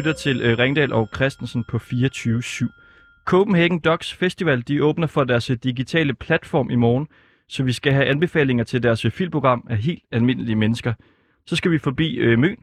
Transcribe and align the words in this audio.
Lytter 0.00 0.12
til 0.12 0.40
øh, 0.42 0.58
Ringdal 0.58 0.92
og 0.92 1.08
Christensen 1.14 1.64
på 1.64 1.76
24-7. 1.76 3.24
Copenhagen 3.26 3.78
Docs 3.78 4.14
Festival 4.14 4.62
de 4.68 4.84
åbner 4.84 5.06
for 5.06 5.24
deres 5.24 5.50
øh, 5.50 5.56
digitale 5.62 6.14
platform 6.14 6.70
i 6.70 6.74
morgen, 6.74 7.08
så 7.48 7.62
vi 7.62 7.72
skal 7.72 7.92
have 7.92 8.06
anbefalinger 8.06 8.64
til 8.64 8.82
deres 8.82 9.04
øh, 9.04 9.10
filmprogram 9.10 9.66
af 9.70 9.76
helt 9.76 10.02
almindelige 10.12 10.56
mennesker. 10.56 10.94
Så 11.46 11.56
skal 11.56 11.70
vi 11.70 11.78
forbi 11.78 12.16
øh, 12.16 12.38
Møn. 12.38 12.56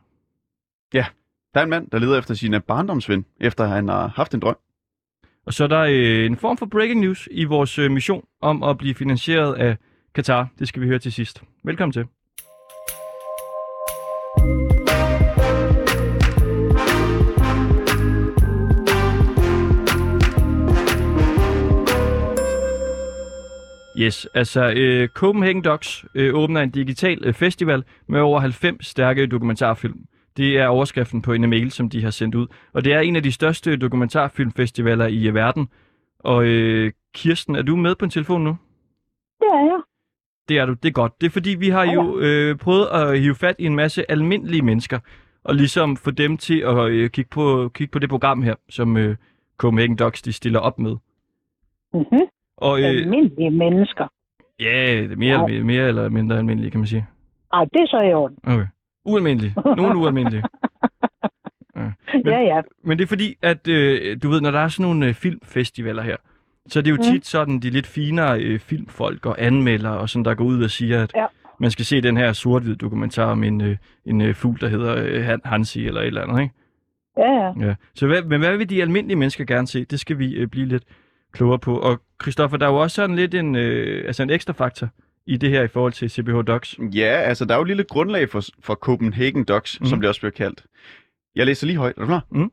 Ja, 0.93 1.05
der 1.53 1.59
er 1.59 1.63
en 1.63 1.69
mand, 1.69 1.89
der 1.89 1.99
leder 1.99 2.19
efter 2.19 2.33
sin 2.33 2.61
barndomsven, 2.67 3.25
efter 3.39 3.67
han 3.67 3.87
har 3.87 4.07
haft 4.07 4.33
en 4.33 4.39
drøm. 4.39 4.57
Og 5.45 5.53
så 5.53 5.63
er 5.63 5.67
der 5.67 5.81
øh, 5.81 6.25
en 6.25 6.37
form 6.37 6.57
for 6.57 6.65
breaking 6.65 7.01
news 7.01 7.27
i 7.31 7.43
vores 7.43 7.79
øh, 7.79 7.91
mission 7.91 8.25
om 8.41 8.63
at 8.63 8.77
blive 8.77 8.95
finansieret 8.95 9.53
af 9.53 9.77
Katar. 10.15 10.47
Det 10.59 10.67
skal 10.67 10.81
vi 10.81 10.87
høre 10.87 10.99
til 10.99 11.11
sidst. 11.11 11.43
Velkommen 11.63 11.93
til. 11.93 12.05
Yes, 23.99 24.27
altså 24.33 24.73
øh, 24.75 25.07
Copenhagen 25.07 25.63
Docs 25.63 26.05
øh, 26.15 26.35
åbner 26.35 26.61
en 26.61 26.69
digital 26.69 27.25
øh, 27.25 27.33
festival 27.33 27.83
med 28.07 28.19
over 28.19 28.39
90 28.39 28.87
stærke 28.87 29.27
dokumentarfilm. 29.27 30.05
Det 30.37 30.57
er 30.57 30.67
overskriften 30.67 31.21
på 31.21 31.33
en 31.33 31.49
mail, 31.49 31.71
som 31.71 31.89
de 31.89 32.03
har 32.03 32.09
sendt 32.09 32.35
ud. 32.35 32.47
Og 32.73 32.83
det 32.83 32.93
er 32.93 32.99
en 32.99 33.15
af 33.15 33.23
de 33.23 33.31
største 33.31 33.77
dokumentarfilmfestivaler 33.77 35.07
i 35.07 35.27
øh, 35.27 35.35
verden. 35.35 35.69
Og 36.19 36.45
øh, 36.45 36.91
Kirsten, 37.13 37.55
er 37.55 37.61
du 37.61 37.75
med 37.75 37.95
på 37.95 38.05
en 38.05 38.11
telefon 38.11 38.43
nu? 38.43 38.57
Det 39.39 39.47
er 39.51 39.65
jeg. 39.65 39.81
Det 40.49 40.57
er 40.57 40.65
du, 40.65 40.73
det 40.73 40.89
er 40.89 40.93
godt. 40.93 41.21
Det 41.21 41.27
er 41.27 41.31
fordi, 41.31 41.49
vi 41.49 41.69
har 41.69 41.85
jo 41.93 42.19
øh, 42.19 42.57
prøvet 42.57 42.87
at 42.87 43.19
hive 43.19 43.35
fat 43.35 43.55
i 43.59 43.65
en 43.65 43.75
masse 43.75 44.11
almindelige 44.11 44.61
mennesker, 44.61 44.99
og 45.43 45.55
ligesom 45.55 45.97
få 45.97 46.11
dem 46.11 46.37
til 46.37 46.59
at 46.59 46.77
øh, 46.77 47.09
kigge, 47.09 47.29
på, 47.29 47.71
kigge 47.73 47.91
på 47.91 47.99
det 47.99 48.09
program 48.09 48.41
her, 48.41 48.55
som 48.69 48.97
øh, 48.97 49.15
Copenhagen 49.57 49.95
Docs 49.95 50.21
de 50.21 50.33
stiller 50.33 50.59
op 50.59 50.79
med. 50.79 50.95
Mm-hmm. 51.93 52.27
Og, 52.57 52.79
øh, 52.79 52.85
Almindelige 52.85 53.49
mennesker. 53.49 54.07
ja, 54.59 55.03
er 55.03 55.15
mere, 55.15 55.39
Ja. 55.39 55.45
eller, 55.45 55.63
mere 55.65 55.87
eller 55.87 56.09
mindre 56.09 56.37
almindelige, 56.37 56.71
kan 56.71 56.79
man 56.79 56.87
sige. 56.87 57.07
Ej, 57.53 57.63
det 57.63 57.81
er 57.81 57.87
så 57.87 58.01
i 58.09 58.13
orden. 58.13 58.37
Okay. 58.43 58.65
Ualmindelige. 59.05 59.53
Nogle 59.77 59.97
ualmindelige. 59.97 60.43
Men- 61.75 61.93
Ja, 62.25 62.39
ja. 62.39 62.61
Men 62.83 62.97
det 62.97 63.03
er 63.03 63.07
fordi, 63.07 63.35
at 63.41 63.67
øh, 63.67 64.17
du 64.23 64.29
ved, 64.29 64.41
når 64.41 64.51
der 64.51 64.59
er 64.59 64.67
sådan 64.67 64.83
nogle 64.91 65.07
øh, 65.07 65.13
filmfestivaler 65.13 66.01
her, 66.03 66.15
så 66.67 66.79
er 66.79 66.83
det 66.83 66.91
jo 66.91 66.95
Mm. 66.95 67.01
tit 67.03 67.25
sådan 67.25 67.59
de 67.59 67.69
lidt 67.69 67.87
finere 67.87 68.41
øh, 68.41 68.59
filmfolk 68.59 69.25
og 69.25 69.35
anmeldere, 69.45 69.97
og 69.97 70.09
sådan, 70.09 70.25
der 70.25 70.33
går 70.35 70.45
ud 70.45 70.63
og 70.63 70.69
siger, 70.69 71.03
at 71.03 71.11
Ja. 71.15 71.25
man 71.59 71.71
skal 71.71 71.85
se 71.85 72.01
den 72.01 72.17
her 72.17 72.33
sort-hvid 72.33 72.75
dokumentar 72.75 73.31
om 73.31 73.43
en, 73.43 73.61
øh, 73.61 73.77
en 74.05 74.21
øh, 74.21 74.35
fugl, 74.35 74.59
der 74.61 74.67
hedder 74.67 74.95
øh, 75.07 75.23
Han- 75.23 75.41
Hansi 75.45 75.87
eller 75.87 76.01
et 76.01 76.07
eller 76.07 76.21
andet, 76.21 76.41
ikke? 76.41 76.53
Ja, 77.17 77.31
ja. 77.31 77.67
Ja. 77.67 77.75
Så 77.95 78.07
hvad, 78.07 78.21
men 78.23 78.39
hvad 78.41 78.57
vil 78.57 78.69
de 78.69 78.81
almindelige 78.81 79.17
mennesker 79.17 79.45
gerne 79.45 79.67
se? 79.67 79.85
Det 79.85 79.99
skal 79.99 80.19
vi 80.19 80.33
øh, 80.35 80.47
blive 80.47 80.65
lidt 80.65 80.83
klogere 81.31 81.59
på. 81.59 81.79
Og 81.79 82.01
Christoffer, 82.21 82.57
der 82.57 82.65
er 82.65 82.69
jo 82.71 82.77
også 82.77 82.95
sådan 82.95 83.15
lidt 83.15 83.33
en, 83.33 83.55
øh, 83.55 84.07
altså 84.07 84.23
en 84.23 84.29
ekstra 84.29 84.53
faktor 84.53 84.89
i 85.25 85.37
det 85.37 85.49
her 85.49 85.63
i 85.63 85.67
forhold 85.67 85.93
til 85.93 86.09
CBH 86.09 86.35
Docs. 86.47 86.75
Ja, 86.93 87.05
altså 87.07 87.45
der 87.45 87.53
er 87.53 87.57
jo 87.57 87.61
et 87.61 87.67
lille 87.67 87.83
grundlag 87.83 88.29
for, 88.29 88.43
for 88.59 88.75
Copenhagen 88.75 89.43
Docs, 89.43 89.79
mm. 89.79 89.83
Mhm. 89.83 89.89
som 89.89 90.01
det 90.01 90.07
også 90.09 90.21
bliver 90.21 90.31
kaldt. 90.31 90.65
Jeg 91.35 91.45
læser 91.45 91.67
lige 91.67 91.77
højt. 91.77 91.97
Er 91.97 92.01
du 92.01 92.07
klar? 92.07 92.25
Mhm. 92.29 92.51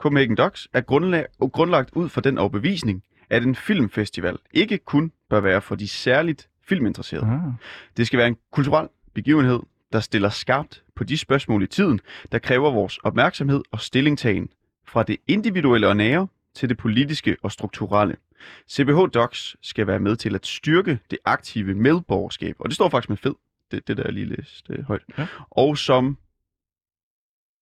Copenhagen 0.00 0.36
Docs 0.36 0.68
er 0.72 0.80
grundlag, 0.80 1.26
grundlagt 1.52 1.90
ud 1.92 2.08
fra 2.08 2.20
den 2.20 2.38
overbevisning, 2.38 3.02
at 3.30 3.42
en 3.42 3.54
filmfestival 3.54 4.36
ikke 4.52 4.78
kun 4.78 5.12
bør 5.30 5.40
være 5.40 5.60
for 5.60 5.74
de 5.74 5.88
særligt 5.88 6.48
filminteresserede. 6.68 7.26
Ah. 7.26 7.52
Det 7.96 8.06
skal 8.06 8.18
være 8.18 8.28
en 8.28 8.36
kulturel 8.52 8.88
begivenhed, 9.14 9.60
der 9.92 10.00
stiller 10.00 10.28
skarpt 10.28 10.82
på 10.96 11.04
de 11.04 11.18
spørgsmål 11.18 11.62
i 11.62 11.66
tiden, 11.66 12.00
der 12.32 12.38
kræver 12.38 12.70
vores 12.70 12.98
opmærksomhed 12.98 13.62
og 13.70 13.80
stillingtagen 13.80 14.48
fra 14.86 15.02
det 15.02 15.16
individuelle 15.26 15.88
og 15.88 15.96
nære 15.96 16.28
til 16.54 16.68
det 16.68 16.76
politiske 16.76 17.36
og 17.42 17.52
strukturelle. 17.52 18.16
CBH 18.70 18.98
Docs 19.14 19.56
skal 19.62 19.86
være 19.86 19.98
med 19.98 20.16
til 20.16 20.34
at 20.34 20.46
styrke 20.46 20.98
det 21.10 21.18
aktive 21.24 21.74
medborgerskab, 21.74 22.56
og 22.58 22.68
det 22.68 22.74
står 22.74 22.88
faktisk 22.88 23.08
med 23.08 23.16
fed, 23.16 23.34
det, 23.70 23.88
det 23.88 23.96
der 23.96 24.10
lige 24.10 24.26
læste 24.26 24.72
øh, 24.72 24.84
højt. 24.84 25.02
Ja. 25.18 25.26
Og 25.50 25.78
som 25.78 26.18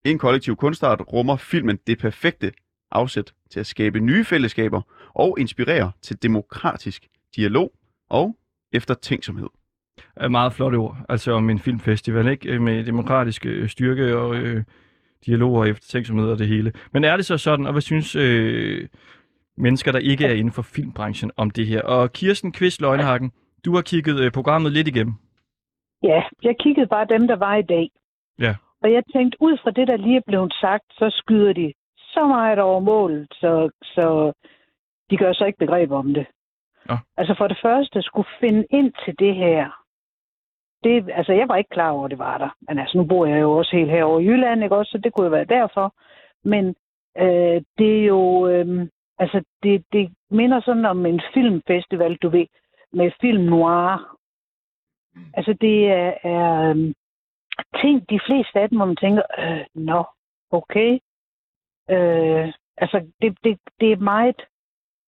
en 0.05 0.19
kollektiv 0.19 0.55
kunstart 0.55 1.01
rummer 1.13 1.37
filmen 1.37 1.79
det 1.87 1.99
perfekte 1.99 2.51
afsæt 2.91 3.33
til 3.49 3.59
at 3.59 3.67
skabe 3.67 3.99
nye 3.99 4.25
fællesskaber 4.25 4.81
og 5.13 5.39
inspirere 5.39 5.91
til 6.01 6.23
demokratisk 6.23 7.07
dialog 7.35 7.73
og 8.09 8.37
eftertænksomhed. 8.71 9.47
er 10.15 10.27
meget 10.27 10.53
flotte 10.53 10.75
ord, 10.75 10.97
altså 11.09 11.31
om 11.31 11.49
en 11.49 11.59
filmfestival, 11.59 12.27
ikke? 12.27 12.59
Med 12.59 12.83
demokratisk 12.83 13.45
øh, 13.45 13.69
styrke 13.69 14.17
og 14.17 14.35
øh, 14.35 14.63
dialog 15.25 15.53
og 15.53 15.69
eftertænksomhed 15.69 16.31
og 16.31 16.39
det 16.39 16.47
hele. 16.47 16.73
Men 16.93 17.03
er 17.03 17.15
det 17.15 17.25
så 17.25 17.37
sådan, 17.37 17.65
og 17.65 17.71
hvad 17.71 17.81
synes 17.81 18.15
øh, 18.15 18.87
mennesker, 19.57 19.91
der 19.91 19.99
ikke 19.99 20.25
er 20.25 20.33
inden 20.33 20.53
for 20.53 20.61
filmbranchen 20.61 21.31
om 21.37 21.49
det 21.49 21.67
her? 21.67 21.81
Og 21.81 22.13
Kirsten 22.13 22.51
Kvist 22.51 22.81
Løgnhagen, 22.81 23.31
du 23.65 23.75
har 23.75 23.81
kigget 23.81 24.19
øh, 24.19 24.31
programmet 24.31 24.71
lidt 24.71 24.87
igennem. 24.87 25.13
Ja, 26.03 26.21
jeg 26.43 26.55
kiggede 26.59 26.87
bare 26.87 27.05
dem, 27.09 27.27
der 27.27 27.35
var 27.35 27.55
i 27.55 27.61
dag. 27.61 27.89
Ja. 28.39 28.55
Og 28.83 28.91
jeg 28.91 29.03
tænkte, 29.13 29.37
ud 29.41 29.57
fra 29.63 29.71
det, 29.71 29.87
der 29.87 29.97
lige 29.97 30.17
er 30.17 30.27
blevet 30.27 30.53
sagt, 30.61 30.83
så 30.91 31.09
skyder 31.09 31.53
de 31.53 31.73
så 31.97 32.27
meget 32.27 32.59
over 32.59 32.79
målet, 32.79 33.27
så, 33.31 33.69
så 33.83 34.31
de 35.09 35.17
gør 35.17 35.33
så 35.33 35.45
ikke 35.45 35.59
begreb 35.59 35.91
om 35.91 36.13
det. 36.13 36.25
Nå. 36.85 36.95
Altså 37.17 37.35
for 37.37 37.47
det 37.47 37.59
første 37.61 38.01
skulle 38.01 38.27
finde 38.39 38.65
ind 38.69 38.93
til 39.05 39.15
det 39.19 39.35
her. 39.35 39.78
Det, 40.83 41.09
altså 41.13 41.33
jeg 41.33 41.47
var 41.49 41.55
ikke 41.55 41.69
klar 41.69 41.91
over, 41.91 42.05
at 42.05 42.11
det 42.11 42.19
var 42.19 42.37
der. 42.37 42.49
Men 42.61 42.79
altså 42.79 42.97
nu 42.97 43.03
bor 43.03 43.25
jeg 43.25 43.41
jo 43.41 43.51
også 43.51 43.75
helt 43.75 43.91
herovre 43.91 44.23
i 44.23 44.25
Jylland, 44.25 44.63
ikke 44.63 44.75
også? 44.75 44.91
Så 44.91 44.97
det 44.97 45.13
kunne 45.13 45.25
jo 45.25 45.31
være 45.31 45.45
derfor. 45.45 45.95
Men 46.43 46.75
øh, 47.17 47.61
det 47.77 47.99
er 47.99 48.05
jo... 48.05 48.47
Øh, 48.47 48.87
altså 49.19 49.43
det, 49.63 49.85
det 49.93 50.13
minder 50.31 50.61
sådan 50.61 50.85
om 50.85 51.05
en 51.05 51.21
filmfestival, 51.33 52.15
du 52.15 52.29
ved, 52.29 52.45
med 52.93 53.11
film 53.21 53.43
noir. 53.43 54.15
Altså 55.33 55.53
det 55.61 55.87
er, 55.87 56.13
er 56.23 56.69
øhm, 56.69 56.93
ting, 57.81 58.09
de 58.09 58.19
fleste 58.27 58.59
af 58.59 58.69
dem, 58.69 58.77
hvor 58.77 58.85
man 58.85 58.95
tænker, 58.95 59.23
øh, 59.39 59.65
nå, 59.75 60.03
okay. 60.51 60.99
Øh, 61.89 62.53
altså 62.77 62.97
det, 63.21 63.37
det, 63.43 63.59
det 63.79 63.91
er 63.91 63.97
meget, 63.97 64.35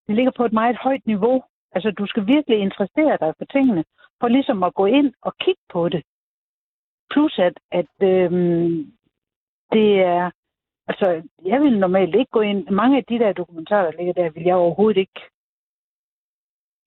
det 0.06 0.14
ligger 0.14 0.32
på 0.36 0.44
et 0.44 0.52
meget 0.52 0.76
højt 0.76 1.06
niveau. 1.06 1.42
Altså 1.74 1.90
du 1.90 2.06
skal 2.06 2.26
virkelig 2.26 2.58
interessere 2.58 3.16
dig 3.20 3.34
for 3.38 3.44
tingene, 3.44 3.84
for 4.22 4.28
ligesom 4.28 4.62
at 4.62 4.74
gå 4.74 4.86
ind 4.86 5.14
og 5.22 5.32
kigge 5.38 5.62
på 5.72 5.88
det. 5.88 6.02
Plus 7.10 7.38
at, 7.38 7.56
at 7.70 7.94
øhm, 8.02 8.92
det 9.72 10.00
er, 10.00 10.30
altså 10.88 11.22
jeg 11.44 11.60
vil 11.60 11.78
normalt 11.78 12.14
ikke 12.14 12.30
gå 12.30 12.40
ind, 12.40 12.68
mange 12.70 12.96
af 12.96 13.04
de 13.04 13.18
der 13.18 13.32
dokumentarer, 13.32 13.90
der 13.90 13.98
ligger 13.98 14.12
der, 14.12 14.30
vil 14.30 14.42
jeg 14.42 14.54
overhovedet 14.54 15.00
ikke 15.00 15.20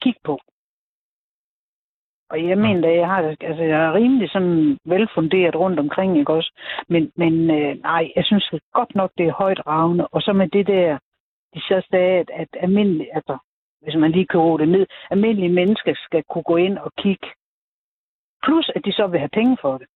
kigge 0.02 0.20
på. 0.24 0.40
Og 2.30 2.48
jeg 2.50 2.58
mener, 2.58 2.88
at 2.88 2.98
jeg 2.98 3.08
har, 3.08 3.36
altså, 3.42 3.64
jeg 3.64 3.86
er 3.86 3.94
rimelig 3.94 4.30
sådan 4.30 4.78
velfunderet 4.86 5.56
rundt 5.56 5.80
omkring, 5.80 6.18
ikke 6.18 6.34
også? 6.34 6.52
Men, 6.88 7.12
men 7.16 7.34
øh, 7.52 7.82
nej, 7.82 8.12
jeg 8.16 8.26
synes 8.26 8.54
godt 8.74 8.96
nok, 8.96 9.12
det 9.18 9.26
er 9.28 9.34
højt 9.44 9.68
ravne. 9.68 10.08
Og 10.08 10.22
så 10.22 10.34
med 10.34 10.48
det 10.48 10.68
der, 10.68 10.98
de 11.54 11.60
så 11.60 11.88
sagde, 11.92 12.20
at, 12.20 12.30
at 12.34 12.48
almindelige, 12.54 13.16
altså, 13.16 13.38
hvis 13.86 13.96
man 14.04 14.12
lige 14.12 14.28
kører 14.34 14.58
det 14.58 14.70
ned, 14.70 14.86
almindelige 15.12 15.54
mennesker 15.54 15.94
skal 16.06 16.24
kunne 16.32 16.44
gå 16.52 16.56
ind 16.58 16.78
og 16.78 16.92
kigge. 17.04 17.28
Plus, 18.46 18.66
at 18.76 18.82
de 18.86 18.92
så 18.92 19.08
vil 19.08 19.20
have 19.20 19.34
penge 19.40 19.58
for 19.62 19.78
det. 19.78 19.88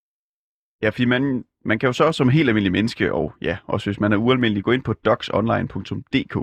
Ja, 0.82 0.88
fordi 0.88 1.04
man, 1.04 1.44
man 1.64 1.78
kan 1.78 1.86
jo 1.86 1.92
så 1.92 2.12
som 2.12 2.28
helt 2.28 2.48
almindelig 2.48 2.72
menneske, 2.72 3.12
og 3.14 3.32
ja, 3.42 3.56
også 3.66 3.90
hvis 3.90 4.00
man 4.00 4.12
er 4.12 4.16
ualmindelig, 4.16 4.64
gå 4.64 4.72
ind 4.72 4.82
på 4.84 4.92
docsonline.dk. 4.92 6.34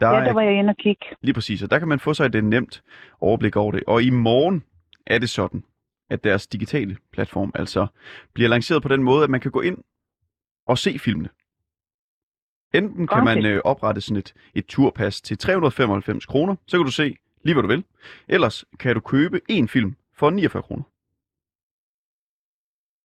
Der 0.00 0.08
Ja, 0.08 0.14
er 0.20 0.24
der 0.24 0.32
var 0.32 0.40
jeg 0.42 0.54
inde 0.58 0.70
og 0.70 0.76
kigge. 0.76 1.06
lige 1.22 1.34
præcis, 1.34 1.62
og 1.62 1.70
der 1.70 1.78
kan 1.78 1.88
man 1.88 2.00
få 2.00 2.14
sig 2.14 2.26
et 2.26 2.44
nemt 2.44 2.82
overblik 3.20 3.56
over 3.56 3.72
det. 3.72 3.82
Og 3.86 4.02
i 4.02 4.10
morgen 4.10 4.64
er 5.06 5.18
det 5.18 5.30
sådan, 5.30 5.64
at 6.10 6.24
deres 6.24 6.46
digitale 6.46 6.96
platform 7.12 7.52
altså 7.54 7.86
bliver 8.34 8.48
lanceret 8.48 8.82
på 8.82 8.88
den 8.88 9.02
måde, 9.02 9.24
at 9.24 9.30
man 9.30 9.40
kan 9.40 9.50
gå 9.50 9.60
ind 9.60 9.78
og 10.66 10.78
se 10.78 10.98
filmene. 10.98 11.28
Enten 12.74 13.06
kan 13.06 13.24
man 13.24 13.46
øh, 13.46 13.60
oprette 13.64 14.00
sådan 14.00 14.16
et, 14.16 14.34
et 14.54 14.66
turpas 14.66 15.20
til 15.20 15.38
395 15.38 16.26
kroner, 16.26 16.56
så 16.66 16.76
kan 16.76 16.86
du 16.86 16.92
se 16.92 17.16
lige 17.44 17.54
hvad 17.54 17.62
du 17.62 17.68
vil. 17.68 17.84
Ellers 18.28 18.64
kan 18.80 18.94
du 18.94 19.00
købe 19.00 19.40
en 19.48 19.68
film 19.68 19.96
for 20.18 20.30
49 20.30 20.62
kroner. 20.62 20.82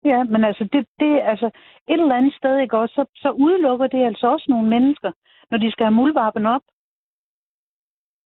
Ja, 0.05 0.23
men 0.23 0.43
altså, 0.43 0.63
det, 0.73 0.85
det, 0.99 1.21
altså 1.31 1.45
et 1.87 1.99
eller 2.01 2.15
andet 2.15 2.33
sted, 2.33 2.59
ikke 2.59 2.77
også, 2.77 2.93
så, 2.95 3.05
så 3.15 3.29
udelukker 3.31 3.87
det 3.87 4.05
altså 4.05 4.27
også 4.27 4.45
nogle 4.49 4.69
mennesker, 4.69 5.11
når 5.51 5.57
de 5.57 5.71
skal 5.71 5.85
have 5.85 5.95
muldvarpen 5.95 6.45
op. 6.45 6.61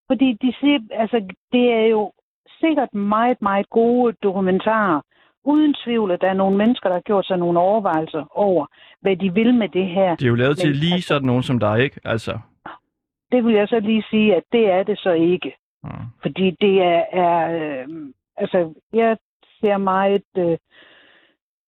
Fordi 0.08 0.34
de 0.42 0.54
siger, 0.60 0.80
altså, 0.92 1.18
det 1.52 1.66
er 1.72 1.88
jo 1.96 2.12
sikkert 2.60 2.94
meget, 2.94 3.42
meget 3.42 3.70
gode 3.70 4.14
dokumentarer. 4.24 5.02
Uden 5.46 5.76
tvivl, 5.84 6.12
at 6.12 6.22
der 6.22 6.30
er 6.30 6.34
nogle 6.34 6.58
mennesker, 6.58 6.90
der 6.90 6.96
har 6.96 7.02
gjort 7.02 7.26
sig 7.26 7.38
nogle 7.38 7.60
overvejelser 7.60 8.26
over, 8.32 8.66
hvad 9.02 9.16
de 9.16 9.34
vil 9.34 9.54
med 9.54 9.70
det 9.70 9.88
her. 9.88 10.16
Det 10.16 10.26
er 10.26 10.30
jo 10.30 10.36
lavet 10.36 10.58
til 10.58 10.70
Men 10.70 10.76
lige 10.76 10.94
altså- 10.94 11.08
sådan 11.08 11.26
nogen 11.28 11.44
som 11.44 11.60
dig, 11.60 11.80
ikke? 11.84 12.00
Altså, 12.06 12.40
Det 13.32 13.46
vil 13.46 13.54
jeg 13.56 13.68
så 13.68 13.80
lige 13.80 14.04
sige, 14.10 14.36
at 14.36 14.44
det 14.52 14.70
er 14.72 14.84
det 14.84 15.00
så 15.00 15.12
ikke. 15.12 15.56
ja. 15.84 15.90
Fordi 16.22 16.52
det 16.62 16.82
er, 16.82 17.04
er 17.12 17.36
øh, 17.58 17.88
altså, 18.38 18.74
jeg 18.94 19.18
ser 19.62 19.78
meget, 19.78 20.24
øh, 20.38 20.58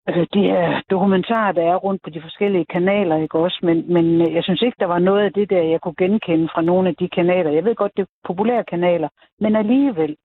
øh, 0.09 0.27
de 0.33 0.41
her 0.41 0.81
dokumentarer, 0.91 1.51
der 1.51 1.63
er 1.63 1.75
rundt 1.75 2.01
på 2.03 2.09
de 2.09 2.21
forskellige 2.21 2.65
kanaler, 2.65 3.17
ikke 3.17 3.39
også? 3.39 3.59
Men, 3.63 3.93
men 3.93 4.21
øh, 4.21 4.33
jeg 4.33 4.43
synes 4.43 4.61
ikke, 4.61 4.75
der 4.79 4.85
var 4.85 4.99
noget 4.99 5.23
af 5.25 5.33
det 5.33 5.49
der, 5.49 5.61
jeg 5.61 5.81
kunne 5.81 5.95
genkende 5.97 6.49
fra 6.53 6.61
nogle 6.61 6.89
af 6.89 6.95
de 6.95 7.09
kanaler. 7.09 7.51
Jeg 7.51 7.65
ved 7.65 7.75
godt, 7.75 7.91
det 7.97 8.01
er 8.01 8.11
populære 8.27 8.63
kanaler, 8.63 9.09
men 9.39 9.55
alligevel. 9.55 10.15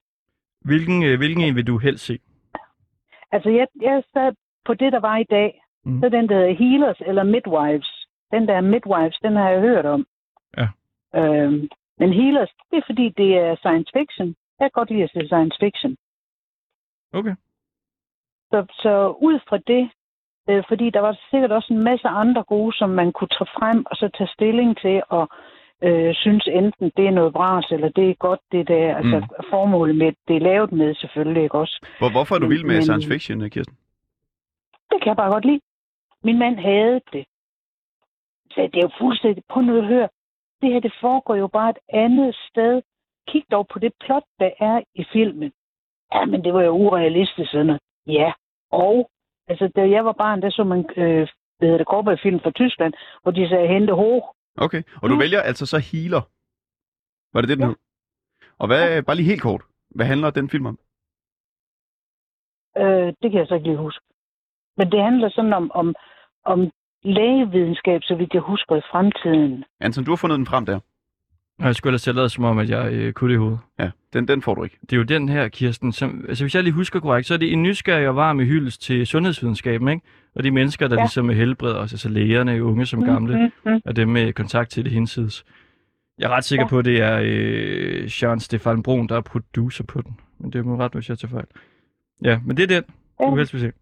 Hvilken, 0.64 1.02
øh, 1.04 1.18
hvilken 1.18 1.44
en 1.44 1.56
vil 1.56 1.66
du 1.66 1.78
helst 1.78 2.04
se? 2.06 2.18
Altså, 3.32 3.50
jeg, 3.50 3.66
jeg 3.80 4.02
sad 4.12 4.32
på 4.64 4.74
det, 4.74 4.92
der 4.92 5.00
var 5.00 5.16
i 5.16 5.24
dag. 5.24 5.62
Mm. 5.84 6.00
Så 6.00 6.08
den, 6.08 6.28
der 6.28 6.34
hedder 6.34 6.54
Healers 6.54 7.00
eller 7.00 7.22
Midwives. 7.22 8.06
Den 8.30 8.48
der 8.48 8.60
Midwives, 8.60 9.18
den 9.22 9.36
har 9.36 9.50
jeg 9.50 9.60
hørt 9.60 9.86
om. 9.86 10.06
Ja. 10.56 10.68
Øhm, 11.14 11.68
men 11.98 12.12
Healers, 12.12 12.52
det 12.70 12.76
er 12.78 12.86
fordi, 12.86 13.08
det 13.08 13.38
er 13.38 13.56
science 13.56 13.90
fiction. 13.98 14.28
Jeg 14.58 14.64
kan 14.64 14.78
godt 14.80 14.90
lide 14.90 15.02
at 15.02 15.10
se 15.10 15.26
science 15.26 15.56
fiction. 15.60 15.96
Okay. 17.12 17.34
Så, 18.50 18.58
så 18.82 19.16
ud 19.28 19.40
fra 19.48 19.58
det, 19.58 19.90
øh, 20.48 20.64
fordi 20.68 20.90
der 20.90 21.00
var 21.00 21.18
sikkert 21.30 21.52
også 21.52 21.74
en 21.74 21.84
masse 21.84 22.08
andre 22.08 22.42
gode, 22.42 22.76
som 22.76 22.90
man 22.90 23.12
kunne 23.12 23.34
tage 23.38 23.54
frem 23.58 23.86
og 23.90 23.96
så 23.96 24.08
tage 24.08 24.34
stilling 24.36 24.78
til 24.78 25.02
og 25.08 25.28
øh, 25.82 26.14
synes 26.14 26.46
enten 26.46 26.92
det 26.96 27.06
er 27.06 27.10
noget 27.10 27.32
bras, 27.32 27.66
eller 27.70 27.88
det 27.88 28.10
er 28.10 28.14
godt 28.14 28.40
det 28.52 28.68
der. 28.68 28.96
Altså 28.96 29.18
Mm. 29.18 29.44
formålet 29.50 29.96
med, 29.96 30.12
det 30.28 30.36
er 30.36 30.40
lavet 30.40 30.72
med 30.72 30.94
selvfølgelig, 30.94 31.42
ikke 31.42 31.58
også? 31.58 31.86
Hvor, 31.98 32.10
hvorfor 32.10 32.34
er 32.34 32.38
du 32.38 32.44
Men- 32.46 32.50
vild 32.50 32.64
med 32.64 32.74
men- 32.74 32.82
science 32.82 33.08
fiction, 33.08 33.42
øh, 33.42 33.50
Kirsten? 33.50 33.76
Det 34.90 34.98
kan 35.02 35.08
jeg 35.08 35.16
bare 35.16 35.32
godt 35.32 35.44
lide. 35.44 35.60
Min 36.24 36.38
mand 36.38 36.56
havde 36.58 37.00
det. 37.12 37.24
Så 38.50 38.60
det 38.72 38.76
er 38.78 38.88
jo 38.88 38.90
fuldstændig... 39.00 39.42
Prøv 39.48 39.62
nu 39.62 39.78
at 39.78 39.86
høre. 39.86 40.08
Det 40.62 40.72
her, 40.72 40.80
det 40.80 40.92
foregår 41.00 41.34
jo 41.34 41.46
bare 41.46 41.70
et 41.70 41.78
andet 41.88 42.36
sted. 42.50 42.82
Kig 43.28 43.44
dog 43.52 43.68
på 43.68 43.78
det 43.78 43.92
plot, 44.00 44.22
der 44.40 44.50
er 44.60 44.80
i 44.94 45.04
filmen. 45.12 45.52
Ja, 46.14 46.24
men 46.24 46.44
det 46.44 46.54
var 46.54 46.62
jo 46.62 46.70
urealistisk 46.70 47.50
sådan 47.50 47.66
noget. 47.66 47.80
Ja, 48.06 48.32
og... 48.72 49.10
Altså, 49.48 49.68
da 49.76 49.90
jeg 49.90 50.04
var 50.04 50.12
barn, 50.12 50.42
der 50.42 50.50
så 50.50 50.64
man, 50.64 50.78
øh, 50.96 51.28
hvad 51.58 51.68
hedder 51.68 51.78
det, 51.78 51.86
cowboyfilm 51.86 52.40
fra 52.40 52.50
Tyskland, 52.50 52.92
hvor 53.22 53.32
de 53.32 53.48
sagde, 53.48 53.68
hente 53.68 53.92
ho. 53.92 54.20
Okay, 54.56 54.82
og 55.02 55.08
du 55.10 55.14
Mm. 55.14 55.20
vælger 55.20 55.40
altså 55.40 55.66
så 55.66 55.78
Healer. 55.78 56.20
Var 57.34 57.40
det 57.40 57.48
det, 57.48 57.58
den 57.58 57.64
Ja. 57.64 57.68
hed? 57.68 57.76
Og 58.58 58.66
hvad, 58.66 59.02
bare 59.02 59.16
lige 59.16 59.26
helt 59.26 59.42
kort, 59.42 59.62
hvad 59.90 60.06
handler 60.06 60.30
den 60.30 60.50
film 60.50 60.66
om? 60.66 60.78
Øh, 62.78 63.12
det 63.22 63.30
kan 63.30 63.38
jeg 63.40 63.46
så 63.46 63.54
ikke 63.54 63.66
lige 63.66 63.78
huske. 63.78 64.04
Men 64.76 64.92
det 64.92 65.02
handler 65.02 65.28
sådan 65.30 65.52
om, 65.52 65.70
om, 65.74 65.94
om 66.44 66.70
lægevidenskab, 67.02 68.00
så 68.02 68.14
vidt 68.14 68.34
jeg 68.34 68.42
husker 68.42 68.76
i 68.76 68.80
fremtiden. 68.90 69.64
Anton, 69.80 70.04
du 70.04 70.10
har 70.10 70.16
fundet 70.16 70.36
den 70.38 70.46
frem 70.46 70.66
der. 70.66 70.80
Og 71.58 71.66
jeg 71.66 71.74
skulle 71.74 71.90
ellers 71.90 72.04
have 72.04 72.14
lavet 72.16 72.30
som 72.32 72.44
om, 72.44 72.58
at 72.58 72.70
jeg 72.70 72.92
øh, 72.92 73.12
kunne 73.12 73.28
det 73.30 73.34
i 73.34 73.38
hovedet. 73.38 73.58
Ja, 73.78 73.90
den, 74.12 74.28
den 74.28 74.42
får 74.42 74.54
du 74.54 74.64
ikke. 74.64 74.78
Det 74.82 74.92
er 74.92 74.96
jo 74.96 75.02
den 75.02 75.28
her, 75.28 75.48
Kirsten, 75.48 75.92
som, 75.92 76.24
altså 76.28 76.44
hvis 76.44 76.54
jeg 76.54 76.62
lige 76.62 76.72
husker 76.74 77.00
korrekt, 77.00 77.26
så 77.26 77.34
er 77.34 77.38
det 77.38 77.52
en 77.52 77.62
nysgerrig 77.62 78.08
og 78.08 78.16
varm 78.16 78.38
hyldest 78.38 78.82
til 78.82 79.06
sundhedsvidenskaben, 79.06 79.88
ikke? 79.88 80.06
Og 80.34 80.44
de 80.44 80.50
mennesker, 80.50 80.88
der 80.88 80.94
ja. 80.96 81.00
Ja. 81.00 81.04
ligesom 81.04 81.28
helbreder 81.28 81.76
os, 81.78 81.92
altså 81.92 82.08
lægerne, 82.08 82.64
unge 82.64 82.86
som 82.86 83.04
gamle, 83.04 83.36
mm. 83.38 83.42
Mm, 83.64 83.70
mm. 83.72 83.80
og 83.84 83.96
dem 83.96 84.08
med 84.08 84.32
kontakt 84.32 84.70
til 84.70 84.84
det 84.84 84.92
hinsides. 84.92 85.44
Jeg 86.18 86.26
er 86.30 86.36
ret 86.36 86.44
sikker 86.44 86.64
Ja. 86.64 86.68
på, 86.68 86.78
at 86.78 86.84
det 86.84 87.00
er 87.00 87.20
øh, 87.22 88.22
Jean 88.22 88.40
Stefan 88.40 88.82
Brun, 88.82 89.06
der 89.08 89.16
er 89.16 89.20
producer 89.20 89.84
på 89.84 90.02
den. 90.02 90.20
Men 90.38 90.52
det 90.52 90.64
må 90.66 90.76
ret, 90.78 90.92
hvis 90.92 91.08
jeg 91.08 91.18
tager 91.18 91.32
fejl. 91.32 91.46
Ja, 92.24 92.40
men 92.46 92.56
det 92.56 92.62
er 92.62 92.66
den, 92.66 92.84
du 93.20 93.24
Ja. 93.24 93.34
helst 93.36 93.52
vil 93.52 93.60
se. 93.60 93.72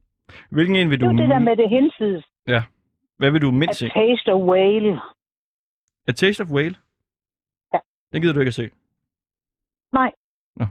Hvilken 0.50 0.76
en 0.76 0.90
vil 0.90 1.00
Det 1.00 1.04
du... 1.04 1.08
er 1.10 1.12
jo 1.12 1.18
det 1.18 1.28
der 1.28 1.38
med 1.38 1.56
det 1.56 1.68
hinsides. 1.68 2.24
Hvad 3.18 3.30
vil 3.30 3.42
du 3.42 3.48
A 3.48 3.52
mindst 3.52 3.78
se? 3.78 3.88
Taste 3.88 4.32
of 4.32 4.40
Whale. 4.48 5.00
A 6.08 6.12
Taste 6.12 6.40
of 6.40 6.48
Whale? 6.50 6.74
Ja. 7.74 7.78
Den 8.12 8.22
gider 8.22 8.34
du 8.34 8.40
ikke 8.40 8.48
at 8.48 8.54
se. 8.54 8.70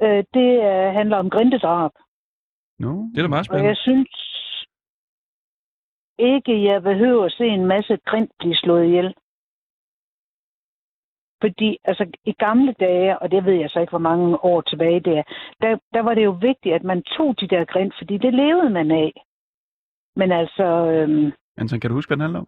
Øh, 0.04 0.24
det 0.34 0.50
øh, 0.70 0.94
handler 1.00 1.18
om 1.18 1.30
grindedrab. 1.30 1.92
No. 2.80 2.92
Det 3.12 3.18
er 3.18 3.22
da 3.22 3.28
meget 3.28 3.40
Og 3.40 3.46
spændende. 3.46 3.68
jeg 3.70 3.78
synes 3.78 4.10
ikke, 6.20 6.64
jeg 6.64 6.84
behøver 6.84 7.26
at 7.26 7.32
se 7.32 7.44
en 7.46 7.66
masse 7.66 7.98
grind 8.06 8.30
blive 8.40 8.56
slået 8.56 8.86
ihjel. 8.86 9.14
Fordi 11.42 11.78
altså, 11.84 12.06
i 12.26 12.32
gamle 12.32 12.74
dage, 12.80 13.20
og 13.20 13.32
det 13.32 13.46
ved 13.46 13.54
jeg 13.54 13.70
så 13.70 13.80
ikke, 13.80 13.92
hvor 13.92 14.00
mange 14.10 14.44
år 14.46 14.62
tilbage 14.62 15.00
det 15.00 15.18
er, 15.18 15.24
der, 15.62 15.78
der 15.94 16.02
var 16.02 16.14
det 16.14 16.26
jo 16.26 16.32
vigtigt, 16.32 16.76
at 16.76 16.84
man 16.84 17.04
tog 17.04 17.36
de 17.40 17.48
der 17.48 17.66
grind, 17.66 17.92
fordi 18.00 18.18
det 18.18 18.34
levede 18.34 18.70
man 18.70 18.92
af. 18.92 19.12
Men 20.16 20.32
altså, 20.32 20.64
øhm, 20.92 21.32
Anton, 21.58 21.80
kan 21.80 21.90
du 21.90 21.96
huske, 21.96 22.10
hvad 22.10 22.18
den 22.18 22.22
handler 22.22 22.40
om? 22.40 22.48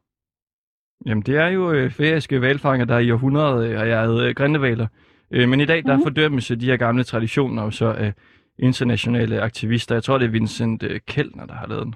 Jamen, 1.06 1.22
det 1.24 1.38
er 1.38 1.48
jo 1.48 1.72
øh, 1.72 1.92
færøske 1.92 2.42
valfanger, 2.42 2.86
der 2.86 3.00
i 3.00 3.12
århundrede 3.12 3.70
øh, 3.70 3.78
har 3.78 3.86
jaget 3.86 4.28
øh, 4.28 4.36
grindevaler. 4.36 4.88
Øh, 5.32 5.50
men 5.50 5.60
i 5.62 5.66
dag, 5.66 5.84
der 5.84 5.96
Mhm. 5.96 6.04
fordømmes 6.04 6.48
de 6.48 6.66
her 6.66 6.78
gamle 6.78 7.04
traditioner 7.04 7.64
jo 7.64 7.72
så 7.72 7.86
af 7.94 8.14
internationale 8.60 9.42
aktivister. 9.42 9.96
Jeg 9.96 10.04
tror, 10.04 10.18
det 10.18 10.26
er 10.26 10.32
Vincent 10.32 10.84
øh, 10.84 11.00
Kellner, 11.08 11.46
der 11.46 11.54
har 11.54 11.68
lavet 11.68 11.86
den. 11.86 11.96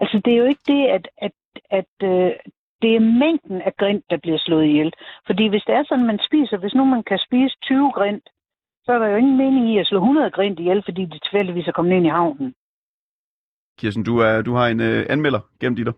Altså, 0.00 0.20
det 0.24 0.32
er 0.32 0.38
jo 0.38 0.44
ikke 0.44 0.66
det, 0.66 0.86
at, 0.86 1.08
at, 1.18 1.32
at 1.70 1.92
øh, 2.02 2.32
det 2.82 2.96
er 2.96 3.00
mængden 3.24 3.62
af 3.62 3.72
grind, 3.76 4.02
der 4.10 4.16
bliver 4.16 4.38
slået 4.38 4.64
ihjel. 4.64 4.92
Fordi 5.26 5.48
hvis 5.48 5.64
det 5.66 5.74
er 5.74 5.84
sådan, 5.88 6.06
man 6.06 6.20
spiser, 6.28 6.56
hvis 6.56 6.74
nu 6.74 6.84
man 6.84 7.02
kan 7.02 7.18
spise 7.18 7.56
20 7.62 7.92
grind, 7.92 8.20
så 8.84 8.92
er 8.92 8.98
der 8.98 9.06
jo 9.06 9.16
ingen 9.16 9.36
mening 9.36 9.74
i 9.74 9.78
at 9.78 9.86
slå 9.86 9.98
100 9.98 10.30
grind 10.30 10.60
ihjel, 10.60 10.82
fordi 10.84 11.04
de 11.04 11.18
tilfældigvis 11.18 11.68
er 11.68 11.72
kommet 11.72 11.96
ind 11.96 12.06
i 12.06 12.08
havnen. 12.08 12.54
Kirsten, 13.78 14.04
du, 14.04 14.18
er, 14.18 14.42
du 14.42 14.52
har 14.54 14.66
en 14.66 14.80
øh, 14.80 15.06
anmelder 15.08 15.40
gennem 15.60 15.76
dig. 15.76 15.94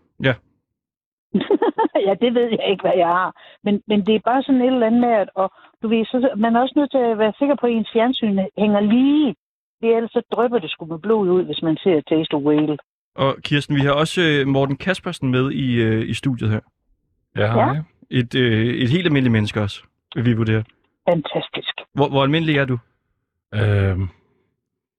ja, 2.07 2.13
det 2.21 2.33
ved 2.33 2.47
jeg 2.57 2.67
ikke, 2.69 2.81
hvad 2.81 2.97
jeg 2.97 3.07
har. 3.07 3.31
Men, 3.63 3.81
men 3.87 4.05
det 4.05 4.15
er 4.15 4.19
bare 4.25 4.43
sådan 4.43 4.61
et 4.61 4.73
eller 4.73 4.87
andet 4.87 5.01
med, 5.01 5.09
at 5.09 5.29
og, 5.35 5.51
du 5.81 5.87
ved, 5.87 6.05
så, 6.05 6.33
man 6.37 6.55
er 6.55 6.61
også 6.61 6.73
nødt 6.75 6.91
til 6.91 6.97
at 6.97 7.17
være 7.17 7.33
sikker 7.39 7.55
på, 7.55 7.65
at 7.67 7.71
ens 7.71 7.93
fjernsyn 7.93 8.39
hænger 8.57 8.79
lige. 8.79 9.35
Det 9.81 9.89
er 9.89 9.95
ellers 9.97 10.11
så 10.11 10.21
drypper 10.31 10.59
det 10.59 10.71
sgu 10.71 10.85
med 10.85 10.99
blod 10.99 11.29
ud, 11.29 11.43
hvis 11.43 11.61
man 11.61 11.77
ser 11.77 12.01
Taste 12.01 12.33
of 12.33 12.41
Whale. 12.41 12.77
Og 13.15 13.37
Kirsten, 13.41 13.75
vi 13.75 13.81
har 13.81 13.91
også 13.91 14.21
øh, 14.21 14.47
Morten 14.47 14.77
Kaspersen 14.77 15.31
med 15.31 15.51
i, 15.51 15.73
øh, 15.73 16.09
i 16.09 16.13
studiet 16.13 16.49
her. 16.49 16.59
Ja, 17.35 17.53
hej. 17.53 17.77
Et, 18.09 18.35
øh, 18.35 18.67
et 18.67 18.89
helt 18.89 19.05
almindeligt 19.05 19.31
menneske 19.31 19.61
også, 19.61 19.83
vil 20.15 20.25
vi 20.25 20.33
vurdere. 20.33 20.63
Fantastisk. 21.09 21.73
Hvor, 21.93 22.09
hvor 22.09 22.23
almindelig 22.23 22.57
er 22.57 22.65
du? 22.65 22.79
Øhm, 23.53 24.07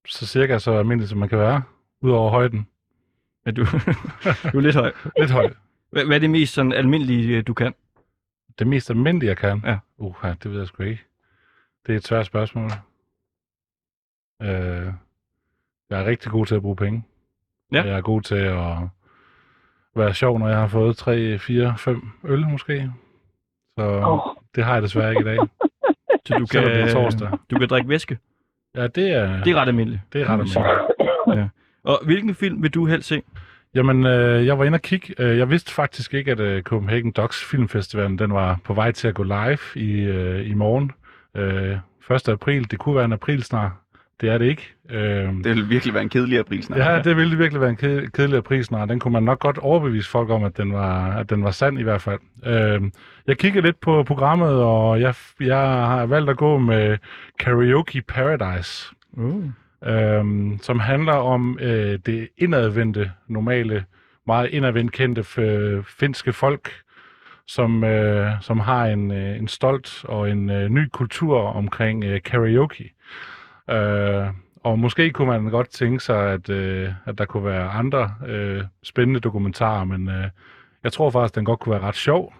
så 0.08 0.26
cirka 0.26 0.58
så 0.58 0.72
almindelig, 0.78 1.08
som 1.08 1.18
man 1.18 1.28
kan 1.28 1.38
være, 1.38 1.62
udover 2.00 2.30
højden. 2.30 2.66
Er 3.46 3.50
du, 3.50 3.64
du 4.52 4.58
er 4.58 4.60
lidt 4.60 4.74
høj. 4.74 4.92
Lidt 5.18 5.30
høj. 5.30 5.52
Hvad, 5.90 6.04
hvad 6.04 6.16
er 6.16 6.20
det 6.20 6.30
mest 6.30 6.54
sådan 6.54 6.72
almindelige, 6.72 7.36
øh, 7.36 7.46
du 7.46 7.54
kan? 7.54 7.74
Det 8.58 8.66
mest 8.66 8.90
almindelige, 8.90 9.28
jeg 9.28 9.36
kan? 9.36 9.62
Ja. 9.64 9.78
Uh, 9.98 10.16
det 10.42 10.50
ved 10.50 10.58
jeg 10.58 10.66
sgu 10.66 10.82
ikke. 10.82 11.02
Det 11.86 11.92
er 11.92 11.96
et 11.96 12.06
svært 12.06 12.26
spørgsmål. 12.26 12.70
Øh, 14.42 14.92
jeg 15.90 16.00
er 16.00 16.04
rigtig 16.04 16.32
god 16.32 16.46
til 16.46 16.54
at 16.54 16.62
bruge 16.62 16.76
penge. 16.76 17.04
Ja. 17.72 17.82
Jeg 17.82 17.96
er 17.96 18.00
god 18.00 18.20
til 18.22 18.34
at 18.34 18.76
være 19.96 20.14
sjov, 20.14 20.38
når 20.38 20.48
jeg 20.48 20.56
har 20.58 20.66
fået 20.68 20.96
3, 20.96 21.38
4, 21.38 21.74
5 21.78 22.02
øl 22.24 22.46
måske. 22.46 22.92
Så 23.78 23.84
Åh, 23.84 24.20
det 24.54 24.64
har 24.64 24.72
jeg 24.74 24.82
desværre 24.82 25.10
ikke 25.10 25.20
i 25.20 25.24
dag. 25.24 25.38
Så 26.26 26.34
du 26.38 26.46
kan, 26.46 26.62
det 26.64 26.92
torsdag. 26.92 27.28
du 27.50 27.58
kan 27.58 27.68
drikke 27.68 27.88
væske. 27.88 28.18
Ja, 28.76 28.86
det 28.86 29.12
er, 29.12 29.42
Det 29.44 29.50
er 29.52 29.60
ret 29.60 29.68
almindeligt. 29.68 30.02
det 30.12 30.20
er 30.22 30.26
ret 30.26 30.56
almindeligt. 30.56 31.50
Og 31.84 32.00
hvilken 32.04 32.34
film 32.34 32.62
vil 32.62 32.70
du 32.70 32.86
helst 32.86 33.08
se? 33.08 33.22
Jamen, 33.74 34.06
øh, 34.06 34.46
jeg 34.46 34.58
var 34.58 34.64
inde 34.64 34.76
og 34.76 34.82
kigge. 34.82 35.14
Øh, 35.18 35.38
jeg 35.38 35.50
vidste 35.50 35.72
faktisk 35.72 36.14
ikke, 36.14 36.30
at 36.32 36.40
øh, 36.40 36.62
Copenhagen 36.62 37.12
Docs 37.12 37.44
Filmfestivalen 37.44 38.18
den 38.18 38.32
var 38.34 38.58
på 38.64 38.74
vej 38.74 38.92
til 38.92 39.08
at 39.08 39.14
gå 39.14 39.22
live 39.22 39.58
i, 39.74 40.00
øh, 40.00 40.50
i 40.50 40.54
morgen. 40.54 40.92
Øh, 41.36 41.76
1. 42.16 42.28
april. 42.28 42.70
Det 42.70 42.78
kunne 42.78 42.96
være 42.96 43.04
en 43.04 43.12
april 43.12 43.42
snart. 43.42 43.72
Det 44.22 44.30
er 44.30 44.38
det 44.38 44.44
ikke. 44.46 44.74
Øh, 44.90 44.98
Det 45.44 45.44
vil 45.44 45.70
virkelig 45.70 45.94
være 45.94 46.02
en 46.02 46.08
kedelig 46.08 46.38
april 46.38 46.62
snart. 46.62 46.78
Ja, 46.80 47.02
det 47.02 47.16
ville 47.16 47.36
virkelig 47.38 47.60
være 47.60 47.70
en 47.70 47.76
ked- 47.76 48.10
kedelig 48.10 48.36
april 48.38 48.64
snart. 48.64 48.88
Den 48.88 48.98
kunne 49.00 49.12
man 49.12 49.22
nok 49.22 49.38
godt 49.38 49.58
overbevise 49.58 50.10
folk 50.10 50.30
om, 50.30 50.44
at 50.44 50.56
den 50.56 50.72
var, 50.72 51.12
at 51.16 51.30
den 51.30 51.44
var 51.44 51.50
sand 51.50 51.78
i 51.80 51.82
hvert 51.82 52.00
fald. 52.02 52.20
Øh, 52.46 52.80
jeg 53.26 53.38
kiggede 53.38 53.66
lidt 53.66 53.80
på 53.80 54.02
programmet, 54.02 54.62
og 54.62 55.00
jeg, 55.00 55.14
jeg 55.40 55.58
har 55.86 56.06
valgt 56.06 56.30
at 56.30 56.36
gå 56.36 56.58
med 56.58 56.98
Karaoke 57.38 58.02
Paradise 58.08 58.94
Uh. 59.16 59.44
øhm, 59.86 60.58
som 60.62 60.80
handler 60.80 61.12
om 61.12 61.58
øh, 61.60 61.98
det 62.06 62.28
indadvendte, 62.38 63.12
normale, 63.28 63.84
meget 64.26 64.48
indadvendt 64.50 64.92
kendte 64.92 65.20
f- 65.20 65.82
finske 66.00 66.32
folk, 66.32 66.70
som, 67.46 67.84
øh, 67.84 68.30
som 68.40 68.60
har 68.60 68.86
en, 68.86 69.10
øh, 69.10 69.36
en 69.38 69.48
stolt 69.48 70.04
og 70.04 70.30
en 70.30 70.50
øh, 70.50 70.68
ny 70.68 70.88
kultur 70.92 71.38
omkring 71.38 72.04
øh, 72.04 72.20
karaoke. 72.22 72.90
Øh, 73.70 74.26
og 74.64 74.78
måske 74.78 75.10
kunne 75.10 75.28
man 75.28 75.50
godt 75.50 75.68
tænke 75.68 76.00
sig, 76.00 76.32
at, 76.32 76.50
øh, 76.50 76.88
at 77.06 77.18
der 77.18 77.24
kunne 77.24 77.44
være 77.44 77.68
andre 77.68 78.10
øh, 78.26 78.64
spændende 78.82 79.20
dokumentarer, 79.20 79.84
men 79.84 80.08
øh, 80.08 80.28
jeg 80.84 80.92
tror 80.92 81.10
faktisk, 81.10 81.34
den 81.34 81.44
godt 81.44 81.60
kunne 81.60 81.72
være 81.72 81.88
ret 81.88 81.94
sjov. 81.94 82.34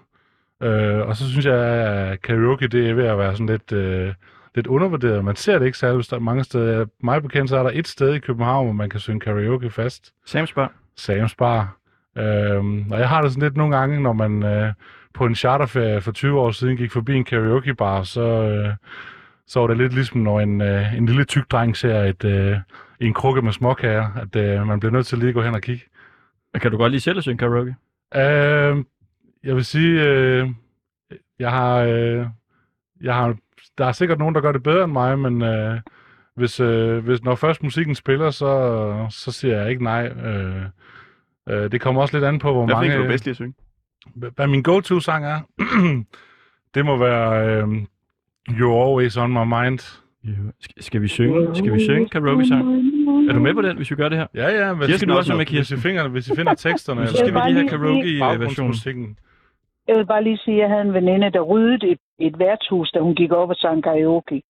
Øh, 0.62 0.98
og 0.98 1.16
så 1.16 1.30
synes 1.30 1.46
jeg, 1.46 1.58
at 1.58 2.22
karaoke 2.22 2.68
det 2.68 2.90
er 2.90 2.94
ved 2.94 3.04
at 3.04 3.18
være 3.18 3.32
sådan 3.32 3.46
lidt... 3.46 3.72
Øh, 3.72 4.14
lidt 4.54 4.66
undervurderet. 4.66 5.24
Man 5.24 5.36
ser 5.36 5.58
det 5.58 5.66
ikke 5.66 5.78
særlig 5.78 6.22
mange 6.22 6.44
steder. 6.44 6.86
Mig 7.00 7.22
bekendt, 7.22 7.50
så 7.50 7.56
er 7.56 7.62
der 7.62 7.70
et 7.74 7.88
sted 7.88 8.14
i 8.14 8.18
København, 8.18 8.66
hvor 8.66 8.72
man 8.72 8.90
kan 8.90 9.00
synge 9.00 9.20
karaoke 9.20 9.70
fast. 9.70 10.12
Sam's 10.28 10.54
Bar. 10.54 10.72
Sam's 11.00 11.34
Bar. 11.38 11.76
Øhm, 12.18 12.92
og 12.92 12.98
jeg 12.98 13.08
har 13.08 13.22
det 13.22 13.32
sådan 13.32 13.42
lidt 13.42 13.56
nogle 13.56 13.76
gange, 13.76 14.02
når 14.02 14.12
man 14.12 14.42
øh, 14.42 14.72
på 15.14 15.26
en 15.26 15.34
charterferie 15.34 16.00
for 16.00 16.12
20 16.12 16.40
år 16.40 16.50
siden 16.50 16.76
gik 16.76 16.92
forbi 16.92 17.14
en 17.14 17.24
karaokebar, 17.24 18.02
så, 18.02 18.22
øh, 18.22 18.74
så 19.46 19.61
var 19.61 19.66
det 19.66 19.76
lidt 19.76 19.94
ligesom, 19.94 20.20
når 20.20 20.40
en, 20.40 20.61
øh, 20.61 20.94
en 20.94 21.06
lille 21.06 21.25
tyk 21.25 21.50
dreng 21.50 21.76
ser 21.76 22.02
et, 22.02 22.25
øh, 22.25 22.56
en 23.00 23.14
krukke 23.14 23.42
med 23.42 23.52
småkager, 23.52 24.06
at 24.16 24.37
øh, 24.37 24.66
man 24.66 24.80
bliver 24.80 24.92
nødt 24.92 25.06
til 25.06 25.18
lige 25.18 25.28
at 25.28 25.34
gå 25.34 25.42
hen 25.42 25.54
og 25.54 25.61
kigge. 25.61 25.84
Kan 26.61 26.70
du 26.70 26.76
godt 26.76 26.90
lige 26.90 27.00
selv 27.00 27.18
at 27.18 27.22
synge 27.22 27.38
karaoke? 27.38 27.75
Øh, 28.14 28.84
jeg 29.44 29.54
vil 29.54 29.64
sige, 29.64 30.02
øh, 30.02 30.49
jeg 31.38 31.50
har, 31.50 31.76
øh, 31.76 32.26
jeg 33.00 33.14
har, 33.14 33.37
der 33.78 33.87
er 33.87 33.92
sikkert 33.92 34.18
nogen, 34.18 34.34
der 34.34 34.40
gør 34.40 34.52
det 34.52 34.62
bedre 34.62 34.84
end 34.84 34.92
mig, 34.92 35.18
men 35.18 35.42
øh, 35.42 35.80
hvis, 36.34 36.61
øh, 36.61 37.04
hvis 37.04 37.22
når 37.22 37.34
først 37.34 37.62
musikken 37.62 37.94
spiller, 37.94 38.30
så, 38.30 39.06
så 39.11 39.32
siger 39.32 39.61
jeg 39.61 39.70
ikke 39.70 39.84
nej. 39.84 40.06
Øh, 40.06 40.62
øh, 41.49 41.72
det 41.72 41.80
kommer 41.80 42.02
også 42.02 42.16
lidt 42.16 42.25
an 42.25 42.38
på, 42.38 42.52
hvor 42.52 42.64
Hvad 42.64 42.75
mange... 42.75 42.90
kan 42.90 43.00
du 43.00 43.06
bedst 43.06 43.25
lide 43.25 43.30
at 43.30 43.37
synge? 43.37 43.54
Hvad 44.14 44.46
min 44.46 44.62
go-to-sang 44.62 45.25
er, 45.25 45.40
det 46.75 46.84
må 46.84 46.96
være 46.96 47.49
øh, 47.49 47.68
You're 48.49 48.87
Always 48.87 49.16
On 49.16 49.32
My 49.32 49.44
Mind. 49.44 49.78
Skal, 50.61 50.82
skal 50.82 51.02
vi 51.02 51.08
synge? 51.08 51.54
Skal 51.56 51.72
vi 51.72 51.84
synge 51.84 52.08
karaoke-sang? 52.08 52.62
Er 53.28 53.32
du 53.32 53.40
med 53.40 53.54
på 53.54 53.62
den, 53.62 53.76
hvis 53.76 53.90
vi 53.90 53.96
gør 53.96 54.08
det 54.08 54.18
her? 54.18 54.26
Ja, 54.34 54.49
ja, 54.49 54.75
hvis, 54.75 54.87
Kirsten, 54.87 55.08
du 55.08 55.14
hvis, 55.14 55.18
også 55.18 55.32
med, 55.32 55.46
hvis, 55.46 55.49
Kirsten. 55.49 55.78
I 55.78 55.80
finder, 55.80 56.08
hvis 56.08 56.28
I 56.28 56.37
finder 56.37 56.54
teksterne, 56.54 57.06
Så 57.08 57.16
skal 57.16 57.34
vi 57.34 57.38
lige 57.46 57.54
have 57.54 57.68
karaoke-versionen. 57.68 59.18
Jeg 59.88 59.96
vil 59.96 60.06
bare 60.06 60.25
lige 60.25 60.38
sige, 60.38 60.56
at 60.56 60.61
jeg 60.61 60.68
havde 60.68 60.82
en 60.82 60.94
veninde, 60.94 61.32
der 61.32 61.40
ryddede 61.40 61.92
et, 61.92 61.99
et 62.18 62.38
værtshus, 62.38 62.90
da 62.90 63.00
hun 63.00 63.14
gik 63.14 63.32
op 63.32 63.49
og 63.49 63.56
sang 63.56 63.82
karaoke. 63.82 64.42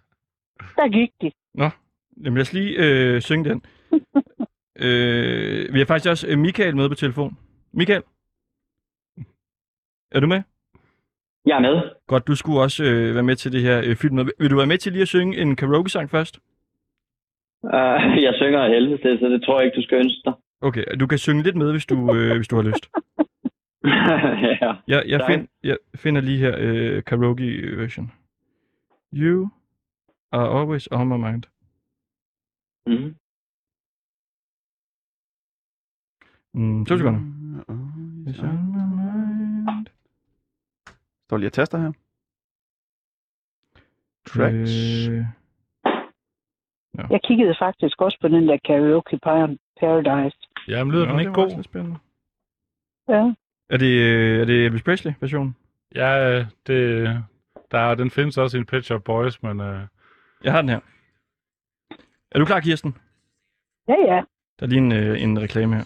Der 0.76 0.88
gik 0.88 1.10
de. 1.22 1.30
Jamen 2.24 2.36
lad 2.36 2.40
os 2.40 2.52
lige 2.52 2.76
øh, 2.78 3.20
synge 3.20 3.50
den. 3.50 3.62
øh, 4.84 5.74
vi 5.74 5.78
har 5.78 5.86
faktisk 5.86 6.10
også 6.10 6.26
øh, 6.28 6.38
Michael 6.38 6.76
med 6.76 6.88
på 6.88 6.94
telefon. 6.94 7.38
Michael? 7.72 8.02
Er 10.10 10.20
du 10.20 10.26
med? 10.26 10.42
Jeg 11.48 11.56
er 11.56 11.60
med. 11.60 11.82
Godt, 12.06 12.26
du 12.26 12.34
skulle 12.34 12.60
også 12.60 12.84
øh, 12.84 13.14
være 13.14 13.22
med 13.22 13.36
til 13.36 13.52
det 13.52 13.62
her 13.62 13.78
øh, 13.86 13.96
film. 13.96 14.16
Vil 14.38 14.50
du 14.50 14.56
være 14.56 14.66
med 14.66 14.78
til 14.78 14.92
lige 14.92 15.02
at 15.02 15.08
synge 15.08 15.40
en 15.42 15.56
karaoke-sang 15.56 16.10
først? 16.10 16.38
Uh, 17.62 18.22
jeg 18.26 18.34
synger 18.34 18.60
af 18.60 18.70
helvede 18.70 19.02
til, 19.02 19.18
så 19.18 19.26
det 19.28 19.42
tror 19.42 19.58
jeg 19.58 19.66
ikke, 19.66 19.76
du 19.76 19.82
skal 19.82 19.98
ønske 19.98 20.20
dig. 20.24 20.32
Okay, 20.60 20.84
du 21.00 21.06
kan 21.06 21.18
synge 21.18 21.42
lidt 21.42 21.56
med, 21.56 21.70
hvis 21.70 21.86
du, 21.86 22.14
øh, 22.14 22.36
hvis 22.36 22.48
du 22.48 22.56
har 22.56 22.62
lyst. 22.62 22.84
ja. 24.62 24.72
Jeg, 24.88 25.02
jeg, 25.06 25.20
find, 25.26 25.48
jeg 25.64 25.76
finder 25.94 26.20
lige 26.20 26.38
her 26.38 26.54
øh, 26.58 27.02
karaoke-version. 27.04 28.12
You 29.12 29.48
are 30.32 30.60
always 30.60 30.88
on 30.90 31.08
my 31.08 31.16
mind. 31.26 31.42
Mm. 32.86 33.14
Mm, 36.54 36.86
to 36.86 36.96
sekunder. 36.96 37.20
Mm. 37.20 38.26
It's 38.26 38.42
on 38.42 38.72
my 38.76 38.84
mind. 39.02 39.88
Står 41.28 41.36
lige 41.36 41.48
og 41.48 41.52
taster 41.52 41.78
her. 41.78 41.92
Tracks. 44.26 44.72
Øh, 45.08 45.24
Jeg 47.10 47.20
kiggede 47.24 47.54
faktisk 47.58 48.02
også 48.02 48.18
på 48.20 48.28
den 48.28 48.48
der 48.48 48.58
karaoke 48.64 49.18
Par- 49.26 49.56
paradise. 49.80 50.38
Jamen, 50.68 50.92
lyder 50.92 51.04
nå, 51.04 51.10
den 51.10 51.18
det 51.18 51.22
ikke 51.26 51.36
var 51.40 51.54
god? 51.56 51.62
spændende. 51.62 51.98
Ja. 53.08 53.34
Er 53.70 53.76
det, 53.76 54.00
øh, 54.00 54.40
er 54.40 54.44
det 54.44 54.64
Elvis 54.66 54.82
Presley-versionen? 54.82 55.56
Ja, 55.94 56.38
det, 56.66 57.06
der, 57.70 57.78
er- 57.78 57.94
den 57.94 58.10
findes 58.10 58.38
også 58.38 58.56
i 58.56 58.60
en 58.60 58.66
Pet 58.66 58.84
Shop 58.84 59.04
Boys, 59.04 59.42
men 59.42 59.60
øh, 59.60 59.80
Jeg 60.44 60.52
har 60.52 60.60
den 60.60 60.68
her. 60.70 60.80
Er 62.30 62.38
du 62.38 62.44
klar, 62.44 62.60
Kirsten? 62.60 62.96
Ja, 63.88 63.94
ja. 64.14 64.22
Der 64.60 64.66
er 64.66 64.66
lige 64.66 64.78
en, 64.78 64.92
øh, 64.92 65.22
en 65.22 65.40
reklame 65.40 65.76
her. 65.76 65.84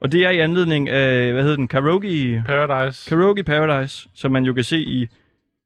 Og 0.00 0.12
det 0.12 0.24
er 0.26 0.30
i 0.30 0.38
anledning 0.38 0.88
af, 0.88 1.32
hvad 1.32 1.42
hedder 1.42 1.56
den, 1.56 1.68
Karaoke, 1.68 2.42
Paradise. 2.46 3.10
Karaoke 3.10 3.44
Paradise, 3.44 4.08
som 4.14 4.32
man 4.32 4.44
jo 4.44 4.52
kan 4.52 4.64
se 4.64 4.78
i 4.78 5.08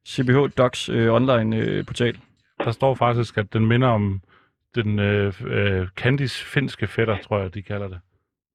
CBH 0.09 0.37
Docs 0.59 0.89
øh, 0.89 1.13
online 1.13 1.57
øh, 1.57 1.87
portal. 1.87 2.19
Der 2.65 2.71
står 2.71 2.95
faktisk, 2.95 3.39
at 3.39 3.53
den 3.53 3.67
minder 3.67 3.89
om 3.89 4.21
den 4.75 4.99
øh, 4.99 5.35
øh, 5.47 5.89
Candys 5.89 6.43
finske 6.45 6.87
fætter, 6.87 7.19
tror 7.19 7.39
jeg, 7.39 7.55
de 7.55 7.63
kalder 7.63 7.89
det. 7.89 8.01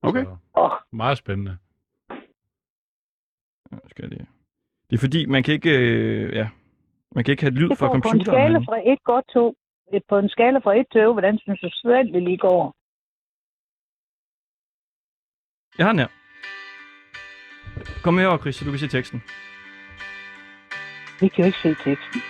Okay. 0.02 0.24
Så, 0.24 0.36
Åh, 0.58 0.72
meget 0.92 1.18
spændende. 1.18 1.58
Ja, 3.72 3.78
skal 3.90 4.10
lige. 4.10 4.28
Det 4.90 4.96
er 4.96 5.00
fordi, 5.00 5.26
man 5.26 5.44
kan 5.44 5.54
ikke, 5.54 5.80
øh, 5.80 6.36
ja, 6.36 6.48
man 7.16 7.24
kan 7.24 7.32
ikke 7.32 7.44
have 7.44 7.54
lyd 7.54 7.70
det 7.70 7.78
fra 7.78 7.86
går 7.88 7.94
på 7.94 7.96
en 7.96 8.02
computeren. 8.02 8.38
skala 8.38 8.58
fra 8.58 8.92
1 8.92 9.04
godt 9.04 9.26
2. 9.34 9.56
På 10.10 10.18
en 10.18 10.30
skala 10.30 10.60
fra 10.60 10.76
1 10.80 10.86
til 10.92 11.00
11, 11.02 11.14
hvordan 11.14 11.38
synes 11.38 11.60
du 11.60 11.70
selv, 11.70 12.14
det 12.14 12.24
lige 12.24 12.38
går? 12.38 12.76
Jeg 15.78 15.86
har 15.86 15.92
den 15.92 16.00
her. 16.00 16.08
Kom 18.04 18.14
med 18.14 18.26
over, 18.26 18.38
Chris, 18.38 18.56
så 18.56 18.66
du 18.66 18.70
kan 18.72 18.80
se 18.80 18.88
teksten. 18.88 19.24
Vi 21.20 21.28
kan 21.28 21.46
ikke 21.46 21.58
se 21.62 21.76
teksten. 21.84 22.22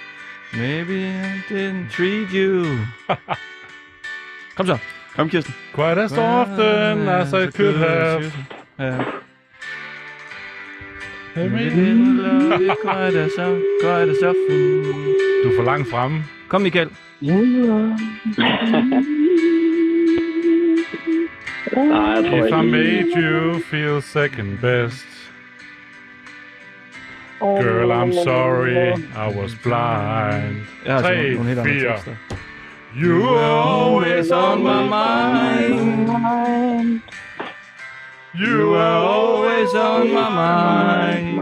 Maybe 0.54 1.10
I 1.10 1.42
didn't 1.50 1.92
treat 1.96 2.28
you. 2.34 2.66
Kom 4.56 4.66
så. 4.66 4.78
Kom, 5.16 5.30
Kirsten. 5.30 5.54
Quite 5.74 6.02
as 6.02 6.12
often 6.12 7.08
as 7.10 7.34
I 7.34 7.52
could 7.58 7.78
have. 7.78 8.32
We 11.36 11.50
me- 11.50 11.70
didn't 11.70 12.22
love 12.22 12.62
you 12.62 12.76
quite 12.82 13.16
as, 13.20 13.32
quite 13.82 14.12
as 14.12 14.24
often. 14.24 14.84
Du 15.44 15.50
er 15.50 15.56
for 15.56 15.64
langt 15.64 15.90
fremme. 15.90 16.24
Kom, 16.50 16.62
Michael. 16.62 16.90
Nej, 21.86 22.00
jeg 22.00 22.26
tror 22.26 22.46
If 22.46 22.52
I 22.52 22.70
made 22.72 23.08
you 23.16 23.60
feel 23.60 24.02
second 24.02 24.58
best. 24.60 25.06
Girl, 27.40 27.92
I'm 27.92 28.14
sorry, 28.24 28.94
I 28.98 29.40
was 29.40 29.56
blind. 29.64 30.58
Jeg 30.86 30.94
har 30.94 30.98
altså 30.98 31.12
Tre, 31.14 31.34
nogle, 31.34 31.56
nogle 31.56 31.72
helt. 31.72 32.10
You 33.04 33.22
were 33.22 33.62
always 33.84 34.32
on 34.32 34.64
my 34.64 34.82
mind. 34.98 36.10
You 38.36 38.72
were 38.72 38.98
always 39.16 39.74
on 39.74 40.08
my 40.08 40.30
mind. 40.30 41.40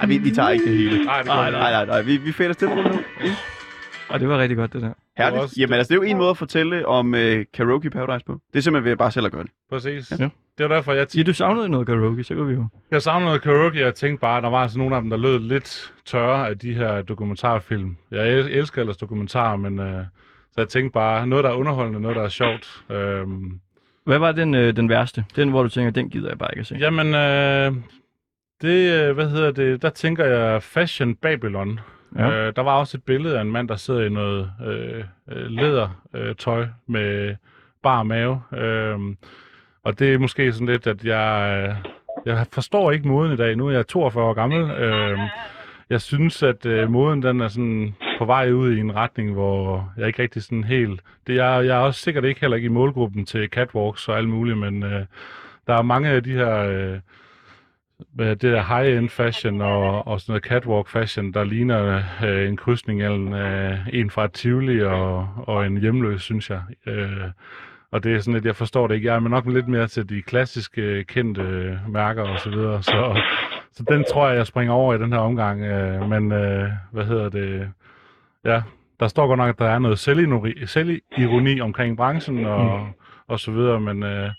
Ej, 0.00 0.06
vi, 0.06 0.18
vi 0.18 0.30
tager 0.30 0.48
ikke 0.50 0.64
det 0.64 0.76
hele. 0.76 1.04
Nej, 1.04 1.18
det 1.18 1.26
Nej, 1.26 1.50
går 1.50 1.58
nej, 1.58 1.70
nej, 1.70 1.84
nej. 1.86 2.02
Vi, 2.02 2.16
vi 2.16 2.32
fælder 2.32 2.52
stille 2.52 2.74
rundt 2.74 2.92
nu. 2.92 2.98
Og 4.08 4.20
det 4.20 4.28
var 4.28 4.38
rigtig 4.38 4.56
godt, 4.56 4.72
det 4.72 4.82
der. 4.82 4.92
Herligt. 5.18 5.42
også- 5.42 5.56
Jamen, 5.58 5.74
altså, 5.74 5.88
det 5.88 6.00
er 6.00 6.04
jo 6.04 6.10
en 6.10 6.16
måde 6.18 6.30
at 6.30 6.36
fortælle 6.36 6.86
om 6.86 7.14
øh, 7.14 7.44
Karaoke 7.54 7.90
Paradise 7.90 8.24
på. 8.26 8.40
Det 8.52 8.58
er 8.58 8.62
simpelthen 8.62 8.90
ved 8.90 8.96
bare 8.96 9.10
selv 9.10 9.26
at 9.26 9.32
gøre 9.32 9.42
det. 9.42 9.50
Præcis. 9.70 10.10
Ja. 10.20 10.28
Det 10.58 10.68
var 10.68 10.74
derfor, 10.74 10.92
jeg, 10.92 11.06
Siger 11.08 11.24
du 11.24 11.32
savnede 11.32 11.68
noget 11.68 11.86
karaoke, 11.86 12.24
så 12.24 12.34
kan 12.34 12.48
vi 12.48 12.52
jo. 12.54 12.66
jeg 12.90 13.02
savnede 13.02 13.24
noget 13.26 13.42
karaoke. 13.42 13.80
Jeg 13.80 13.94
tænkte 13.94 14.20
bare, 14.20 14.36
at 14.36 14.42
der 14.42 14.50
var 14.50 14.58
altså 14.62 14.78
nogle 14.78 14.96
af 14.96 15.02
dem, 15.02 15.10
der 15.10 15.16
lød 15.16 15.38
lidt 15.38 15.92
tørre 16.04 16.48
af 16.48 16.58
de 16.58 16.74
her 16.74 17.02
dokumentarfilm. 17.02 17.96
Jeg 18.10 18.32
el- 18.38 18.48
elsker 18.50 18.80
ellers 18.80 18.96
dokumentarer, 18.96 19.56
men 19.56 19.78
øh, 19.80 20.04
så 20.52 20.60
jeg 20.60 20.68
tænkte 20.68 20.92
bare, 20.92 21.26
noget 21.26 21.44
der 21.44 21.50
er 21.50 21.54
underholdende, 21.54 22.00
noget 22.00 22.16
der 22.16 22.22
er 22.22 22.28
sjovt. 22.28 22.84
Øhm, 22.90 23.60
Hvad 24.04 24.18
var 24.18 24.32
den, 24.32 24.54
øh, 24.54 24.76
den 24.76 24.88
værste? 24.88 25.24
Den, 25.36 25.48
hvor 25.50 25.62
du 25.62 25.68
tænker, 25.68 25.90
den 25.90 26.10
gider 26.10 26.28
jeg 26.28 26.38
bare 26.38 26.48
ikke 26.52 26.60
at 26.60 26.66
se. 26.66 26.74
Jamen, 26.74 27.06
øh, 27.14 27.72
det, 28.62 28.92
øh, 29.08 29.14
hvad 29.14 29.28
hedder 29.30 29.50
det, 29.50 29.82
der 29.82 29.90
tænker 29.90 30.24
jeg 30.24 30.62
Fashion 30.62 31.14
Babylon. 31.14 31.80
Ja. 32.16 32.30
Øh, 32.30 32.52
der 32.56 32.62
var 32.62 32.78
også 32.78 32.96
et 32.96 33.04
billede 33.04 33.36
af 33.38 33.40
en 33.40 33.52
mand, 33.52 33.68
der 33.68 33.76
sidder 33.76 34.00
i 34.00 34.08
noget 34.08 34.52
øh, 34.66 35.04
øh, 35.28 35.50
lædertøj 35.50 36.20
øh, 36.28 36.34
tøj 36.36 36.66
med 36.86 37.36
bar 37.82 38.02
mave. 38.02 38.42
Øh, 38.52 38.98
og 39.84 39.98
det 39.98 40.14
er 40.14 40.18
måske 40.18 40.52
sådan 40.52 40.66
lidt, 40.66 40.86
at 40.86 41.04
jeg, 41.04 41.56
øh, 41.68 41.90
jeg 42.26 42.46
forstår 42.52 42.90
ikke 42.90 43.08
moden 43.08 43.32
i 43.32 43.36
dag. 43.36 43.56
Nu 43.56 43.66
er 43.66 43.72
jeg 43.72 43.86
42 43.86 44.24
år 44.24 44.34
gammel. 44.34 44.70
Øh, 44.70 45.18
jeg 45.90 46.00
synes, 46.00 46.42
at 46.42 46.66
øh, 46.66 46.90
moden 46.90 47.22
den 47.22 47.40
er 47.40 47.48
sådan 47.48 47.94
på 48.18 48.24
vej 48.24 48.50
ud 48.50 48.72
i 48.72 48.80
en 48.80 48.94
retning, 48.94 49.32
hvor 49.32 49.92
jeg 49.96 50.06
ikke 50.06 50.22
rigtig 50.22 50.42
sådan 50.42 50.64
helt... 50.64 51.00
Det, 51.26 51.34
jeg, 51.34 51.66
jeg 51.66 51.76
er 51.76 51.80
også 51.80 52.00
sikkert 52.00 52.24
ikke 52.24 52.40
heller 52.40 52.56
ikke 52.56 52.66
i 52.66 52.68
målgruppen 52.68 53.26
til 53.26 53.48
catwalks 53.48 54.08
og 54.08 54.16
alt 54.18 54.28
muligt, 54.28 54.58
men 54.58 54.82
øh, 54.82 55.04
der 55.66 55.74
er 55.74 55.82
mange 55.82 56.08
af 56.08 56.22
de 56.22 56.32
her... 56.32 56.56
Øh, 56.56 56.98
hvad 58.14 58.36
det 58.36 58.52
der 58.52 58.62
high-end 58.62 59.08
fashion 59.08 59.60
og, 59.60 60.06
og 60.06 60.20
sådan 60.20 60.30
noget 60.32 60.44
catwalk 60.44 60.88
fashion, 60.88 61.32
der 61.32 61.44
ligner 61.44 62.02
øh, 62.24 62.48
en 62.48 62.56
krydsning 62.56 62.98
mellem 62.98 63.34
øh, 63.34 63.78
en 63.92 64.10
fra 64.10 64.24
et 64.24 64.32
Tivoli 64.32 64.82
og, 64.82 65.28
og 65.36 65.66
en 65.66 65.76
hjemløs, 65.76 66.22
synes 66.22 66.50
jeg. 66.50 66.62
Øh, 66.86 67.30
og 67.90 68.04
det 68.04 68.14
er 68.14 68.18
sådan 68.18 68.34
lidt, 68.34 68.44
jeg 68.44 68.56
forstår 68.56 68.86
det 68.86 68.94
ikke. 68.94 69.06
Jeg 69.06 69.14
er 69.14 69.20
nok 69.20 69.46
lidt 69.46 69.68
mere 69.68 69.86
til 69.86 70.08
de 70.08 70.22
klassiske, 70.22 71.04
kendte 71.04 71.42
øh, 71.42 71.76
mærker 71.88 72.22
og 72.22 72.40
så 72.40 72.50
videre. 72.50 72.82
Så, 72.82 73.20
så 73.72 73.84
den 73.88 74.04
tror 74.12 74.28
jeg, 74.28 74.36
jeg 74.36 74.46
springer 74.46 74.74
over 74.74 74.94
i 74.94 74.98
den 74.98 75.12
her 75.12 75.18
omgang. 75.18 75.62
Øh, 75.62 76.08
men 76.08 76.32
øh, 76.32 76.68
hvad 76.90 77.04
hedder 77.04 77.28
det? 77.28 77.68
Ja, 78.44 78.62
der 79.00 79.08
står 79.08 79.26
godt 79.26 79.38
nok, 79.38 79.48
at 79.48 79.58
der 79.58 79.68
er 79.68 79.78
noget 79.78 79.98
selvironi, 79.98 80.66
selvironi 80.66 81.60
omkring 81.60 81.96
branchen 81.96 82.44
og, 82.44 82.80
mm. 82.80 82.86
og 83.28 83.40
så 83.40 83.50
videre, 83.50 83.80
men 83.80 84.02
øh, 84.02 84.30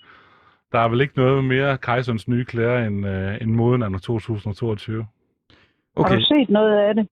der 0.74 0.80
er 0.80 0.88
vel 0.89 1.01
ikke 1.01 1.18
noget 1.18 1.44
mere 1.44 1.77
kejserens 1.77 2.27
nye 2.27 2.46
klæder 2.46 2.88
end, 2.88 3.08
øh, 3.08 3.42
end 3.42 3.51
moden 3.51 3.84
af 3.84 4.01
2022. 4.01 4.98
Har 4.98 5.08
Okay, 6.03 6.15
du 6.15 6.22
set 6.25 6.50
noget 6.50 6.77
af 6.77 6.96
det? 6.96 7.08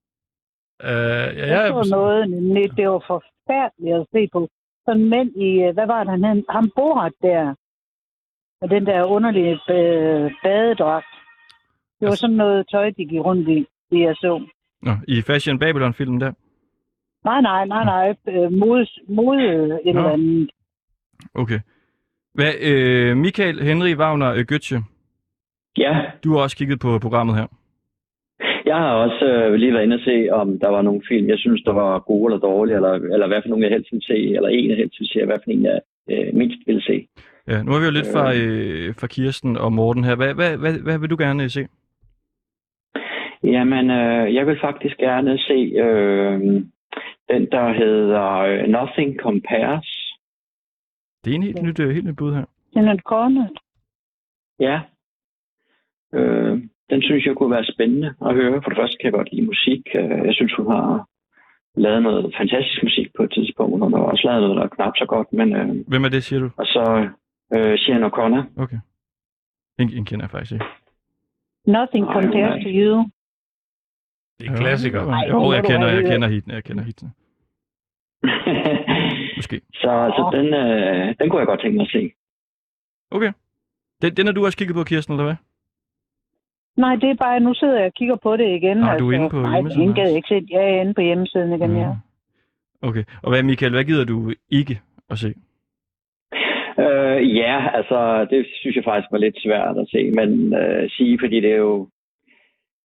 Øh, 0.83 0.89
ja, 1.37 1.47
Jeg 1.47 1.71
ja, 1.73 1.83
så 1.83 1.95
noget, 1.95 2.29
nemlig, 2.29 2.77
det 2.77 2.89
var 2.89 3.03
forfærdeligt 3.07 3.95
at 3.95 4.05
se 4.13 4.29
på. 4.33 4.49
Sådan 4.85 5.01
en 5.01 5.09
mænd 5.09 5.29
i, 5.35 5.49
øh, 5.63 5.73
hvad 5.73 5.87
var 5.87 6.03
det, 6.03 6.11
han 6.11 6.23
hed? 6.23 6.43
Ham 6.49 6.71
Borat 6.75 7.13
der. 7.21 7.55
Med 8.61 8.69
den 8.69 8.85
der 8.85 9.03
underlige 9.03 9.53
øh, 9.53 10.31
badedragt. 10.43 11.05
Det 11.99 12.05
var 12.05 12.07
Altså- 12.07 12.21
sådan 12.21 12.35
noget 12.35 12.67
tøj, 12.71 12.89
de 12.89 13.05
gik 13.05 13.19
rundt 13.21 13.47
i, 13.49 13.67
det 13.91 13.99
jeg 13.99 14.15
så. 14.15 14.43
Nå, 14.81 14.91
i 15.07 15.21
Fashion 15.21 15.59
Babylon-filmen 15.59 16.21
der. 16.21 16.31
Nej, 17.23 17.41
nej, 17.41 17.65
nej, 17.65 17.83
nej. 17.83 18.15
Øh, 18.27 18.51
mode, 18.51 18.87
mode 19.07 19.43
øh, 19.43 19.65
et 19.65 19.79
eller 19.85 20.01
Nå. 20.01 20.07
andet. 20.09 20.51
Okay. 21.33 21.59
Hvad, 22.33 22.53
øh, 22.61 23.17
Michael 23.17 23.61
Henry 23.61 23.95
Wagner 23.95 24.31
øh, 24.33 24.45
Götze, 24.51 24.77
Ja, 25.77 25.93
du 26.23 26.33
har 26.33 26.41
også 26.41 26.57
kigget 26.57 26.79
på 26.79 26.99
programmet 26.99 27.35
her. 27.35 27.47
jeg 28.65 28.75
har 28.75 28.91
også 28.93 29.25
øh, 29.25 29.53
lige 29.53 29.73
været 29.73 29.83
inde 29.83 29.95
og 29.95 30.05
se, 30.05 30.29
om 30.31 30.59
der 30.59 30.67
var 30.69 30.81
nogle 30.81 31.01
film, 31.07 31.29
jeg 31.29 31.37
synes, 31.39 31.61
der 31.61 31.73
var 31.73 31.99
gode 31.99 32.33
eller 32.33 32.39
dårlige, 32.39 32.75
eller, 32.75 32.93
eller 32.93 33.27
hvad 33.27 33.41
for 33.41 33.49
nogle 33.49 33.65
jeg 33.65 33.71
helst 33.73 33.91
ville 33.91 34.05
se, 34.05 34.35
eller 34.35 34.49
en 34.49 34.69
jeg 34.69 34.77
helst 34.77 34.99
ville 34.99 35.13
se, 35.13 35.19
og 35.21 35.25
hvad 35.25 35.39
for 35.43 35.51
en 35.51 35.63
jeg 35.63 35.79
øh, 36.11 36.33
mindst 36.33 36.57
ville 36.67 36.81
se. 36.81 37.07
Ja, 37.47 37.63
nu 37.63 37.71
har 37.71 37.79
vi 37.79 37.85
jo 37.85 37.91
lidt 37.91 38.11
fra, 38.13 38.33
øh, 38.35 38.95
fra 38.99 39.07
Kirsten 39.07 39.57
og 39.57 39.73
Morten 39.73 40.03
her. 40.03 40.15
Hvad, 40.15 40.33
hvad, 40.33 40.57
hvad, 40.57 40.73
hvad 40.83 40.97
vil 40.99 41.09
du 41.09 41.17
gerne 41.19 41.43
øh, 41.43 41.49
se? 41.49 41.67
Jamen, 43.43 43.89
øh, 43.89 44.35
jeg 44.35 44.47
vil 44.47 44.59
faktisk 44.61 44.97
gerne 44.97 45.37
se 45.37 45.59
øh, 45.85 46.39
den, 47.31 47.43
der 47.51 47.73
hedder 47.73 48.27
øh, 48.37 48.67
Nothing 48.67 49.19
Compares. 49.19 50.00
Det 51.25 51.31
er 51.31 51.35
en 51.35 51.43
helt 51.43 51.61
nyt, 51.61 51.79
øh, 51.79 51.89
helt 51.89 52.05
nyt 52.05 52.15
bud 52.17 52.33
her. 52.33 52.45
Den 52.73 52.87
er 52.87 52.97
kornet. 53.05 53.49
Ja. 54.59 54.81
Øh, 56.13 56.63
den 56.89 57.01
synes 57.01 57.25
jeg 57.25 57.35
kunne 57.35 57.51
være 57.51 57.65
spændende 57.73 58.15
at 58.27 58.33
høre. 58.35 58.61
For 58.63 58.69
det 58.69 58.77
første 58.77 58.97
kan 58.97 59.05
jeg 59.05 59.13
godt 59.13 59.29
lide 59.33 59.45
musik. 59.45 59.81
Øh, 59.95 60.25
Jeg 60.27 60.33
synes, 60.33 60.53
hun 60.57 60.67
har 60.71 61.07
lavet 61.75 62.03
noget 62.03 62.33
fantastisk 62.37 62.83
musik 62.83 63.07
på 63.17 63.23
et 63.23 63.31
tidspunkt. 63.33 63.79
Hun 63.83 63.93
har 63.93 63.99
også 63.99 64.27
lavet 64.27 64.41
noget, 64.41 64.57
der 64.57 64.63
er 64.63 64.67
knap 64.75 64.93
så 64.97 65.05
godt. 65.05 65.33
Men, 65.33 65.55
øh, 65.55 65.87
Hvem 65.87 66.03
er 66.03 66.09
det, 66.09 66.23
siger 66.23 66.39
du? 66.39 66.49
og 66.57 66.65
så 66.65 67.09
øh, 67.55 67.77
Sian 67.79 68.03
O'Connor. 68.03 68.43
Okay. 68.63 68.77
En, 69.79 69.89
en 69.93 70.05
kender 70.05 70.23
jeg 70.25 70.31
faktisk 70.31 70.51
ikke. 70.51 70.65
Nothing 71.65 72.05
Ej, 72.07 72.13
compares 72.13 72.55
nej. 72.55 72.63
to 72.63 72.69
you. 72.69 73.09
Det 74.39 74.47
er 74.47 74.51
en 74.51 74.57
klassiker. 74.57 75.01
Jo, 75.29 75.51
jeg 75.51 75.63
kender, 75.63 75.87
jeg 75.87 76.03
kender 76.11 76.27
hitene, 76.27 76.53
jeg 76.53 76.63
kender 76.63 76.83
hitene. 76.83 77.11
Måske. 79.41 79.61
så 79.73 79.91
så 80.17 80.23
den, 80.37 80.47
øh, 80.53 81.15
den 81.19 81.29
kunne 81.29 81.39
jeg 81.39 81.47
godt 81.47 81.61
tænke 81.61 81.77
mig 81.77 81.85
at 81.85 81.91
se. 81.91 82.11
Okay. 83.11 83.31
Den, 84.01 84.09
den 84.17 84.25
har 84.25 84.33
du 84.33 84.45
også 84.45 84.57
kigget 84.57 84.75
på, 84.75 84.83
Kirsten, 84.83 85.13
eller 85.13 85.23
hvad? 85.23 85.35
Nej, 86.77 86.95
det 86.95 87.09
er 87.09 87.15
bare, 87.15 87.39
nu 87.39 87.53
sidder 87.53 87.77
jeg 87.77 87.85
og 87.85 87.93
kigger 87.93 88.15
på 88.15 88.37
det 88.37 88.47
igen. 88.47 88.77
Nå, 88.77 88.97
du 88.99 89.09
er 89.09 89.15
inde 89.15 89.29
på 89.29 89.41
nej, 89.41 89.53
hjemmesiden 89.53 89.89
også. 89.89 90.01
jeg 90.01 90.15
ikke 90.15 90.27
se. 90.27 90.47
Jeg 90.49 90.63
er 90.63 90.81
inde 90.81 90.93
på 90.93 91.01
hjemmesiden 91.01 91.53
igen, 91.53 91.77
ja. 91.77 91.91
Mm. 91.91 92.87
Okay. 92.89 93.03
Og 93.23 93.29
hvad, 93.29 93.43
Michael, 93.43 93.71
hvad 93.71 93.83
gider 93.83 94.05
du 94.05 94.33
ikke 94.49 94.81
at 95.09 95.17
se? 95.17 95.33
Øh, 96.79 97.37
ja, 97.37 97.55
altså, 97.77 98.27
det 98.29 98.47
synes 98.61 98.75
jeg 98.75 98.83
faktisk 98.83 99.11
var 99.11 99.17
lidt 99.17 99.37
svært 99.43 99.77
at 99.77 99.87
se, 99.93 100.11
men 100.11 100.53
øh, 100.53 100.89
sige, 100.89 101.19
fordi 101.21 101.35
det 101.35 101.51
er 101.51 101.57
jo, 101.57 101.87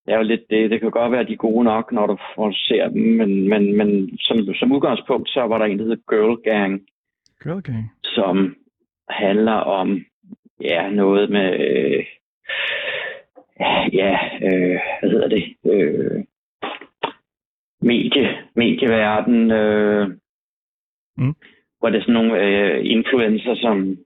det 0.06 0.12
er 0.14 0.16
jo 0.16 0.22
lidt 0.22 0.50
det. 0.50 0.70
Det 0.70 0.80
kan 0.80 0.90
godt 0.90 1.12
være, 1.12 1.20
at 1.20 1.28
de 1.28 1.32
er 1.32 1.36
gode 1.36 1.64
nok, 1.64 1.92
når 1.92 2.06
du, 2.06 2.18
når 2.36 2.48
du 2.48 2.54
ser 2.56 2.88
dem, 2.88 3.02
men, 3.02 3.48
men, 3.48 3.76
men 3.76 4.18
som, 4.18 4.54
som 4.54 4.72
udgangspunkt, 4.72 5.28
så 5.28 5.40
var 5.40 5.58
der 5.58 5.64
en, 5.64 5.78
der 5.78 5.84
hedder 5.84 6.10
Girl 6.10 6.42
Gang, 6.42 6.86
Girl 7.42 7.62
Gang. 7.62 7.92
som 8.04 8.56
handler 9.10 9.52
om 9.52 10.04
ja, 10.60 10.90
noget 10.90 11.30
med, 11.30 11.52
øh, 11.60 12.04
ja, 13.92 14.18
øh, 14.42 14.78
hvad 15.00 15.10
hedder 15.10 15.28
det, 15.28 15.44
øh, 15.72 16.24
medie, 17.82 18.36
medieverden, 18.56 19.50
øh, 19.50 20.08
Mm. 21.18 21.34
hvor 21.78 21.90
det 21.90 21.98
er 21.98 22.02
sådan 22.02 22.14
nogle 22.14 22.42
øh, 22.42 22.80
influencer, 22.84 23.54
som, 23.54 23.96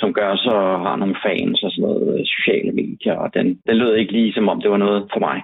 som 0.00 0.12
gør 0.12 0.36
så 0.36 0.50
har 0.84 0.96
nogle 0.96 1.16
fans 1.24 1.62
og 1.62 1.70
sådan 1.70 1.82
noget 1.82 2.18
øh, 2.18 2.26
sociale 2.26 2.72
medier, 2.72 3.14
og 3.14 3.34
den, 3.34 3.60
den 3.66 3.76
lød 3.76 3.94
ikke 3.94 4.12
lige 4.12 4.32
som 4.32 4.48
om 4.48 4.60
det 4.60 4.70
var 4.70 4.76
noget 4.76 5.08
for 5.12 5.20
mig. 5.20 5.42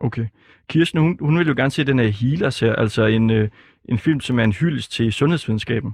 Okay. 0.00 0.26
Kirsten, 0.68 1.00
hun, 1.00 1.18
hun 1.20 1.38
vil 1.38 1.48
jo 1.48 1.54
gerne 1.56 1.70
se 1.70 1.86
den 1.86 1.98
her 1.98 2.10
Healers 2.20 2.60
her, 2.60 2.74
altså 2.74 3.04
en, 3.04 3.30
øh, 3.30 3.48
en 3.84 3.98
film, 3.98 4.20
som 4.20 4.38
er 4.38 4.44
en 4.44 4.52
hyldest 4.52 4.92
til 4.92 5.12
sundhedsvidenskaben. 5.12 5.92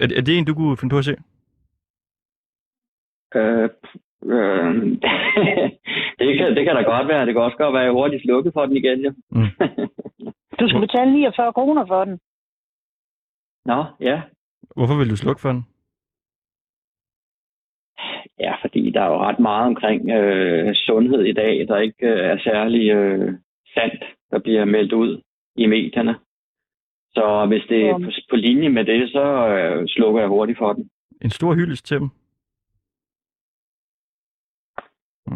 Er, 0.00 0.08
er 0.16 0.20
det 0.20 0.38
en, 0.38 0.44
du 0.44 0.54
kunne 0.54 0.76
finde 0.76 0.92
på 0.92 0.98
at 0.98 1.04
se? 1.04 1.16
Øh, 3.34 3.68
øh, 4.34 4.74
det, 6.20 6.30
kan, 6.38 6.46
det 6.56 6.64
kan 6.64 6.76
da 6.76 6.82
godt 6.82 7.08
være. 7.08 7.26
Det 7.26 7.34
kan 7.34 7.42
også 7.42 7.56
godt 7.56 7.74
være, 7.74 7.82
at 7.82 7.86
jeg 7.86 7.92
hurtigt 7.92 8.22
slukket 8.22 8.52
for 8.52 8.66
den 8.66 8.76
igen, 8.76 9.00
jo. 9.00 9.12
Mm. 9.30 9.50
Du 10.60 10.68
skal 10.68 10.80
betale 10.80 11.12
49 11.12 11.52
kroner 11.52 11.86
for 11.86 12.04
den. 12.04 12.18
Nå, 13.64 13.84
ja. 14.00 14.22
Hvorfor 14.76 14.98
vil 14.98 15.10
du 15.10 15.16
slukke 15.16 15.40
for 15.40 15.52
den? 15.52 15.66
Ja, 18.40 18.54
fordi 18.60 18.90
der 18.90 19.00
er 19.02 19.06
jo 19.06 19.18
ret 19.18 19.38
meget 19.38 19.66
omkring 19.66 20.10
øh, 20.10 20.74
sundhed 20.74 21.22
i 21.24 21.32
dag, 21.32 21.68
der 21.68 21.78
ikke 21.78 22.06
øh, 22.06 22.18
er 22.30 22.38
særlig 22.38 22.90
øh, 22.90 23.34
sandt, 23.74 24.04
der 24.30 24.38
bliver 24.38 24.64
meldt 24.64 24.92
ud 24.92 25.20
i 25.56 25.66
medierne. 25.66 26.14
Så 27.14 27.46
hvis 27.48 27.62
det 27.68 27.88
er 27.88 27.98
på, 27.98 28.10
på 28.30 28.36
linje 28.36 28.68
med 28.68 28.84
det, 28.84 29.10
så 29.10 29.48
øh, 29.48 29.88
slukker 29.88 30.20
jeg 30.20 30.28
hurtigt 30.28 30.58
for 30.58 30.72
den. 30.72 30.90
En 31.22 31.30
stor 31.30 31.54
hyldest 31.54 31.86
til 31.86 31.98
dem? 31.98 32.08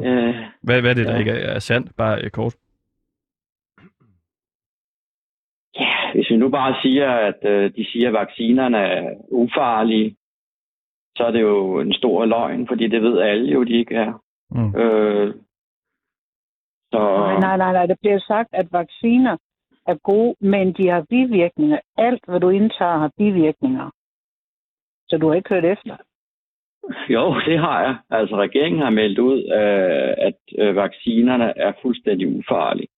Øh, 0.05 0.35
Hvad, 0.63 0.81
hvad 0.81 0.91
er 0.91 0.95
det, 0.95 1.07
der 1.07 1.13
Ja. 1.13 1.19
ikke 1.19 1.31
er, 1.31 1.55
er 1.55 1.59
sandt? 1.59 1.97
Bare 1.97 2.25
øh, 2.25 2.31
kort. 2.31 2.57
ja, 5.81 6.13
hvis 6.15 6.31
vi 6.31 6.37
nu 6.37 6.49
bare 6.49 6.77
siger, 6.83 7.11
at 7.11 7.45
øh, 7.45 7.73
de 7.77 7.85
siger, 7.93 8.09
at 8.09 8.15
vaccinerne 8.15 8.79
er 8.79 9.15
ufarlige, 9.31 10.17
så 11.19 11.25
er 11.25 11.31
det 11.31 11.41
jo 11.41 11.81
en 11.81 11.93
stor 11.93 12.25
løgn, 12.25 12.69
fordi 12.69 12.89
det 12.89 13.03
ved 13.03 13.19
alle 13.21 13.53
jo, 13.53 13.65
de 13.65 13.73
ikke 13.73 13.95
er. 13.95 14.13
Mm. 14.51 14.75
Øh, 14.81 15.35
så, 16.93 16.99
Nej, 16.99 17.41
nej, 17.41 17.57
nej, 17.57 17.73
nej. 17.73 17.87
Det 17.87 17.97
bliver 18.01 18.19
sagt, 18.19 18.49
at 18.53 18.73
vacciner 18.73 19.37
er 19.87 19.95
gode, 19.95 20.35
men 20.41 20.73
de 20.73 20.89
har 20.89 21.07
bivirkninger. 21.11 21.79
Alt, 21.97 22.25
hvad 22.29 22.41
du 22.41 22.49
indtager, 22.49 22.99
har 22.99 23.11
bivirkninger. 23.19 23.91
Så 25.09 25.19
du 25.19 25.29
har 25.29 25.35
ikke 25.35 25.55
hørt 25.55 25.65
efter. 25.65 25.97
Jo, 27.09 27.35
det 27.47 27.59
har 27.59 27.81
jeg. 27.83 27.97
Altså, 28.11 28.37
regeringen 28.37 28.83
har 28.83 28.91
meldt 28.91 29.19
ud, 29.19 29.39
øh, 29.39 30.15
at 30.29 30.39
øh, 30.59 30.77
vaccinerne 30.77 31.59
er 31.59 31.73
fuldstændig 31.83 32.39
ufarlige. 32.39 32.89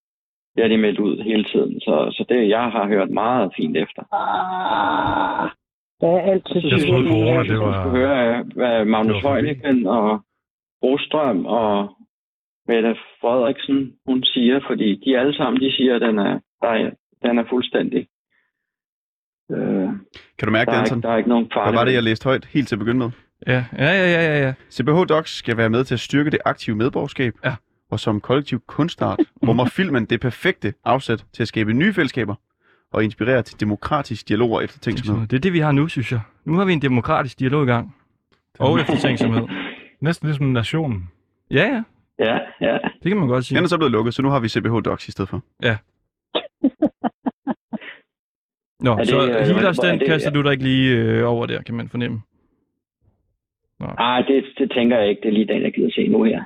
Det 0.55 0.65
har 0.65 0.69
de 0.69 0.79
meldt 0.79 0.99
ud 0.99 1.23
hele 1.23 1.45
tiden. 1.45 1.81
Så, 1.81 1.95
så 2.11 2.25
det, 2.29 2.49
jeg 2.49 2.71
har 2.71 2.87
hørt 2.87 3.11
meget 3.11 3.53
fint 3.57 3.77
efter. 3.77 4.03
Ah, 4.13 5.51
der 6.01 6.09
er 6.17 6.21
altid 6.33 6.61
Jeg 6.71 6.81
troede, 6.89 7.09
corona, 7.09 7.41
at 7.41 7.47
det 7.49 7.57
du 7.57 7.65
var- 7.65 7.83
skulle 7.83 7.97
høre, 7.99 8.45
hvad 8.55 8.85
Magnus. 8.85 9.23
Heunicke 9.23 9.91
og 9.91 10.21
Brostrøm 10.81 11.47
og 11.47 11.97
Mette 12.69 12.97
Frederiksen, 13.21 13.93
hun 14.07 14.25
siger, 14.25 14.61
fordi 14.69 14.89
de 15.05 15.19
alle 15.19 15.35
sammen, 15.37 15.63
de 15.63 15.73
siger, 15.77 15.95
at 15.95 16.01
den 16.01 16.19
er, 16.19 16.41
der 16.63 16.69
er, 16.69 16.91
den 17.23 17.39
er 17.39 17.45
fuldstændig. 17.51 18.07
Øh, 19.51 19.89
Kan 20.39 20.47
du 20.47 20.51
mærke 20.51 20.71
der, 20.71 20.73
det, 20.73 20.79
er 20.79 20.81
Anton? 20.83 20.99
ikke, 20.99 21.07
der 21.07 21.13
er 21.13 21.17
ikke 21.17 21.29
nogen 21.29 21.45
Hvad 21.45 21.55
farlig. 21.55 21.79
var 21.79 21.85
det, 21.85 21.93
jeg 21.95 22.03
læste 22.03 22.25
højt 22.25 22.45
helt 22.45 22.69
til 22.69 22.75
at 22.75 22.79
begynde 22.79 22.99
med? 22.99 23.11
Ja, 23.47 23.65
ja, 23.79 23.85
ja, 23.85 24.13
ja, 24.13 24.23
ja, 24.39 24.47
ja. 24.47 24.53
CBH 24.71 25.09
Docs 25.09 25.31
skal 25.37 25.57
være 25.57 25.71
med 25.71 25.85
til 25.85 25.95
at 25.95 26.01
styrke 26.01 26.31
det 26.31 26.39
aktive 26.45 26.77
medborgerskab, 26.77 27.35
Ja. 27.45 27.55
og 27.91 28.01
som 28.01 28.21
kollektiv 28.21 28.61
kunstart 28.67 29.19
rummer 29.49 29.65
filmen 29.77 30.05
det 30.05 30.21
perfekte 30.21 30.75
afsæt 30.85 31.25
til 31.33 31.43
at 31.43 31.49
skabe 31.49 31.73
nye 31.73 31.93
fællesskaber 31.93 32.35
og 32.93 33.05
inspirere 33.05 33.43
til 33.43 33.61
demokratisk 33.61 34.29
dialog 34.29 34.51
og 34.53 34.65
eftertænksomhed. 34.65 35.27
Det 35.29 35.37
er 35.37 35.41
det, 35.41 35.53
vi 35.53 35.59
har 35.59 35.73
nu, 35.73 35.89
synes 35.89 36.13
jeg. 36.13 36.21
Nu 36.45 36.55
har 36.55 36.65
vi 36.65 36.73
en 36.73 36.83
demokratisk 36.83 37.39
dialog 37.39 37.63
i 37.63 37.67
gang. 37.67 37.97
Og 38.59 38.81
eftertænksomhed. 38.81 39.43
Næsten 40.01 40.27
ligesom 40.29 40.47
nationen. 40.47 41.11
Ja, 41.51 41.63
ja. 41.63 41.83
Ja, 42.19 42.39
ja. 42.61 42.79
Det 43.03 43.11
kan 43.11 43.17
man 43.17 43.29
godt 43.29 43.45
sige. 43.45 43.57
Den 43.57 43.65
er 43.65 43.69
så 43.69 43.77
blevet 43.79 43.93
lukket, 43.93 44.15
så 44.15 44.23
nu 44.23 44.29
har 44.29 44.41
vi 44.41 44.49
CBH 44.49 44.75
Docs 44.85 45.09
i 45.09 45.11
stedet 45.11 45.29
for. 45.29 45.43
Nå, 48.85 48.97
det, 48.99 49.09
så 49.09 49.17
øh, 49.23 49.31
er 49.31 49.73
den 49.83 49.99
det- 50.01 50.07
kaster 50.09 50.31
du 50.31 50.43
dig 50.43 50.53
ikke 50.53 50.65
lige 50.65 50.97
øh, 50.97 51.29
over 51.29 51.47
der, 51.47 51.63
kan 51.63 51.75
man 51.75 51.89
fornemme. 51.89 52.23
Ej, 53.99 54.23
det, 54.23 54.45
det 54.59 54.73
tænker 54.73 54.99
jeg 54.99 55.09
ikke. 55.09 55.21
Det 55.23 55.29
er 55.29 55.33
lige 55.33 55.47
den, 55.47 55.63
jeg 55.63 55.73
gider 55.73 55.91
se 55.91 56.09
nu 56.09 56.23
her. 56.23 56.45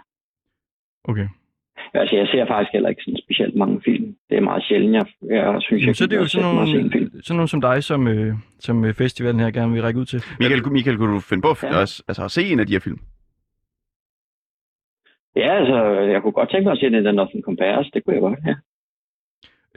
Okay. 1.04 1.28
Altså, 1.94 2.16
jeg 2.16 2.26
ser 2.28 2.46
faktisk 2.46 2.72
heller 2.72 2.88
ikke 2.88 3.02
sådan 3.02 3.18
specielt 3.24 3.54
mange 3.56 3.80
film. 3.84 4.16
Det 4.30 4.36
er 4.36 4.40
meget 4.40 4.64
sjældent, 4.64 4.94
jeg, 4.94 5.06
jeg 5.30 5.56
synes, 5.62 5.80
Jamen, 5.80 5.86
jeg 5.88 5.96
så 5.96 6.04
er 6.04 6.08
det 6.08 6.16
jo 6.16 6.20
gider 6.20 6.28
sådan 6.28 6.84
en 6.84 6.92
film. 6.92 7.04
nogle, 7.10 7.22
sådan 7.24 7.36
nogle 7.36 7.48
som 7.48 7.60
dig, 7.60 7.84
som, 7.84 8.08
øh, 8.08 8.34
som 8.60 8.84
øh, 8.84 8.94
festivalen 8.94 9.40
her 9.40 9.50
gerne 9.50 9.72
vil 9.72 9.82
række 9.82 10.00
ud 10.00 10.04
til. 10.04 10.22
Michael, 10.40 10.72
Michael 10.72 10.96
kunne 10.96 11.14
du 11.14 11.20
finde 11.20 11.42
på 11.42 11.50
at, 11.50 11.62
Ja. 11.62 11.68
ja. 11.74 11.80
altså, 11.80 12.22
at 12.24 12.30
se 12.30 12.42
en 12.52 12.60
af 12.60 12.66
de 12.66 12.72
her 12.72 12.80
film? 12.80 12.98
Ja, 15.36 15.50
altså, 15.60 15.76
jeg 16.12 16.22
kunne 16.22 16.32
godt 16.32 16.50
tænke 16.50 16.64
mig 16.64 16.72
at 16.72 16.78
se 16.78 16.90
den 16.90 17.04
der 17.04 17.12
Nothing 17.12 17.44
Compares. 17.44 17.90
Det 17.94 18.04
kunne 18.04 18.14
jeg 18.14 18.20
godt, 18.20 18.38
ja. 18.46 18.54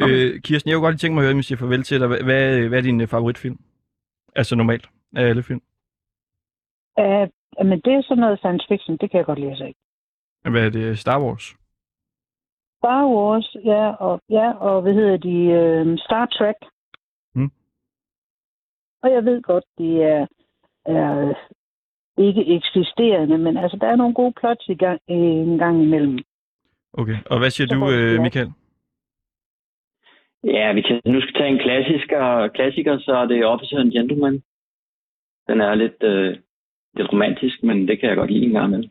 Okay. 0.01 0.33
Øh, 0.33 0.41
Kirsten, 0.41 0.69
jeg 0.69 0.75
kunne 0.75 0.85
godt 0.85 0.93
lige 0.93 0.99
tænke 0.99 1.15
mig 1.15 1.21
at 1.21 1.25
høre, 1.27 1.35
hvis 1.35 1.51
jeg 1.51 1.59
farvel 1.59 1.83
til 1.83 1.99
dig. 1.99 2.07
Hvad, 2.07 2.23
hvad, 2.23 2.67
hvad 2.67 2.77
er 2.77 2.81
din 2.81 3.01
øh, 3.01 3.07
favoritfilm? 3.07 3.57
Altså 4.35 4.55
normalt 4.55 4.89
af 5.15 5.23
alle 5.25 5.43
film. 5.43 5.61
Uh, 6.99 7.27
men 7.69 7.79
det 7.85 7.93
er 7.93 8.01
sådan 8.01 8.21
noget 8.21 8.39
science 8.39 8.65
fiction, 8.69 8.97
det 8.97 9.11
kan 9.11 9.17
jeg 9.17 9.25
godt 9.25 9.39
lide 9.39 9.51
at 9.51 9.57
se. 9.57 9.73
Hvad 10.51 10.65
er 10.65 10.69
det? 10.69 10.99
Star 10.99 11.21
Wars? 11.21 11.55
Star 12.77 13.03
Wars, 13.15 13.55
ja, 13.65 13.83
og, 14.07 14.21
ja, 14.29 14.51
og 14.51 14.81
hvad 14.81 14.93
hedder 14.93 15.17
de, 15.17 15.37
øh, 15.59 15.97
Star 15.97 16.25
Trek. 16.25 16.55
Mm. 17.35 17.51
Og 19.03 19.11
jeg 19.11 19.25
ved 19.25 19.41
godt, 19.41 19.65
de 19.77 20.03
er, 20.03 20.27
er 20.85 21.33
ikke 22.17 22.55
eksisterende, 22.55 23.37
men 23.37 23.57
altså, 23.57 23.77
der 23.81 23.87
er 23.87 23.95
nogle 23.95 24.13
gode 24.13 24.33
plots 24.39 24.67
i 24.69 24.75
gang, 24.75 25.01
en 25.07 25.57
gang 25.57 25.83
imellem. 25.83 26.19
Okay. 26.93 27.17
Og 27.31 27.39
hvad 27.39 27.49
siger 27.49 27.67
Så 27.67 27.75
du, 27.75 27.79
øh, 27.91 28.15
ja. 28.15 28.21
Michael? 28.21 28.51
Ja, 30.43 30.73
hvis 30.73 30.85
jeg 30.89 31.01
nu 31.05 31.21
skal 31.21 31.33
tage 31.33 31.49
en 31.49 31.59
klassiker, 31.65 32.47
klassiker 32.47 32.99
så 32.99 33.11
er 33.21 33.25
det 33.25 33.45
Officer 33.45 33.77
and 33.79 33.91
Gentleman. 33.91 34.43
Den 35.47 35.61
er 35.61 35.75
lidt, 35.75 36.03
øh, 36.03 36.37
lidt 36.93 37.11
romantisk, 37.13 37.63
men 37.63 37.87
det 37.87 37.99
kan 37.99 38.09
jeg 38.09 38.17
godt 38.17 38.31
lide 38.31 38.45
en 38.45 38.51
gang 38.51 38.69
med. 38.69 38.83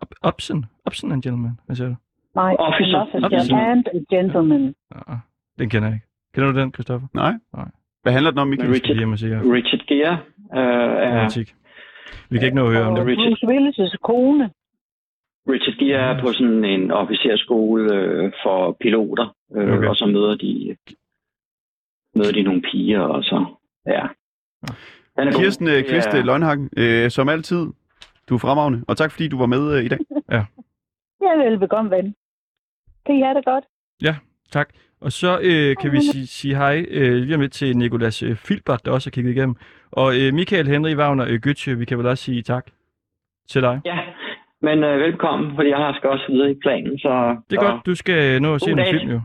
Op- 0.00 0.18
Opsen? 0.22 0.64
Opsen 0.84 1.12
and 1.12 1.22
Gentleman? 1.22 1.58
Hvad 1.66 1.76
siger 1.76 1.88
du? 1.88 1.96
Nej, 2.34 2.56
Officer. 2.58 2.98
an 2.98 3.24
officer 3.24 3.38
Officer. 3.38 3.56
and 3.56 3.84
a 3.86 4.14
gentleman. 4.16 4.74
Ah, 5.08 5.16
den 5.58 5.70
kender 5.70 5.88
jeg 5.88 5.94
ikke. 5.96 6.06
Kender 6.34 6.52
du 6.52 6.58
den, 6.60 6.72
Christoffer? 6.74 7.08
Nej. 7.14 7.32
Nej. 7.56 7.68
Hvad 8.02 8.12
handler 8.12 8.30
den 8.30 8.38
om, 8.38 8.48
Michael? 8.48 8.70
Jer. 8.70 9.52
Richard 9.52 9.86
Gere 9.86 10.12
øh, 10.58 11.04
er, 11.06 11.10
Romantik. 11.10 11.54
Vi 12.30 12.38
kan 12.38 12.46
ikke 12.46 12.56
nå 12.56 12.66
at 12.66 12.72
høre 12.72 12.86
om 12.86 12.94
det. 12.94 13.06
Richard. 13.06 13.28
Bruce 13.28 13.46
Willis' 13.46 13.96
kone. 14.02 14.50
Richard 15.48 15.76
Gere 15.78 16.00
er 16.16 16.20
på 16.22 16.32
sådan 16.32 16.64
en 16.64 16.90
officerskole 16.90 17.94
øh, 17.94 18.32
for 18.44 18.76
piloter, 18.80 19.34
øh, 19.56 19.74
Okay. 19.78 19.88
og 19.88 19.96
så 19.96 20.06
møder 20.06 20.34
de, 20.36 20.76
møder 22.14 22.32
de 22.32 22.42
nogle 22.42 22.62
piger, 22.62 23.00
og 23.00 23.24
så, 23.24 23.44
ja. 23.86 24.06
Den 25.16 25.28
er 25.28 25.32
god. 25.32 25.40
Kirsten 25.40 25.66
øh, 25.68 25.74
Det 25.74 25.86
Kvist 25.86 26.08
er- 26.08 26.18
øh, 26.18 26.24
Løgnhagen, 26.24 26.70
øh, 26.76 27.10
som 27.10 27.28
altid, 27.28 27.66
du 28.28 28.34
er 28.34 28.38
fremragende, 28.38 28.84
og 28.88 28.96
tak 28.96 29.10
fordi 29.12 29.28
du 29.28 29.38
var 29.38 29.46
med 29.46 29.78
øh, 29.78 29.84
i 29.84 29.88
dag. 29.88 29.98
Ja, 31.22 31.36
velbekomme, 31.44 31.90
ven. 31.90 32.14
I 33.08 33.20
have 33.20 33.34
det 33.34 33.44
godt? 33.44 33.64
Tak. 34.52 34.68
Og 35.00 35.12
så 35.12 35.40
øh, 35.42 35.76
kan 35.76 35.92
vi 35.92 36.00
sige, 36.12 36.26
sige 36.26 36.56
hej 36.56 36.86
øh, 36.90 37.12
lige 37.14 37.34
om 37.34 37.40
lidt 37.40 37.52
til 37.52 37.76
Nikolas 37.76 38.22
øh, 38.22 38.36
Filbert, 38.36 38.84
der 38.84 38.90
også 38.92 39.10
har 39.10 39.10
kigget 39.10 39.30
igennem. 39.30 39.56
Og 39.90 40.20
øh, 40.20 40.34
Michael 40.34 40.66
Henry 40.68 40.94
Wagner 40.94 41.26
øh, 41.28 41.40
Götze, 41.46 41.70
vi 41.70 41.84
kan 41.84 41.98
vel 41.98 42.06
også 42.06 42.24
sige 42.24 42.42
tak 42.42 42.66
til 43.48 43.62
dig. 43.62 43.80
Ja, 43.84 43.98
men 44.62 44.84
øh, 44.84 44.98
velkommen, 45.00 45.54
fordi 45.54 45.68
jeg 45.68 45.94
skal 45.96 46.10
også 46.10 46.24
videre 46.28 46.50
i 46.50 46.54
planen, 46.62 46.98
så... 46.98 47.36
Det 47.50 47.56
er 47.56 47.60
så... 47.62 47.66
godt, 47.70 47.86
du 47.86 47.94
skal 47.94 48.42
nå 48.42 48.54
at 48.54 48.60
se 48.60 48.70
en 48.70 48.86
film 48.90 49.10
jo. 49.10 49.20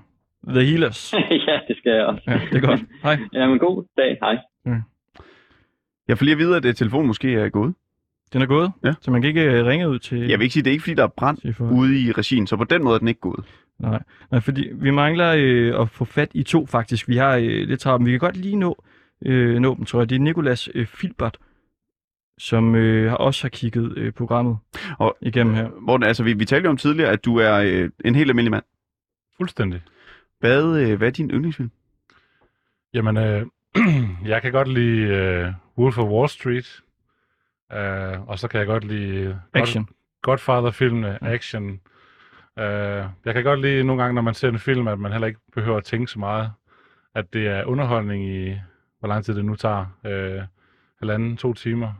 The 0.48 0.62
Healers. 0.66 1.14
ja, 1.48 1.60
det 1.68 1.78
skal 1.78 1.92
jeg 1.92 2.06
også. 2.06 2.24
Ja, 2.28 2.40
det 2.52 2.64
er 2.64 2.68
godt. 2.68 2.82
Hej. 3.04 3.18
Ja, 3.34 3.48
men 3.48 3.60
god 3.60 3.86
dag. 3.98 4.18
Hej. 4.22 4.38
Jeg 6.08 6.18
får 6.18 6.24
lige 6.24 6.34
at 6.34 6.40
vide, 6.40 6.58
at 6.58 6.66
øh, 6.66 6.74
telefonen 6.74 7.08
måske 7.08 7.34
er 7.34 7.50
gået. 7.50 7.74
Den 8.34 8.42
er 8.42 8.46
gået, 8.46 8.72
Ja. 8.84 8.94
så 9.02 9.12
man 9.12 9.22
kan 9.22 9.28
ikke 9.28 9.44
øh, 9.44 9.66
ringe 9.66 9.90
ud 9.90 10.00
til... 10.00 10.20
Jeg 10.20 10.40
vil 10.40 10.44
ikke 10.44 10.54
sige, 10.54 10.64
det 10.64 10.70
er 10.70 10.72
ikke 10.72 10.84
fordi, 10.84 10.96
der 10.96 11.04
er 11.04 11.08
brand 11.18 11.38
ude 11.72 12.02
i 12.02 12.12
regien, 12.12 12.48
så 12.48 12.58
på 12.58 12.64
den 12.64 12.84
måde 12.84 12.96
er 12.96 13.00
den 13.00 13.08
ikke 13.08 13.20
gået. 13.20 13.46
Nej, 13.80 14.04
nej, 14.32 14.40
fordi 14.40 14.70
vi 14.74 14.92
mangler 14.92 15.34
øh, 15.38 15.82
at 15.82 15.90
få 15.90 16.06
fat 16.06 16.30
i 16.34 16.44
to 16.44 16.66
faktisk. 16.66 17.08
Vi 17.08 17.18
har 17.18 17.36
øh, 17.36 17.44
lidt 17.68 17.80
travlt, 17.80 18.02
men 18.02 18.06
vi 18.06 18.12
kan 18.12 18.20
godt 18.20 18.38
lige 18.38 18.56
nå, 18.56 18.84
øh, 19.26 19.60
nå 19.60 19.76
dem, 19.76 19.86
tror 19.86 20.00
jeg. 20.00 20.10
Det 20.10 20.16
er 20.16 20.20
Nikolas 20.20 20.70
øh, 20.76 20.86
Filbert, 20.88 21.38
som 22.38 22.76
øh, 22.76 23.10
har 23.10 23.18
også 23.18 23.44
har 23.44 23.50
kigget 23.50 23.98
øh, 23.98 24.12
programmet 24.12 24.58
Og- 25.00 25.18
igennem 25.22 25.54
her. 25.56 25.70
Morten, 25.82 26.04
altså 26.08 26.24
vi, 26.24 26.34
vi 26.34 26.46
talte 26.46 26.66
jo 26.66 26.70
om 26.70 26.78
tidligere, 26.78 27.12
at 27.12 27.26
du 27.26 27.38
er 27.38 27.54
øh, 27.56 27.90
en 28.06 28.16
helt 28.16 28.30
almindelig 28.30 28.52
mand. 28.52 28.64
Fuldstændig. 29.38 29.82
Hvad, 30.40 30.80
øh, 30.80 30.98
hvad 30.98 31.08
er 31.08 31.12
din 31.12 31.32
yndlingsfilm? 31.32 31.72
Jamen, 32.94 33.18
øh, 33.18 33.46
jeg 34.32 34.42
kan 34.42 34.52
godt 34.52 34.68
lide 34.68 35.02
øh, 35.08 35.52
Wolf 35.78 35.98
of 35.98 36.10
Wall 36.10 36.30
Street. 36.30 36.82
Øh, 37.74 38.28
og 38.30 38.40
så 38.40 38.48
kan 38.48 38.60
jeg 38.60 38.68
godt 38.68 38.84
lide 38.84 39.16
øh, 39.16 39.36
Action. 39.54 39.88
Godfather-filmene, 40.22 41.24
action. 41.24 41.80
Øh, 42.60 43.06
jeg 43.26 43.34
kan 43.34 43.44
godt 43.44 43.62
lide 43.62 43.84
nogle 43.84 44.02
gange, 44.02 44.16
når 44.16 44.22
man 44.22 44.34
ser 44.34 44.50
en 44.50 44.60
film, 44.60 44.88
at 44.88 45.00
man 45.00 45.12
heller 45.12 45.28
ikke 45.28 45.40
behøver 45.54 45.78
at 45.78 45.84
tænke 45.84 46.12
så 46.12 46.20
meget. 46.20 46.52
At 47.16 47.34
det 47.34 47.48
er 47.48 47.66
underholdning 47.66 48.26
i, 48.26 48.60
hvor 49.00 49.08
lang 49.08 49.26
tid 49.26 49.36
det 49.36 49.46
nu 49.46 49.56
tager. 49.56 49.86
Øh, 50.06 50.42
halvanden, 51.00 51.38
to 51.38 51.54
timer. 51.54 51.94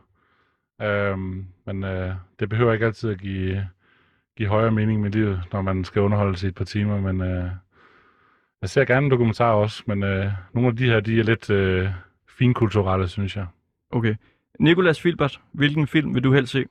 Øh, 0.82 1.18
men 1.66 1.84
øh, 1.84 2.14
det 2.40 2.48
behøver 2.48 2.72
ikke 2.72 2.86
altid 2.86 3.10
at 3.10 3.18
give, 3.18 3.68
give 4.36 4.48
højere 4.48 4.70
mening 4.70 5.00
med 5.00 5.10
livet, 5.10 5.42
når 5.52 5.62
man 5.62 5.84
skal 5.84 6.02
underholde 6.02 6.36
sig 6.36 6.48
et 6.48 6.54
par 6.54 6.64
timer. 6.64 7.00
Men 7.00 7.20
øh, 7.20 7.50
jeg 8.60 8.68
ser 8.70 8.84
gerne 8.84 9.10
dokumentarer 9.10 9.10
dokumentar 9.10 9.52
også, 9.52 9.82
men 9.86 10.02
øh, 10.02 10.32
nogle 10.54 10.68
af 10.68 10.76
de 10.76 10.86
her, 10.86 11.00
de 11.00 11.20
er 11.20 11.24
lidt 11.24 11.50
øh, 11.50 11.88
finkulturelle, 12.28 13.08
synes 13.08 13.36
jeg. 13.36 13.46
Okay. 13.90 14.14
Nikolas 14.58 15.00
Filbert, 15.00 15.40
hvilken 15.52 15.86
film 15.86 16.14
vil 16.14 16.24
du 16.24 16.32
helst 16.32 16.52
se? 16.52 16.64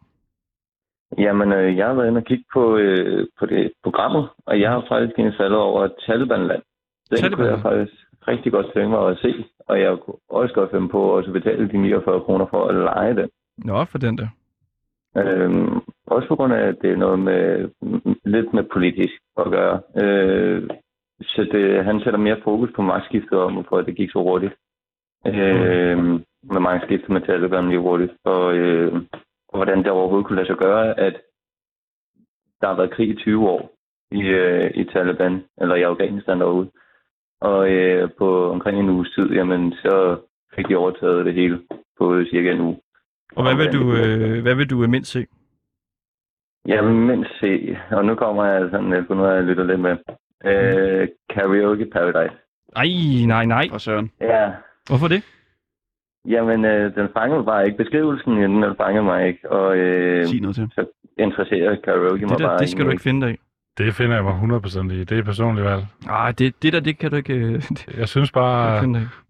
Jamen, 1.17 1.52
øh, 1.52 1.78
jeg 1.78 1.88
har 1.88 1.93
været 1.93 2.08
inde 2.08 2.17
og 2.17 2.26
kigge 2.26 2.45
på, 2.54 2.78
øh, 2.78 3.28
på 3.39 3.45
det 3.45 3.72
programmet, 3.84 4.30
og 4.45 4.60
jeg 4.60 4.69
har 4.69 4.86
faktisk 4.89 5.38
faldet 5.38 5.60
over 5.60 5.88
Talibanland. 6.06 6.62
Den 7.10 7.17
kunne 7.17 7.22
Talibanland? 7.22 7.56
jeg 7.56 7.62
faktisk 7.62 7.93
rigtig 8.28 8.52
godt 8.52 8.74
tænke 8.74 8.89
mig 8.89 9.08
at 9.10 9.17
se, 9.17 9.45
og 9.67 9.80
jeg 9.80 9.98
kunne 9.98 10.17
også 10.30 10.54
godt 10.54 10.72
finde 10.72 10.89
på 10.89 11.17
at 11.17 11.34
betale 11.34 11.69
de 11.69 11.78
49 11.78 12.22
kroner 12.22 12.45
for 12.45 12.65
at 12.67 12.76
lege 12.76 13.15
den. 13.15 13.30
Nå, 13.58 13.86
for 13.86 13.98
den 13.98 14.17
der. 14.17 14.28
Øhm, 15.17 15.82
også 16.08 16.28
på 16.28 16.36
grund 16.36 16.54
af, 16.54 16.67
at 16.67 16.76
det 16.82 16.91
er 16.91 16.95
noget 16.95 17.19
med 17.19 17.69
lidt 18.26 18.54
med 18.54 18.63
politisk 18.74 19.13
at 19.38 19.45
gøre. 19.52 19.82
Øh, 20.04 20.69
så 21.22 21.41
det, 21.52 21.86
han 21.86 22.00
sætter 22.00 22.19
mere 22.19 22.41
fokus 22.43 22.69
på 22.76 22.82
magtskiftet 22.82 23.39
om, 23.39 23.54
hvorfor 23.54 23.82
det 23.82 23.95
gik 23.95 24.12
så 24.12 24.19
hurtigt. 24.19 24.54
Øh, 25.28 25.98
med 26.54 26.60
mange 26.60 26.82
skifter 26.86 27.13
med 27.13 27.22
Taliban 27.22 27.69
lige 27.69 27.80
hurtigt. 27.80 28.12
Og, 28.24 28.54
øh, 28.56 28.93
og 29.50 29.58
hvordan 29.58 29.78
det 29.78 29.92
overhovedet 29.92 30.26
kunne 30.28 30.36
lade 30.36 30.48
sig 30.48 30.58
gøre, 30.58 31.00
at 31.00 31.16
der 32.62 32.68
har 32.68 32.76
været 32.76 32.92
krig 32.92 33.10
i 33.10 33.16
20 33.16 33.50
år 33.50 33.72
i, 34.12 34.22
øh, 34.22 34.72
i 34.76 34.84
Taliban, 34.84 35.44
eller 35.62 35.76
i 35.76 35.82
Afghanistan 35.82 36.40
derude. 36.40 36.72
Og 37.42 37.72
øh, 37.72 38.10
på 38.18 38.52
omkring 38.52 38.80
en 38.80 38.90
uges 38.90 39.10
tid, 39.16 39.30
jamen, 39.32 39.74
så 39.74 40.22
fik 40.56 40.68
de 40.70 40.76
overtaget 40.76 41.26
det 41.26 41.34
hele 41.34 41.62
på 42.00 42.24
cirka 42.32 42.52
en 42.52 42.62
uge. 42.62 42.80
Og 43.36 43.44
hvad 43.44 43.56
vil 43.56 43.74
du, 43.74 43.84
øh, 43.96 44.42
hvad 44.42 44.56
vil 44.56 44.70
du 44.70 44.84
øh, 44.84 44.90
mindst 44.90 45.12
se? 45.12 45.28
Jamen, 46.68 47.08
men 47.08 47.26
se, 47.40 47.78
og 47.92 48.06
nu 48.06 48.16
kommer 48.16 48.46
jeg 48.46 48.70
sådan 48.72 48.90
lidt 48.90 49.08
på 49.08 49.14
noget, 49.14 49.36
jeg 49.36 49.44
lytter 49.44 49.64
lidt 49.64 49.80
med. 49.80 49.98
Øh, 50.46 51.08
karaoke 51.30 51.86
Paradise. 51.86 52.36
Ej, 52.76 52.88
nej, 53.28 53.46
nej. 53.46 53.66
For 53.72 53.78
Søren. 53.78 54.12
Ja, 54.22 54.52
Hvorfor 54.90 55.08
det? 55.08 55.38
Jamen, 56.30 56.65
øh, 56.65 56.96
den 56.96 57.08
fangede 57.18 57.44
bare 57.44 57.65
ikke. 57.65 57.78
Beskrivelsen 57.78 58.38
i 58.38 58.42
den, 58.42 58.76
fangede 58.78 59.04
mig 59.04 59.28
ikke. 59.28 59.52
Og 59.52 59.78
øh, 59.78 60.26
Sig 60.26 60.42
noget 60.42 60.56
til. 60.56 60.72
så 60.76 60.86
interesserer 61.20 61.76
karaoke 61.84 62.22
mig 62.22 62.30
Det, 62.30 62.39
der, 62.39 62.48
bare 62.48 62.58
det 62.58 62.70
skal 62.70 62.86
du 62.86 62.89
ikke 62.89 63.04
finde 63.04 63.26
dig 63.28 63.34
i. 63.34 63.38
Det 63.78 63.94
finder 63.94 64.15
jeg 64.15 64.24
mig 64.24 64.60
100% 64.89 64.94
i. 64.94 65.04
Det 65.04 65.18
er 65.20 65.24
personligt 65.24 65.65
valg. 65.65 65.86
Nej, 66.06 66.32
det, 66.32 66.63
det 66.63 66.74
der, 66.74 66.80
det 66.80 66.98
kan 66.98 67.12
du 67.12 67.15
ikke, 67.15 67.34
øh, 67.34 67.54
det 67.78 67.88
Jeg 67.98 68.08
synes 68.08 68.32
bare, 68.32 68.84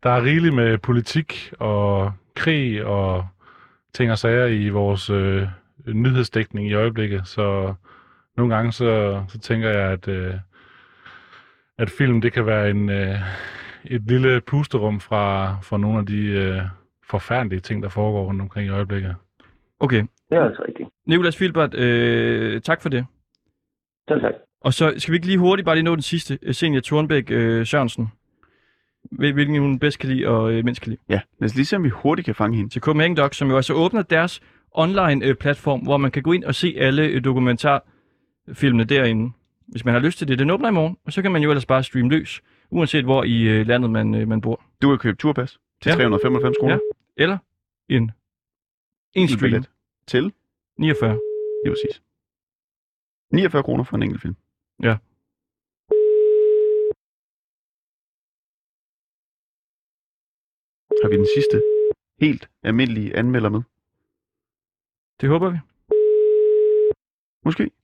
der 0.03 0.09
er 0.09 0.23
rigeligt 0.23 0.55
med 0.55 0.77
politik 0.77 1.53
og 1.59 2.11
krig 2.35 2.85
og 2.85 3.25
ting 3.93 4.11
og 4.11 4.17
sager 4.17 4.45
i 4.45 4.69
vores 4.69 5.09
øh, 5.09 5.47
nyhedsdækning 5.87 6.67
i 6.67 6.73
øjeblikket. 6.73 7.27
Så 7.27 7.73
nogle 8.37 8.55
gange 8.55 8.71
så, 8.71 9.21
så 9.27 9.39
tænker 9.39 9.69
jeg, 9.69 9.91
at, 9.91 10.07
øh, 10.07 10.33
at 11.77 11.89
film 11.89 12.21
det 12.21 12.33
kan 12.33 12.45
være 12.45 12.69
en, 12.69 12.89
øh, 12.89 13.15
et 13.85 14.01
lille 14.01 14.41
pusterum 14.41 14.99
fra, 14.99 15.55
fra 15.63 15.77
nogle 15.77 15.99
af 15.99 16.05
de 16.05 16.25
øh, 16.25 16.61
forfærdelige 17.09 17.59
ting, 17.59 17.83
der 17.83 17.89
foregår 17.89 18.25
rundt 18.25 18.41
omkring 18.41 18.67
i 18.67 18.69
øjeblikket. 18.69 19.15
Okay. 19.79 20.03
Det 20.29 20.37
er 20.37 20.43
altså 20.43 20.63
rigtigt. 20.67 20.89
Nikolas 21.07 21.37
Filbert, 21.37 21.73
øh, 21.75 22.61
tak 22.61 22.81
for 22.81 22.89
det. 22.89 23.05
Selv 24.09 24.21
tak. 24.21 24.33
Og 24.61 24.73
så 24.73 24.93
skal 24.97 25.11
vi 25.11 25.15
ikke 25.15 25.27
lige 25.27 25.37
hurtigt 25.37 25.65
bare 25.65 25.75
lige 25.75 25.83
nå 25.83 25.95
den 25.95 26.01
sidste. 26.01 26.39
Øh, 26.41 26.53
Senior 26.53 26.81
Thornbæk 26.81 27.31
øh, 27.31 27.65
Sørensen. 27.65 28.07
Hvil- 29.11 29.33
Hvilken 29.33 29.59
hun 29.61 29.79
bedst 29.79 29.99
kan 29.99 30.09
lide 30.09 30.27
og 30.27 30.51
øh, 30.53 30.65
mindst 30.65 30.81
kan 30.81 30.89
lide. 30.89 31.01
Ja, 31.09 31.21
lad 31.39 31.49
os 31.49 31.55
lige 31.55 31.65
se, 31.65 31.75
om 31.75 31.83
vi 31.83 31.89
hurtigt 31.89 32.25
kan 32.25 32.35
fange 32.35 32.57
hende. 32.57 32.69
Til 32.69 32.81
Copenhagen 32.81 33.17
Docs, 33.17 33.37
som 33.37 33.49
jo 33.49 33.55
altså 33.55 33.73
åbner 33.73 34.01
deres 34.01 34.41
online-platform, 34.71 35.79
hvor 35.79 35.97
man 35.97 36.11
kan 36.11 36.23
gå 36.23 36.31
ind 36.31 36.43
og 36.43 36.55
se 36.55 36.75
alle 36.77 37.05
øh, 37.07 37.23
dokumentarfilmene 37.23 38.83
derinde, 38.83 39.31
hvis 39.67 39.85
man 39.85 39.93
har 39.93 40.01
lyst 40.01 40.17
til 40.17 40.27
det. 40.27 40.39
Den 40.39 40.49
åbner 40.49 40.69
i 40.69 40.71
morgen, 40.71 40.97
og 41.05 41.13
så 41.13 41.21
kan 41.21 41.31
man 41.31 41.41
jo 41.43 41.49
ellers 41.49 41.65
bare 41.65 41.83
streame 41.83 42.09
løs, 42.09 42.41
uanset 42.71 43.03
hvor 43.03 43.23
i 43.23 43.41
øh, 43.41 43.67
landet 43.67 43.89
man, 43.91 44.15
øh, 44.15 44.27
man 44.27 44.41
bor. 44.41 44.61
Du 44.81 44.89
kan 44.89 44.97
købe 44.97 45.17
turpas 45.17 45.59
til 45.81 45.89
Ja. 45.89 45.95
395 45.95 46.57
kroner. 46.59 46.73
Ja. 46.73 46.79
Eller 47.23 47.37
en, 47.89 48.11
en 49.13 49.27
stream. 49.27 49.63
Til, 50.07 50.33
49. 50.77 51.19
det 51.63 51.71
præcis. 51.71 52.03
49 53.33 53.63
kroner 53.63 53.83
for 53.83 53.95
en 53.95 54.03
enkelt 54.03 54.21
film. 54.21 54.35
Ja. 54.83 54.93
Har 61.01 61.09
vi 61.09 61.17
den 61.17 61.27
sidste 61.35 61.63
helt 62.19 62.49
almindelige 62.63 63.15
anmelder 63.15 63.49
med? 63.49 63.61
Det 65.21 65.29
håber 65.29 65.49
vi. 65.49 65.57
Måske. 67.45 67.78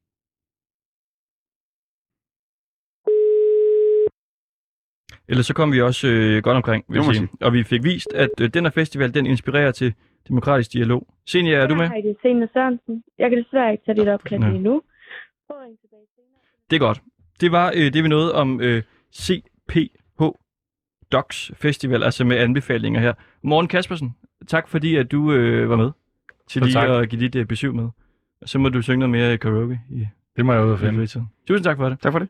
Ellers 5.27 5.45
så 5.45 5.53
kom 5.53 5.71
vi 5.71 5.81
også 5.81 6.07
øh, 6.07 6.43
godt 6.43 6.55
omkring, 6.55 6.85
vil 6.89 7.01
jeg 7.01 7.15
sige. 7.15 7.29
Og 7.41 7.53
vi 7.53 7.63
fik 7.63 7.83
vist, 7.83 8.13
at 8.13 8.29
øh, 8.41 8.49
den 8.49 8.63
her 8.65 8.71
festival, 8.71 9.13
den 9.13 9.25
inspirerer 9.25 9.71
til 9.71 9.93
demokratisk 10.27 10.73
dialog. 10.73 11.07
Senia, 11.25 11.53
er 11.53 11.67
du 11.67 11.75
med? 11.75 11.87
Hej, 11.87 12.01
det 12.01 12.09
er 12.09 12.15
Sene 12.21 12.49
Sørensen. 12.53 13.03
Jeg 13.19 13.29
kan 13.29 13.43
desværre 13.43 13.71
ikke 13.71 13.83
tage 13.85 13.99
dit 13.99 14.07
opkald 14.07 14.43
lige 14.43 14.59
nu. 14.63 14.81
Det 16.69 16.75
er 16.75 16.79
godt. 16.79 17.01
Det 17.41 17.51
var 17.51 17.73
øh, 17.75 17.93
det, 17.93 18.03
vi 18.03 18.07
nåede 18.07 18.35
om 18.35 18.61
øh, 18.61 18.83
CPH 19.15 20.23
Docs 21.11 21.51
Festival, 21.55 22.03
altså 22.03 22.23
med 22.25 22.37
anbefalinger 22.37 22.99
her. 23.01 23.13
Morten 23.43 23.67
Kaspersen, 23.67 24.15
tak 24.47 24.67
fordi 24.67 24.95
at 24.95 25.11
du 25.11 25.33
øh, 25.33 25.69
var 25.69 25.75
med 25.75 25.91
til 26.47 26.59
Så 26.59 26.65
lige 26.65 26.73
tak. 26.73 26.89
at 27.03 27.09
give 27.09 27.21
dit 27.21 27.35
øh, 27.35 27.45
besøg 27.45 27.75
med. 27.75 27.89
Og 28.41 28.49
så 28.49 28.59
må 28.59 28.69
du 28.69 28.81
synge 28.81 28.99
noget 28.99 29.09
mere 29.09 29.37
karaoke 29.37 29.79
i, 29.89 30.07
Det 30.35 30.45
må 30.45 30.53
jeg 30.53 30.65
ud 30.65 30.71
og 30.71 30.79
finde. 30.79 31.07
Tusind 31.47 31.63
tak 31.63 31.77
for 31.77 31.89
det. 31.89 31.99
Tak 31.99 32.11
for 32.11 32.19
det. 32.19 32.27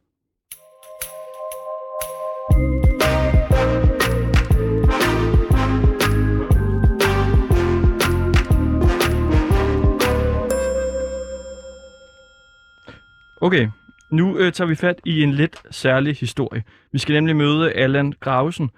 Okay, 13.46 13.68
nu 14.12 14.38
øh, 14.38 14.52
tager 14.54 14.68
vi 14.68 14.76
fat 14.76 15.02
i 15.06 15.24
en 15.24 15.32
lidt 15.32 15.76
særlig 15.76 16.16
historie. 16.16 16.64
Vi 16.92 17.00
skal 17.00 17.14
nemlig 17.14 17.36
møde 17.36 17.72
Allan 17.72 18.14
Gravesen, 18.20 18.72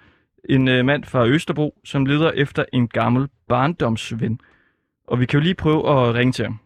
en 0.48 0.68
øh, 0.68 0.84
mand 0.84 1.04
fra 1.04 1.26
Østerbro, 1.26 1.80
som 1.84 2.06
leder 2.06 2.30
efter 2.30 2.64
en 2.72 2.88
gammel 2.88 3.28
barndomsven. 3.48 4.40
Og 5.06 5.20
vi 5.20 5.26
kan 5.26 5.38
jo 5.38 5.42
lige 5.42 5.54
prøve 5.54 5.78
at 5.78 6.14
ringe 6.14 6.32
til 6.32 6.44
ham. 6.44 6.58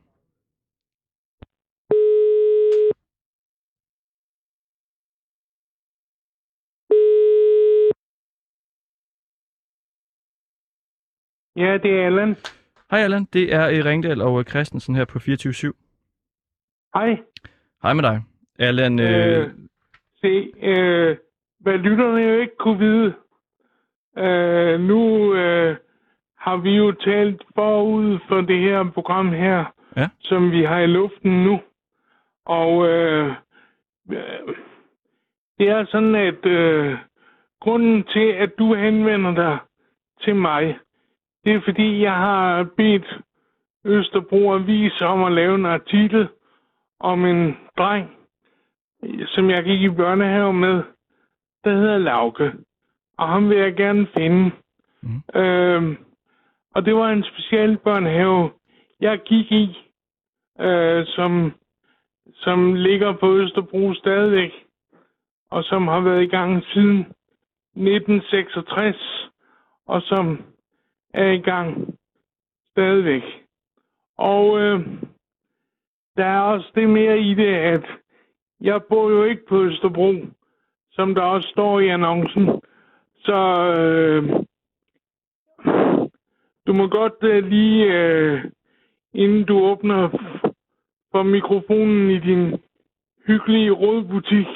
Ja, 11.57 11.79
det 11.83 11.91
er 11.91 12.07
Allan. 12.07 12.37
Hej 12.91 13.01
Allan, 13.01 13.25
det 13.33 13.55
er 13.55 13.69
øh, 13.69 13.85
Ringdal 13.85 14.21
og 14.21 14.45
Christensen 14.45 14.95
her 14.95 15.05
på 15.05 15.19
24 15.19 15.73
Hej. 16.95 17.17
Hej 17.83 17.93
med 17.95 18.03
dig. 18.03 18.23
Allan, 18.59 19.01
øh, 19.01 19.39
Øh, 19.43 19.51
Se, 20.21 20.53
øh, 20.63 21.17
hvad 21.61 21.79
lytterne 21.79 22.21
jo 22.21 22.41
ikke 22.41 22.57
kunne 22.59 22.79
vide, 22.79 23.15
øh, 24.19 24.81
nu 24.81 25.35
øh, 25.35 25.77
har 26.39 26.57
vi 26.57 26.71
jo 26.77 26.93
talt 26.93 27.43
forud 27.55 28.19
for 28.29 28.41
det 28.41 28.59
her 28.61 28.91
program 28.91 29.29
her, 29.33 29.65
Ja. 29.97 30.09
som 30.21 30.51
vi 30.53 30.63
har 30.65 30.79
i 30.81 30.87
luften 30.87 31.45
nu. 31.45 31.61
Og 32.47 32.89
øh, 32.89 33.29
øh, 34.13 34.55
det 35.59 35.69
er 35.69 35.85
sådan, 35.91 36.15
at 36.15 36.47
øh, 36.47 36.97
grunden 37.61 38.05
til, 38.05 38.27
at 38.29 38.51
du 38.59 38.75
henvender 38.75 39.35
dig 39.35 39.59
til 40.25 40.37
mig, 40.37 40.79
det 41.45 41.53
er 41.55 41.61
fordi, 41.65 42.03
jeg 42.03 42.13
har 42.15 42.63
bedt 42.77 43.19
Østerbro 43.85 44.53
Avis 44.55 45.01
om 45.01 45.25
at 45.25 45.33
lave 45.33 45.55
en 45.55 45.67
artikel 45.67 46.29
om 47.03 47.25
en 47.25 47.57
dreng, 47.79 48.11
som 49.27 49.51
jeg 49.51 49.65
gik 49.65 49.83
i 49.83 49.91
børnehave 49.91 50.53
med, 50.53 50.83
der 51.65 51.75
hedder 51.77 51.99
Lauke. 51.99 52.53
Og 53.19 53.29
ham 53.29 53.51
vil 53.51 53.59
jeg 53.59 53.75
gerne 53.75 54.07
finde. 54.15 54.51
Mhm. 55.03 55.41
Øhm, 55.41 55.97
og 56.75 56.85
det 56.85 56.95
var 56.95 57.11
en 57.11 57.25
speciel 57.25 57.79
børnehave, 57.79 58.51
jeg 59.01 59.21
gik 59.25 59.53
i, 59.53 59.79
øh, 60.61 61.07
som, 61.07 61.53
som 62.35 62.75
ligger 62.75 63.13
på 63.13 63.37
Østerbro 63.37 63.95
stadigvæk, 63.95 64.53
og 65.51 65.65
som 65.65 65.89
har 65.89 66.01
været 66.01 66.23
i 66.23 66.27
gang 66.27 66.65
siden 66.65 66.99
1966, 67.77 69.31
og 69.87 70.03
som 70.03 70.43
er 71.15 71.31
i 71.31 71.39
gang 71.41 71.95
stadigvæk. 72.71 73.23
Og 74.19 74.61
øh, 74.61 74.81
der 76.17 76.25
er 76.25 76.41
også 76.41 76.71
det 76.75 76.89
mere 76.91 77.19
i 77.19 77.35
det, 77.35 77.55
at 77.55 77.85
jeg 78.61 78.83
bor 78.89 79.11
jo 79.11 79.25
ikke 79.25 79.47
på 79.49 79.63
Østerbro, 79.63 80.15
som 80.91 81.15
der 81.15 81.23
også 81.23 81.49
står 81.49 81.81
i 81.81 81.89
annoncen. 81.89 82.61
Så 83.15 83.37
øh, 83.79 84.45
du 86.67 86.73
må 86.73 86.89
godt 86.89 87.23
øh, 87.23 87.45
lige, 87.45 87.85
øh, 87.93 88.45
inden 89.15 89.45
du 89.45 89.59
åbner 89.65 90.09
for 91.13 91.23
mikrofonen 91.23 92.11
i 92.11 92.19
din 92.19 92.61
hyggelige 93.27 93.71
rådbutik, 93.71 94.47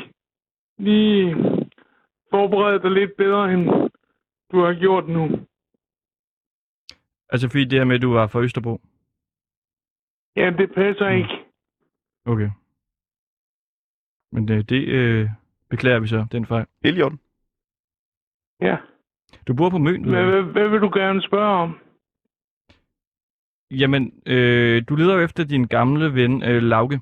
lige 0.78 1.36
forberede 2.30 2.82
dig 2.82 2.90
lidt 2.90 3.16
bedre, 3.16 3.52
end 3.52 3.64
du 4.52 4.60
har 4.60 4.74
gjort 4.80 5.08
nu. 5.08 5.28
altså 7.28 7.48
fordi 7.48 7.64
det 7.64 7.78
her 7.78 7.84
med, 7.84 7.96
at 7.96 8.02
du 8.02 8.12
var 8.12 8.26
fra 8.26 8.40
Østerbro. 8.40 8.80
Ja, 10.36 10.50
det 10.58 10.74
passer 10.74 11.10
Mm. 11.10 11.16
ikke. 11.16 11.45
Okay. 12.26 12.50
Men 14.32 14.48
det, 14.48 14.70
det 14.70 14.88
øh, 14.88 15.28
beklager 15.70 16.00
vi 16.00 16.06
så, 16.06 16.26
den 16.32 16.46
fejl. 16.46 16.66
Orden. 17.02 17.20
Ja. 18.60 18.76
Du 19.46 19.54
bor 19.54 19.70
på 19.70 19.78
Møn, 19.78 20.04
Hvad, 20.04 20.20
jeg. 20.20 20.30
hvad, 20.30 20.42
hvad 20.42 20.68
vil 20.68 20.80
du 20.80 20.90
gerne 20.94 21.22
spørge 21.22 21.56
om? 21.62 21.78
Jamen, 23.70 24.22
øh, 24.26 24.82
du 24.88 24.96
leder 24.96 25.14
jo 25.14 25.20
efter 25.24 25.44
din 25.44 25.66
gamle 25.66 26.14
ven, 26.14 26.42
øh, 26.42 26.62
Lauke. 26.62 27.00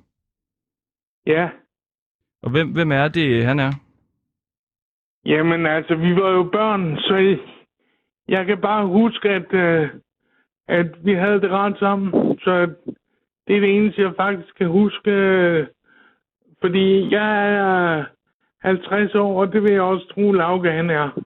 Ja. 1.27 1.51
Og 2.43 2.51
hvem, 2.51 2.73
hvem 2.73 2.93
er 2.93 3.09
det, 3.09 3.45
han 3.45 3.59
er? 3.59 3.73
Jamen 5.27 5.67
altså, 5.67 5.95
vi 5.95 6.17
var 6.17 6.31
jo 6.31 6.43
børn, 6.53 6.97
så 6.97 7.39
jeg 8.29 8.47
kan 8.47 8.61
bare 8.61 8.87
huske, 8.87 9.29
at, 9.29 9.53
øh, 9.53 9.91
at 10.69 11.05
vi 11.05 11.15
havde 11.15 11.41
det 11.41 11.51
ret 11.51 11.79
sammen. 11.79 12.39
Så 12.39 12.75
det 13.47 13.57
er 13.57 13.61
det 13.61 13.77
eneste, 13.77 14.03
jeg 14.03 14.13
faktisk 14.17 14.55
kan 14.55 14.69
huske. 14.69 15.11
Fordi 16.61 17.15
jeg 17.15 17.55
er 17.55 18.05
50 18.59 19.15
år, 19.15 19.41
og 19.41 19.53
det 19.53 19.63
vil 19.63 19.73
jeg 19.73 19.83
også 19.83 20.09
tro, 20.09 20.33
Lauke 20.33 20.71
han 20.71 20.91
er. 20.91 21.23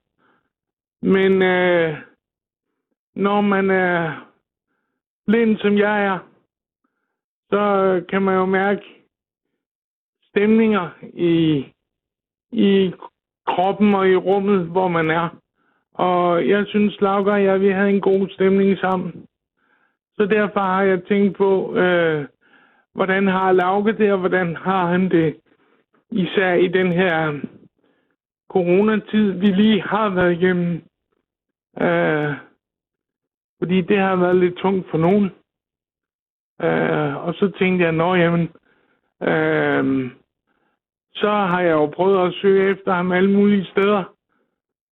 Men 1.02 1.42
øh, 1.42 1.98
når 3.14 3.40
man 3.40 3.70
er 3.70 4.26
blind, 5.26 5.58
som 5.58 5.78
jeg 5.78 6.04
er, 6.04 6.18
så 7.50 8.02
kan 8.08 8.22
man 8.22 8.34
jo 8.34 8.46
mærke 8.46 8.82
stemninger 10.28 10.90
i, 11.14 11.66
i 12.52 12.92
kroppen 13.46 13.94
og 13.94 14.08
i 14.08 14.16
rummet, 14.16 14.66
hvor 14.66 14.88
man 14.88 15.10
er. 15.10 15.28
Og 15.94 16.48
jeg 16.48 16.66
synes, 16.66 17.00
Lauke 17.00 17.30
og 17.30 17.44
jeg, 17.44 17.60
vi 17.60 17.70
havde 17.70 17.90
en 17.90 18.00
god 18.00 18.28
stemning 18.28 18.78
sammen. 18.78 19.27
Så 20.18 20.26
derfor 20.26 20.60
har 20.60 20.82
jeg 20.82 21.04
tænkt 21.04 21.36
på, 21.36 21.76
øh, 21.76 22.26
hvordan 22.94 23.26
har 23.26 23.52
Lauke 23.52 23.92
det, 23.92 24.12
og 24.12 24.18
hvordan 24.18 24.56
har 24.56 24.86
han 24.86 25.10
det, 25.10 25.36
især 26.10 26.52
i 26.54 26.68
den 26.68 26.92
her 26.92 27.40
coronatid, 28.50 29.32
vi 29.32 29.46
lige 29.46 29.82
har 29.82 30.08
været 30.08 30.32
igennem. 30.32 30.82
Øh, 31.80 32.32
fordi 33.58 33.80
det 33.80 33.98
har 33.98 34.16
været 34.16 34.36
lidt 34.36 34.56
tungt 34.56 34.90
for 34.90 34.98
nogen. 34.98 35.24
Øh, 36.62 37.26
og 37.26 37.34
så 37.34 37.52
tænkte 37.58 37.84
jeg, 37.84 37.92
nå 37.92 38.14
jamen, 38.14 38.48
øh, 39.22 40.10
så 41.14 41.30
har 41.30 41.60
jeg 41.60 41.72
jo 41.72 41.86
prøvet 41.86 42.26
at 42.26 42.34
søge 42.34 42.70
efter 42.70 42.92
ham 42.92 43.12
alle 43.12 43.30
mulige 43.30 43.64
steder 43.64 44.04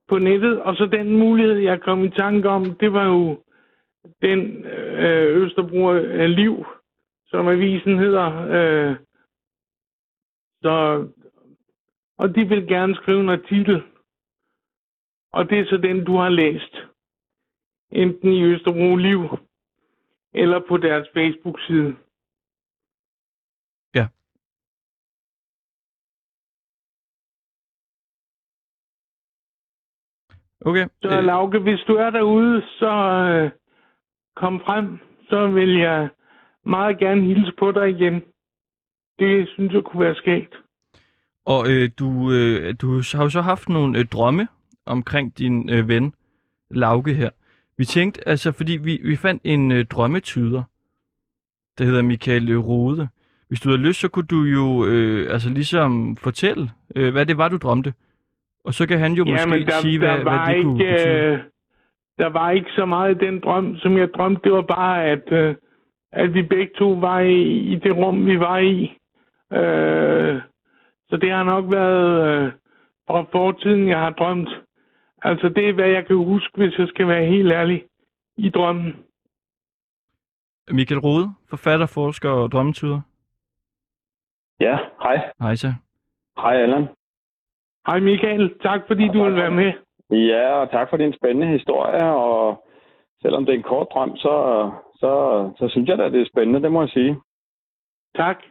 på 0.08 0.18
nettet, 0.18 0.62
og 0.62 0.76
så 0.76 0.86
den 0.86 1.18
mulighed, 1.18 1.56
jeg 1.58 1.80
kom 1.80 2.04
i 2.04 2.10
tanke 2.10 2.48
om, 2.48 2.64
det 2.64 2.92
var 2.92 3.06
jo 3.06 3.38
den 4.22 4.64
øh, 4.64 5.42
Østerbro 5.42 5.92
øh, 5.92 6.30
Liv, 6.30 6.66
som 7.26 7.48
avisen 7.48 7.98
hedder. 7.98 8.28
Øh, 8.56 8.96
så, 10.62 11.08
og 12.18 12.34
de 12.34 12.48
vil 12.48 12.66
gerne 12.66 12.94
skrive 12.94 13.20
en 13.20 13.28
artikel, 13.28 13.82
og 15.32 15.50
det 15.50 15.58
er 15.58 15.66
så 15.66 15.76
den, 15.76 16.04
du 16.04 16.16
har 16.16 16.28
læst. 16.28 16.76
Enten 17.90 18.32
i 18.32 18.42
Østerbro 18.42 18.96
Liv, 18.96 19.20
eller 20.34 20.60
på 20.68 20.76
deres 20.76 21.08
Facebook-side. 21.14 21.96
Okay. 30.66 30.88
Så 31.02 31.20
Lauke, 31.20 31.58
hvis 31.58 31.80
du 31.80 31.94
er 31.94 32.10
derude, 32.10 32.62
så 32.78 32.92
øh, 33.34 33.50
kom 34.36 34.60
frem. 34.66 34.98
Så 35.30 35.46
vil 35.48 35.78
jeg 35.78 36.08
meget 36.66 36.98
gerne 36.98 37.22
hilse 37.22 37.52
på 37.58 37.72
dig 37.72 37.90
igen. 37.90 38.22
Det 39.18 39.48
synes 39.48 39.72
jeg 39.72 39.82
kunne 39.82 40.04
være 40.04 40.14
skægt. 40.14 40.54
og 41.46 41.70
øh, 41.70 41.90
du, 41.98 42.32
øh, 42.32 42.74
du 42.80 42.92
har 42.92 43.22
jo 43.22 43.30
så 43.30 43.40
haft 43.40 43.68
nogle 43.68 43.98
øh, 43.98 44.04
drømme 44.06 44.48
omkring 44.86 45.38
din 45.38 45.70
øh, 45.70 45.88
ven, 45.88 46.14
Lauke 46.70 47.14
her. 47.14 47.30
Vi 47.78 47.84
tænkte, 47.84 48.28
altså, 48.28 48.52
fordi 48.52 48.72
vi, 48.76 49.00
vi 49.04 49.16
fandt 49.16 49.42
en 49.44 49.72
øh, 49.72 49.84
drømmetyder, 49.86 50.62
der 51.78 51.84
hedder 51.84 52.02
Michael 52.02 52.50
øh, 52.50 52.58
Rode. 52.58 53.08
Hvis 53.48 53.60
du 53.60 53.68
havde 53.68 53.82
lyst, 53.82 54.00
så 54.00 54.08
kunne 54.08 54.26
du 54.26 54.42
jo 54.42 54.86
øh, 54.86 55.32
altså 55.32 55.50
ligesom 55.50 56.16
fortælle, 56.16 56.70
øh, 56.96 57.12
hvad 57.12 57.26
det 57.26 57.38
var, 57.38 57.48
du 57.48 57.56
drømte. 57.56 57.94
Og 58.64 58.74
så 58.74 58.86
kan 58.86 58.98
han 58.98 59.12
jo 59.12 59.24
måske 59.24 59.40
Jamen, 59.40 59.66
der, 59.66 59.72
sige, 59.72 60.00
der 60.00 60.14
hvad, 60.14 60.22
hvad 60.22 60.54
det 60.54 60.64
kunne 60.64 60.84
ikke, 60.84 60.92
betyde. 60.92 61.42
Der 62.18 62.26
var 62.26 62.50
ikke 62.50 62.70
så 62.70 62.86
meget 62.86 63.14
i 63.14 63.26
den 63.26 63.40
drøm, 63.40 63.76
som 63.76 63.98
jeg 63.98 64.08
drømte. 64.14 64.40
Det 64.44 64.52
var 64.52 64.62
bare, 64.62 65.04
at, 65.04 65.32
øh, 65.32 65.54
at 66.12 66.34
vi 66.34 66.42
begge 66.42 66.72
to 66.78 66.90
var 66.90 67.20
i, 67.20 67.42
i 67.72 67.74
det 67.74 67.96
rum, 67.96 68.26
vi 68.26 68.40
var 68.40 68.58
i. 68.58 68.98
Øh, 69.52 70.40
så 71.08 71.16
det 71.16 71.30
har 71.30 71.42
nok 71.42 71.64
været 71.70 72.28
øh, 72.28 72.52
fra 73.06 73.24
fortiden, 73.32 73.88
jeg 73.88 73.98
har 73.98 74.10
drømt. 74.10 74.48
Altså, 75.22 75.48
det 75.48 75.68
er, 75.68 75.72
hvad 75.72 75.88
jeg 75.88 76.06
kan 76.06 76.16
huske, 76.16 76.56
hvis 76.56 76.78
jeg 76.78 76.88
skal 76.88 77.08
være 77.08 77.26
helt 77.26 77.52
ærlig, 77.52 77.84
i 78.36 78.50
drømmen. 78.50 78.96
Michael 80.70 81.00
Rode, 81.00 81.34
forfatter, 81.50 81.86
forsker 81.86 82.30
og 82.30 82.52
drømmetyder. 82.52 83.00
Ja, 84.60 84.78
hej. 85.02 85.30
Hej 85.40 85.54
så. 85.54 85.74
Hej, 86.36 86.62
Allan. 86.62 86.88
Hej 87.86 88.00
Michael, 88.00 88.58
tak 88.62 88.80
fordi 88.86 89.08
du 89.08 89.24
vil 89.24 89.36
være 89.36 89.50
med. 89.50 89.72
Ja, 90.10 90.52
og 90.52 90.70
tak 90.70 90.90
for 90.90 90.96
din 90.96 91.12
spændende 91.12 91.46
historie, 91.46 92.04
og 92.04 92.66
selvom 93.22 93.46
det 93.46 93.52
er 93.52 93.56
en 93.56 93.62
kort 93.62 93.88
drøm, 93.92 94.16
så, 94.16 94.70
så, 94.94 95.12
så 95.58 95.68
synes 95.68 95.88
jeg 95.88 95.98
da, 95.98 96.08
det 96.08 96.20
er 96.20 96.30
spændende, 96.32 96.62
det 96.62 96.72
må 96.72 96.80
jeg 96.82 96.88
sige. 96.88 97.16
Tak. 98.14 98.42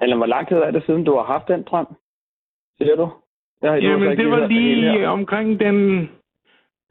Eller 0.00 0.16
hvor 0.16 0.26
lang 0.26 0.48
tid 0.48 0.56
er 0.56 0.70
det 0.70 0.84
siden, 0.86 1.04
du 1.04 1.16
har 1.16 1.24
haft 1.24 1.48
den 1.48 1.62
drøm? 1.62 1.86
Siger 2.78 2.96
du? 2.96 3.12
Det 3.62 3.70
har, 3.70 3.76
Jamen, 3.76 4.18
det 4.18 4.30
var 4.30 4.46
lige 4.46 5.08
omkring 5.08 5.60
den, 5.60 6.08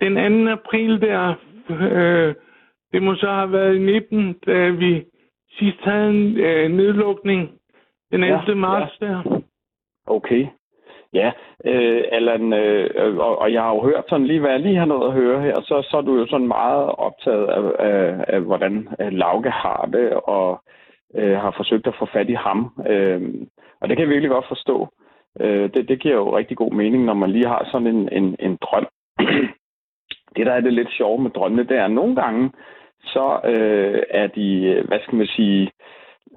den 0.01 0.45
2. 0.45 0.51
april 0.51 1.01
der. 1.01 1.35
Øh, 1.69 2.35
det 2.91 3.03
må 3.03 3.15
så 3.15 3.31
have 3.31 3.51
været 3.51 3.75
i 3.75 3.79
19, 3.79 4.33
da 4.33 4.69
vi 4.69 5.05
sidst 5.51 5.79
havde 5.79 6.09
en 6.09 6.37
øh, 6.37 6.71
nedlukning 6.71 7.59
den 8.11 8.23
11. 8.23 8.41
Ja, 8.47 8.53
marts 8.55 8.97
der. 8.97 9.41
Okay. 10.07 10.47
Ja, 11.13 11.31
øh, 11.65 12.03
Allan, 12.11 12.53
øh, 12.53 12.89
øh, 12.95 13.17
og, 13.17 13.39
og 13.39 13.53
jeg 13.53 13.61
har 13.61 13.73
jo 13.73 13.81
hørt 13.81 14.03
sådan 14.09 14.27
lige, 14.27 14.39
hvad 14.39 14.51
jeg 14.51 14.59
lige 14.59 14.75
har 14.75 14.85
nået 14.85 15.07
at 15.07 15.13
høre 15.13 15.41
her, 15.41 15.61
så, 15.61 15.87
så 15.89 15.97
er 15.97 16.01
du 16.01 16.17
jo 16.17 16.27
sådan 16.27 16.47
meget 16.47 16.85
optaget 16.85 17.47
af, 17.47 17.61
af, 17.79 18.25
af 18.27 18.41
hvordan 18.41 18.87
øh, 18.99 19.11
Lauke 19.11 19.49
har 19.49 19.89
det, 19.93 20.13
og 20.13 20.61
øh, 21.15 21.37
har 21.37 21.51
forsøgt 21.57 21.87
at 21.87 21.95
få 21.99 22.05
fat 22.05 22.29
i 22.29 22.33
ham. 22.33 22.71
Øh, 22.87 23.21
og 23.81 23.89
det 23.89 23.97
kan 23.97 24.03
jeg 24.03 24.09
virkelig 24.09 24.29
godt 24.29 24.47
forstå. 24.47 24.87
Øh, 25.39 25.69
det, 25.73 25.87
det 25.89 25.99
giver 25.99 26.15
jo 26.15 26.37
rigtig 26.37 26.57
god 26.57 26.71
mening, 26.71 27.05
når 27.05 27.13
man 27.13 27.31
lige 27.31 27.47
har 27.47 27.67
sådan 27.71 27.87
en, 27.87 28.09
en, 28.11 28.35
en 28.39 28.57
drøm. 28.61 28.87
det, 30.35 30.45
der 30.45 30.53
er 30.53 30.61
det 30.61 30.73
lidt 30.73 30.91
sjove 30.97 31.21
med 31.21 31.31
drømmene, 31.31 31.63
det 31.63 31.77
er, 31.77 31.85
at 31.85 31.91
nogle 31.91 32.15
gange, 32.15 32.51
så 33.03 33.39
øh, 33.43 34.03
er 34.09 34.27
de, 34.27 34.81
hvad 34.87 34.99
skal 34.99 35.15
man 35.15 35.27
sige, 35.27 35.71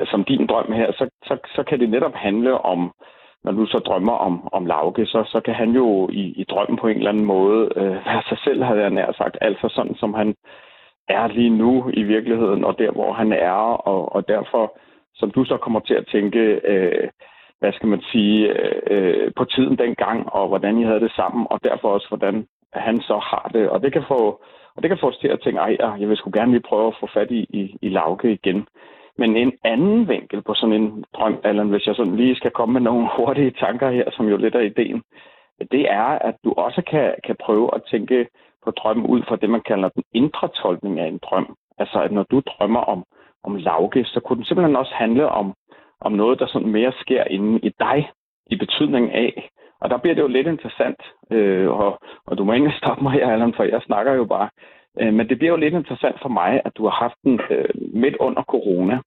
som 0.04 0.24
din 0.24 0.46
drøm 0.46 0.72
her, 0.72 0.92
så, 0.92 1.10
så, 1.24 1.36
så 1.54 1.62
kan 1.62 1.80
det 1.80 1.90
netop 1.90 2.14
handle 2.14 2.58
om, 2.58 2.92
når 3.44 3.52
du 3.52 3.66
så 3.66 3.78
drømmer 3.78 4.12
om, 4.12 4.48
om 4.52 4.66
Lauke, 4.66 5.06
så, 5.06 5.24
så 5.26 5.40
kan 5.40 5.54
han 5.54 5.70
jo 5.70 6.08
i, 6.12 6.24
i 6.40 6.44
drømmen 6.44 6.78
på 6.78 6.88
en 6.88 6.96
eller 6.96 7.10
anden 7.10 7.24
måde 7.24 7.68
øh, 7.76 7.92
være 8.06 8.22
sig 8.28 8.38
selv, 8.44 8.62
havde 8.62 8.80
jeg 8.80 8.90
nær 8.90 9.12
sagt. 9.12 9.38
Altså 9.40 9.68
sådan, 9.68 9.94
som 9.94 10.14
han 10.14 10.34
er 11.08 11.26
lige 11.26 11.50
nu 11.50 11.90
i 11.94 12.02
virkeligheden, 12.02 12.64
og 12.64 12.78
der, 12.78 12.90
hvor 12.90 13.12
han 13.12 13.32
er, 13.32 13.60
og, 13.90 14.14
og 14.14 14.28
derfor, 14.28 14.78
som 15.14 15.30
du 15.30 15.44
så 15.44 15.56
kommer 15.56 15.80
til 15.80 15.94
at 15.94 16.06
tænke, 16.06 16.60
øh, 16.64 17.08
hvad 17.58 17.72
skal 17.72 17.88
man 17.88 18.02
sige, 18.12 18.38
øh, 18.90 19.32
på 19.36 19.44
tiden 19.44 19.78
dengang, 19.78 20.32
og 20.32 20.48
hvordan 20.48 20.78
I 20.78 20.84
havde 20.84 21.00
det 21.00 21.12
sammen, 21.12 21.46
og 21.50 21.64
derfor 21.64 21.88
også, 21.88 22.08
hvordan 22.08 22.46
han 22.72 23.00
så 23.00 23.18
har 23.18 23.50
det. 23.54 23.68
Og 23.68 23.82
det 23.82 23.92
kan 23.92 24.04
få, 24.08 24.42
og 24.74 24.82
det 24.82 24.88
kan 24.88 24.98
få 25.00 25.08
os 25.08 25.18
til 25.18 25.28
at 25.28 25.40
tænke, 25.40 25.58
ej, 25.60 25.76
jeg 26.00 26.08
vil 26.08 26.16
sgu 26.16 26.30
gerne 26.34 26.52
lige 26.52 26.68
prøve 26.68 26.86
at 26.86 26.96
få 27.00 27.08
fat 27.14 27.30
i, 27.30 27.46
i, 27.50 27.76
i 27.82 27.88
Lauke 27.88 28.32
igen. 28.32 28.66
Men 29.18 29.36
en 29.36 29.52
anden 29.64 30.08
vinkel 30.08 30.42
på 30.42 30.54
sådan 30.54 30.74
en 30.74 31.04
drøm, 31.14 31.40
Allan, 31.44 31.68
hvis 31.68 31.86
jeg 31.86 31.94
sådan 31.94 32.16
lige 32.16 32.36
skal 32.36 32.50
komme 32.50 32.72
med 32.72 32.80
nogle 32.80 33.08
hurtige 33.16 33.50
tanker 33.50 33.90
her, 33.90 34.10
som 34.10 34.28
jo 34.28 34.36
lidt 34.36 34.54
er 34.54 34.60
ideen, 34.60 35.02
det 35.70 35.90
er, 35.90 36.18
at 36.28 36.34
du 36.44 36.52
også 36.52 36.82
kan, 36.90 37.14
kan 37.24 37.36
prøve 37.40 37.74
at 37.74 37.82
tænke 37.90 38.28
på 38.64 38.70
drømmen 38.70 39.06
ud 39.06 39.22
fra 39.28 39.36
det, 39.36 39.50
man 39.50 39.60
kalder 39.60 39.88
den 39.88 40.02
indre 40.14 40.48
tolkning 40.48 41.00
af 41.00 41.06
en 41.08 41.18
drøm. 41.22 41.56
Altså, 41.78 42.02
at 42.02 42.12
når 42.12 42.22
du 42.22 42.42
drømmer 42.46 42.80
om, 42.80 43.04
om 43.44 43.56
lavke, 43.56 44.04
så 44.04 44.20
kunne 44.20 44.36
den 44.36 44.44
simpelthen 44.44 44.76
også 44.76 44.94
handle 44.94 45.28
om, 45.28 45.54
om 46.00 46.12
noget, 46.12 46.38
der 46.38 46.46
sådan 46.46 46.72
mere 46.72 46.92
sker 47.00 47.24
inde 47.24 47.60
i 47.62 47.70
dig, 47.80 48.10
i 48.46 48.56
betydning 48.56 49.12
af. 49.12 49.48
Og 49.80 49.90
der 49.90 49.96
bliver 49.96 50.14
det 50.14 50.22
jo 50.22 50.26
lidt 50.28 50.46
interessant, 50.46 51.00
øh, 51.30 51.68
og, 51.70 52.00
og 52.26 52.38
du 52.38 52.44
må 52.44 52.52
ikke 52.52 52.72
stoppe 52.76 53.02
mig 53.02 53.12
her, 53.12 53.32
Allan, 53.32 53.54
for 53.54 53.64
jeg 53.64 53.82
snakker 53.82 54.12
jo 54.12 54.24
bare. 54.24 54.48
Øh, 55.00 55.14
men 55.14 55.28
det 55.28 55.38
bliver 55.38 55.50
jo 55.50 55.56
lidt 55.56 55.74
interessant 55.74 56.16
for 56.22 56.28
mig, 56.28 56.60
at 56.64 56.72
du 56.76 56.84
har 56.84 56.96
haft 57.04 57.18
den 57.24 57.40
øh, 57.50 57.68
midt 57.94 58.16
under 58.16 58.42
corona. 58.42 58.98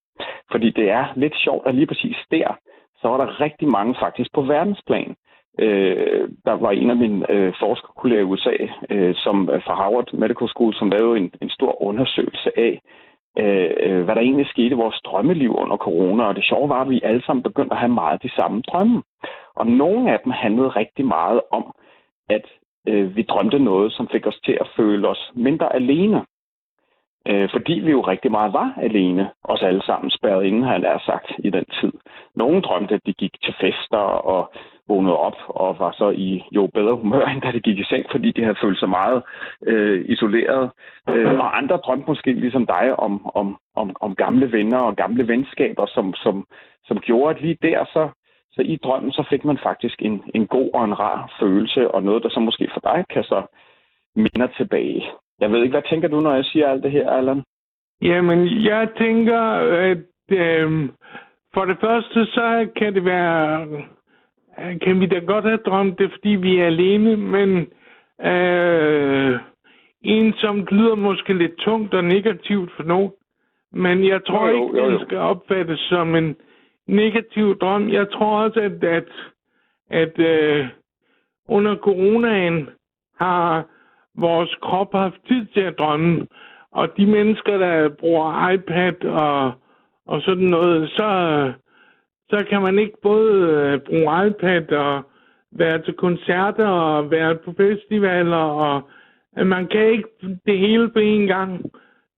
Fordi 0.52 0.70
det 0.70 0.90
er 0.90 1.06
lidt 1.16 1.36
sjovt, 1.36 1.68
at 1.68 1.76
lige 1.76 1.88
præcis 1.88 2.18
der, 2.32 2.58
så 3.02 3.08
var 3.08 3.18
der 3.18 3.42
rigtig 3.42 3.68
mange 3.68 3.96
faktisk 4.00 4.30
på 4.34 4.42
verdensplan. 4.42 5.16
Øh, 5.60 6.30
der 6.46 6.54
var 6.54 6.72
en 6.72 6.90
af 6.90 6.96
mine 6.96 7.32
øh, 7.32 7.54
forskerkolleger 7.60 8.22
i 8.22 8.30
USA, 8.32 8.56
øh, 8.90 9.16
som 9.16 9.50
øh, 9.54 9.64
fra 9.64 9.76
Harvard 9.76 10.14
Medical 10.14 10.48
School, 10.48 10.74
som 10.74 10.90
lavede 10.90 11.18
en, 11.18 11.32
en 11.42 11.50
stor 11.50 11.82
undersøgelse 11.82 12.60
af, 12.60 12.82
øh, 13.40 13.72
øh, 13.80 14.04
hvad 14.04 14.16
der 14.16 14.22
egentlig 14.22 14.48
skete 14.48 14.76
i 14.76 14.82
vores 14.84 15.02
drømmeliv 15.06 15.56
under 15.56 15.78
corona. 15.78 16.24
Og 16.24 16.36
det 16.36 16.46
sjove 16.46 16.70
var, 16.70 16.82
at 16.82 16.90
vi 16.90 17.02
alle 17.04 17.24
sammen 17.26 17.44
begyndte 17.44 17.74
at 17.74 17.80
have 17.80 17.94
meget 17.94 18.24
de 18.24 18.36
samme 18.36 18.62
drømme. 18.62 19.04
Og 19.56 19.68
nogle 19.68 20.12
af 20.14 20.20
dem 20.24 20.32
handlede 20.32 20.70
rigtig 20.70 21.06
meget 21.06 21.42
om, 21.52 21.76
at 22.30 22.46
øh, 22.88 23.16
vi 23.16 23.22
drømte 23.22 23.60
noget, 23.60 23.94
som 23.94 24.08
fik 24.12 24.28
os 24.28 24.40
til 24.46 24.58
at 24.62 24.68
føle 24.78 25.08
os 25.08 25.32
mindre 25.36 25.76
alene. 25.76 26.26
Øh, 27.28 27.50
fordi 27.52 27.74
vi 27.74 27.92
jo 27.92 28.02
rigtig 28.02 28.32
meget 28.32 28.54
var 28.54 28.74
alene, 28.78 29.30
os 29.44 29.62
alle 29.62 29.84
sammen 29.84 30.12
spærret 30.12 30.46
inde, 30.46 30.64
har 30.64 30.72
jeg 30.72 30.82
nær 30.82 30.98
sagt, 31.06 31.32
i 31.40 31.50
den 31.50 31.66
tid. 31.82 31.94
Nogle 32.36 32.62
drømte, 32.62 32.96
at 32.96 33.02
de 33.06 33.14
gik 33.14 33.32
til 33.44 33.54
fester 33.62 33.98
og 34.32 34.54
vågnede 34.88 35.18
op 35.18 35.38
og 35.48 35.80
var 35.80 35.92
så 35.92 36.10
i 36.10 36.44
jo 36.52 36.68
bedre 36.74 36.96
humør, 36.96 37.26
end 37.32 37.42
da 37.42 37.52
de 37.52 37.60
gik 37.60 37.80
i 37.80 37.84
seng, 37.84 38.06
fordi 38.12 38.32
de 38.32 38.44
havde 38.44 38.62
følt 38.62 38.80
sig 38.80 38.90
meget 38.90 39.24
øh, 39.66 40.06
isoleret. 40.08 40.72
Øh, 41.10 41.40
og 41.40 41.58
andre 41.58 41.78
drømte 41.78 42.08
måske 42.08 42.34
ligesom 42.34 42.66
dig 42.66 43.00
om, 43.00 43.36
om, 43.36 43.58
om, 43.76 43.96
om 44.02 44.16
gamle 44.16 44.52
venner 44.52 44.78
og 44.78 44.96
gamle 44.96 45.28
venskaber, 45.28 45.86
som, 45.86 46.14
som, 46.14 46.46
som 46.86 46.98
gjorde, 46.98 47.36
at 47.36 47.42
lige 47.42 47.58
der 47.62 47.86
så, 47.86 48.10
så 48.56 48.62
i 48.62 48.76
drømmen, 48.84 49.12
så 49.12 49.24
fik 49.30 49.46
man 49.46 49.58
faktisk 49.58 50.02
en, 50.02 50.24
en 50.36 50.48
god 50.48 50.70
og 50.74 50.86
en 50.86 51.00
rar 51.00 51.36
følelse, 51.40 51.92
og 51.92 52.04
noget, 52.04 52.24
der 52.24 52.30
så 52.30 52.40
måske 52.40 52.70
for 52.74 52.80
dig 52.80 53.06
kan 53.10 53.24
så 53.24 53.42
minder 54.16 54.48
tilbage. 54.58 55.04
Jeg 55.40 55.52
ved 55.52 55.62
ikke, 55.64 55.74
hvad 55.74 55.90
tænker 55.90 56.08
du, 56.08 56.20
når 56.20 56.34
jeg 56.36 56.46
siger 56.46 56.68
alt 56.68 56.84
det 56.84 56.92
her, 56.92 57.10
Allan? 57.10 57.44
Jamen, 58.02 58.64
jeg 58.64 58.90
tænker, 58.98 59.42
at 59.92 59.98
øh, 60.32 60.90
for 61.54 61.66
det 61.66 61.78
første, 61.82 62.26
så 62.26 62.68
kan 62.76 62.96
det 62.96 63.06
være, 63.06 63.68
kan 64.82 65.00
vi 65.00 65.06
da 65.06 65.20
godt 65.20 65.46
have 65.46 65.58
drømt 65.66 66.00
det, 66.00 66.12
fordi 66.12 66.30
vi 66.30 66.60
er 66.60 66.66
alene, 66.66 67.18
men 67.18 67.68
øh, 68.32 69.40
ensomt 70.02 70.72
lyder 70.72 70.96
måske 70.96 71.34
lidt 71.34 71.58
tungt 71.58 71.94
og 71.94 72.04
negativt 72.04 72.72
for 72.76 72.84
nogen. 72.84 73.12
Men 73.72 74.08
jeg 74.08 74.26
tror 74.26 74.48
Jo, 74.48 74.58
jo, 74.58 74.68
ikke, 74.68 74.78
jo, 74.78 74.86
jo. 74.86 74.92
det 74.92 75.02
skal 75.02 75.18
opfattes 75.18 75.80
som 75.80 76.16
en 76.16 76.36
negativ 76.88 77.60
drøm. 77.60 77.90
Jeg 77.90 78.12
tror 78.12 78.44
også, 78.44 78.60
at, 78.60 78.84
at, 78.84 79.10
at 79.90 80.20
øh, 80.20 80.68
under 81.48 81.76
coronaen 81.76 82.70
har 83.20 83.66
vores 84.18 84.56
krop 84.62 84.94
haft 84.94 85.16
tid 85.28 85.46
til 85.46 85.60
at 85.62 85.78
drømme. 85.78 86.28
Og 86.72 86.98
de 86.98 87.06
mennesker, 87.06 87.58
der 87.58 87.90
bruger 87.90 88.50
iPad 88.50 89.06
og, 89.06 89.52
og 90.08 90.22
sådan 90.22 90.44
noget, 90.44 90.90
så, 90.90 91.10
så 92.30 92.46
kan 92.50 92.62
man 92.62 92.80
ikke 92.80 92.98
både 93.04 93.34
øh, 93.34 93.80
bruge 93.80 94.28
iPad 94.28 94.72
og 94.72 95.04
være 95.52 95.82
til 95.82 95.94
koncerter 95.94 96.68
og 96.68 97.12
være 97.12 97.36
på 97.36 97.54
festivaler. 97.58 98.38
Og 98.38 98.82
at 99.36 99.48
man 99.48 99.68
kan 99.68 99.88
ikke 99.92 100.10
det 100.46 100.60
hele 100.60 100.90
på 100.90 101.00
én 101.00 101.26
gang. 101.28 101.72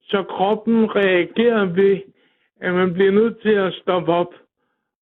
Så 0.04 0.24
kroppen 0.24 0.96
reagerer 0.96 1.66
ved, 1.66 1.98
at 2.62 2.74
man 2.74 2.94
bliver 2.94 3.12
nødt 3.12 3.42
til 3.42 3.54
at 3.54 3.74
stoppe 3.74 4.12
op. 4.14 4.34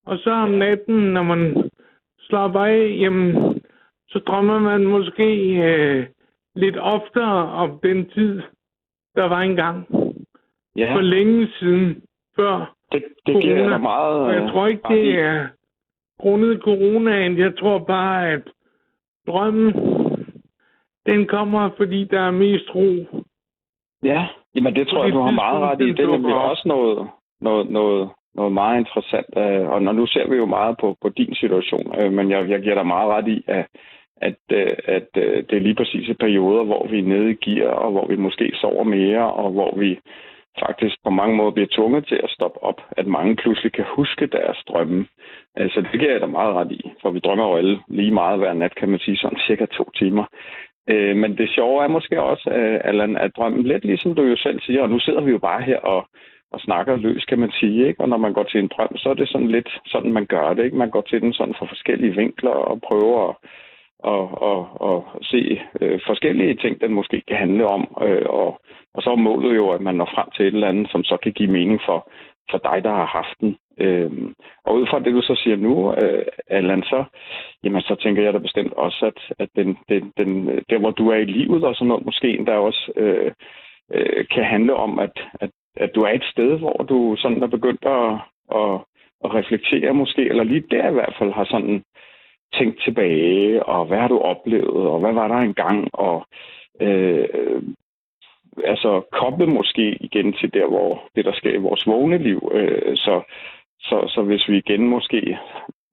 Og 0.05 0.17
så 0.19 0.31
om 0.31 0.49
natten, 0.49 0.95
når 0.95 1.23
man 1.23 1.71
slapper 2.19 2.59
af, 2.59 2.97
jamen, 2.99 3.61
så 4.07 4.19
drømmer 4.19 4.59
man 4.59 4.85
måske 4.85 5.55
øh, 5.55 6.05
lidt 6.55 6.77
oftere 6.77 7.51
om 7.51 7.79
den 7.83 8.09
tid, 8.09 8.41
der 9.15 9.23
var 9.23 9.41
engang. 9.41 9.87
Ja, 10.75 10.95
For 10.95 11.01
længe 11.01 11.47
siden, 11.59 12.03
før. 12.35 12.75
det, 12.91 13.03
det 13.25 13.41
giver 13.41 13.69
dig 13.69 13.81
meget... 13.81 14.19
Og 14.19 14.33
jeg 14.33 14.43
øh, 14.43 14.49
tror 14.49 14.67
ikke, 14.67 14.83
det 14.89 15.19
er 15.19 15.47
grundet 16.19 16.61
coronaen. 16.61 17.37
Jeg 17.37 17.57
tror 17.57 17.79
bare, 17.79 18.29
at 18.31 18.41
drømmen, 19.27 19.73
den 21.05 21.27
kommer, 21.27 21.69
fordi 21.77 22.03
der 22.03 22.19
er 22.19 22.31
mest 22.31 22.75
ro. 22.75 23.21
Ja, 24.03 24.27
jamen 24.55 24.75
det 24.75 24.87
tror 24.87 25.03
jeg, 25.03 25.13
du 25.13 25.19
har 25.19 25.31
meget 25.31 25.61
ret 25.61 25.81
i. 25.81 25.91
Det 25.91 25.99
er 25.99 26.11
nemlig 26.11 26.35
også 26.35 26.63
noget, 26.65 27.09
noget, 27.41 27.69
noget, 27.69 28.09
noget 28.35 28.53
meget 28.53 28.79
interessant. 28.79 29.31
øh, 29.37 29.69
Og 29.73 29.81
når 29.81 29.91
nu 29.91 30.05
ser 30.05 30.29
vi 30.29 30.35
jo 30.35 30.45
meget 30.45 30.77
på, 30.81 30.97
på 31.01 31.09
din 31.09 31.35
situation, 31.35 31.95
øh, 31.99 32.11
men 32.13 32.31
jeg, 32.31 32.49
jeg 32.49 32.61
giver 32.61 32.75
dig 32.75 32.87
meget 32.87 33.09
ret 33.09 33.27
i, 33.27 33.43
at, 33.47 33.65
at, 34.21 34.35
øh, 34.51 34.71
at 34.85 35.07
øh, 35.17 35.43
det 35.49 35.55
er 35.57 35.65
lige 35.67 35.75
præcis 35.75 36.09
i 36.09 36.13
perioder, 36.13 36.63
hvor 36.63 36.87
vi 36.87 36.99
er 36.99 37.03
nede 37.03 37.31
i 37.31 37.41
gear, 37.45 37.69
og 37.69 37.91
hvor 37.91 38.07
vi 38.07 38.15
måske 38.15 38.51
sover 38.61 38.83
mere, 38.83 39.33
og 39.33 39.51
hvor 39.51 39.75
vi 39.77 39.99
faktisk 40.59 40.95
på 41.03 41.09
mange 41.09 41.35
måder 41.35 41.51
bliver 41.51 41.67
tvunget 41.71 42.07
til 42.07 42.19
at 42.23 42.29
stoppe 42.29 42.63
op, 42.63 42.81
at 42.97 43.07
mange 43.07 43.35
pludselig 43.35 43.71
kan 43.71 43.85
huske 43.95 44.25
deres 44.27 44.57
drømme. 44.67 45.05
Altså 45.55 45.81
det 45.81 45.99
giver 45.99 46.11
jeg 46.11 46.21
dig 46.21 46.29
meget 46.29 46.53
ret 46.53 46.71
i, 46.71 46.91
for 47.01 47.09
vi 47.11 47.19
drømmer 47.19 47.47
jo 47.47 47.55
alle 47.55 47.79
lige 47.87 48.11
meget 48.11 48.39
hver 48.39 48.53
nat, 48.53 48.75
kan 48.75 48.89
man 48.89 48.99
sige, 48.99 49.17
sådan 49.17 49.39
cirka 49.47 49.65
to 49.65 49.89
timer. 49.95 50.25
Øh, 50.89 51.15
men 51.15 51.37
det 51.37 51.49
sjove 51.49 51.83
er 51.83 51.87
måske 51.87 52.21
også, 52.21 52.49
øh, 52.49 52.79
Allan, 52.83 53.17
at 53.17 53.35
drømmen 53.35 53.63
lidt 53.63 53.85
ligesom 53.85 54.15
du 54.15 54.23
jo 54.23 54.37
selv 54.37 54.59
siger, 54.61 54.81
og 54.81 54.89
nu 54.89 54.99
sidder 54.99 55.21
vi 55.21 55.31
jo 55.31 55.37
bare 55.37 55.61
her 55.61 55.79
og, 55.79 56.07
og 56.51 56.59
snakker 56.59 56.95
løs, 56.95 57.25
kan 57.25 57.39
man 57.39 57.51
sige, 57.51 57.87
ikke? 57.87 58.01
Og 58.01 58.09
når 58.09 58.17
man 58.17 58.33
går 58.33 58.43
til 58.43 58.59
en 58.59 58.71
drøm, 58.77 58.97
så 58.97 59.09
er 59.09 59.13
det 59.13 59.29
sådan 59.29 59.47
lidt 59.47 59.69
sådan, 59.85 60.11
man 60.11 60.25
gør 60.25 60.53
det, 60.53 60.65
ikke? 60.65 60.77
Man 60.77 60.89
går 60.89 61.01
til 61.01 61.21
den 61.21 61.33
sådan 61.33 61.55
fra 61.59 61.65
forskellige 61.65 62.15
vinkler 62.15 62.51
og 62.71 62.81
prøver 62.81 63.29
at 63.29 63.35
og, 63.99 64.41
og, 64.41 64.81
og 64.81 65.05
se 65.21 65.61
øh, 65.81 65.99
forskellige 66.07 66.55
ting, 66.55 66.81
den 66.81 66.93
måske 66.93 67.21
kan 67.27 67.37
handle 67.37 67.67
om. 67.67 67.97
Øh, 68.01 68.25
og, 68.29 68.61
og 68.93 69.03
så 69.03 69.09
er 69.11 69.15
målet 69.15 69.55
jo, 69.55 69.69
at 69.69 69.81
man 69.81 69.95
når 69.95 70.09
frem 70.15 70.27
til 70.35 70.47
et 70.47 70.53
eller 70.53 70.67
andet, 70.67 70.91
som 70.91 71.03
så 71.03 71.17
kan 71.23 71.33
give 71.33 71.51
mening 71.51 71.79
for, 71.85 72.11
for 72.51 72.57
dig, 72.57 72.83
der 72.83 72.89
har 72.89 73.05
haft 73.05 73.39
den. 73.41 73.57
Øh, 73.79 74.11
og 74.65 74.75
ud 74.75 74.87
fra 74.87 74.99
det, 74.99 75.13
du 75.13 75.21
så 75.21 75.35
siger 75.43 75.57
nu, 75.57 75.93
øh, 75.93 76.25
Allan, 76.47 76.83
så, 76.83 77.03
jamen, 77.63 77.81
så 77.81 77.95
tænker 77.95 78.23
jeg 78.23 78.33
da 78.33 78.37
bestemt 78.37 78.73
også, 78.73 79.05
at, 79.05 79.19
at 79.39 79.49
den, 79.55 79.77
den, 79.89 80.13
den, 80.17 80.49
øh, 80.49 80.61
der, 80.69 80.77
hvor 80.79 80.91
du 80.91 81.09
er 81.09 81.17
i 81.17 81.25
livet 81.25 81.63
og 81.63 81.75
sådan 81.75 81.87
noget, 81.87 82.05
måske 82.05 82.37
endda 82.37 82.57
også 82.57 82.91
øh, 82.95 83.31
øh, 83.93 84.25
kan 84.33 84.43
handle 84.43 84.73
om, 84.73 84.99
at, 84.99 85.15
at, 85.39 85.49
at 85.77 85.95
du 85.95 86.01
er 86.01 86.11
et 86.11 86.23
sted, 86.23 86.59
hvor 86.59 86.85
du 86.89 87.15
sådan 87.17 87.43
er 87.43 87.47
begyndt 87.47 87.85
at, 87.85 88.13
at 88.55 88.81
at 89.25 89.33
reflektere 89.33 89.93
måske, 89.93 90.21
eller 90.29 90.43
lige 90.43 90.63
der 90.71 90.89
i 90.89 90.93
hvert 90.93 91.15
fald 91.19 91.31
har 91.31 91.45
sådan 91.45 91.83
tænkt 92.53 92.81
tilbage, 92.83 93.65
og 93.65 93.85
hvad 93.85 93.97
har 93.97 94.07
du 94.07 94.19
oplevet, 94.19 94.87
og 94.87 94.99
hvad 94.99 95.13
var 95.13 95.27
der 95.27 95.35
engang, 95.35 95.89
og 95.93 96.25
øh, 96.81 97.27
altså 98.63 99.01
koble 99.11 99.47
måske 99.47 99.97
igen 99.99 100.33
til 100.33 100.53
der, 100.53 100.67
hvor 100.67 101.09
det, 101.15 101.25
der 101.25 101.33
sker 101.33 101.53
i 101.53 101.65
vores 101.67 101.87
vågne 101.87 102.17
liv. 102.17 102.51
Øh, 102.53 102.95
så, 102.95 103.21
så, 103.79 104.05
så 104.07 104.21
hvis 104.21 104.49
vi 104.49 104.57
igen 104.57 104.87
måske, 104.87 105.37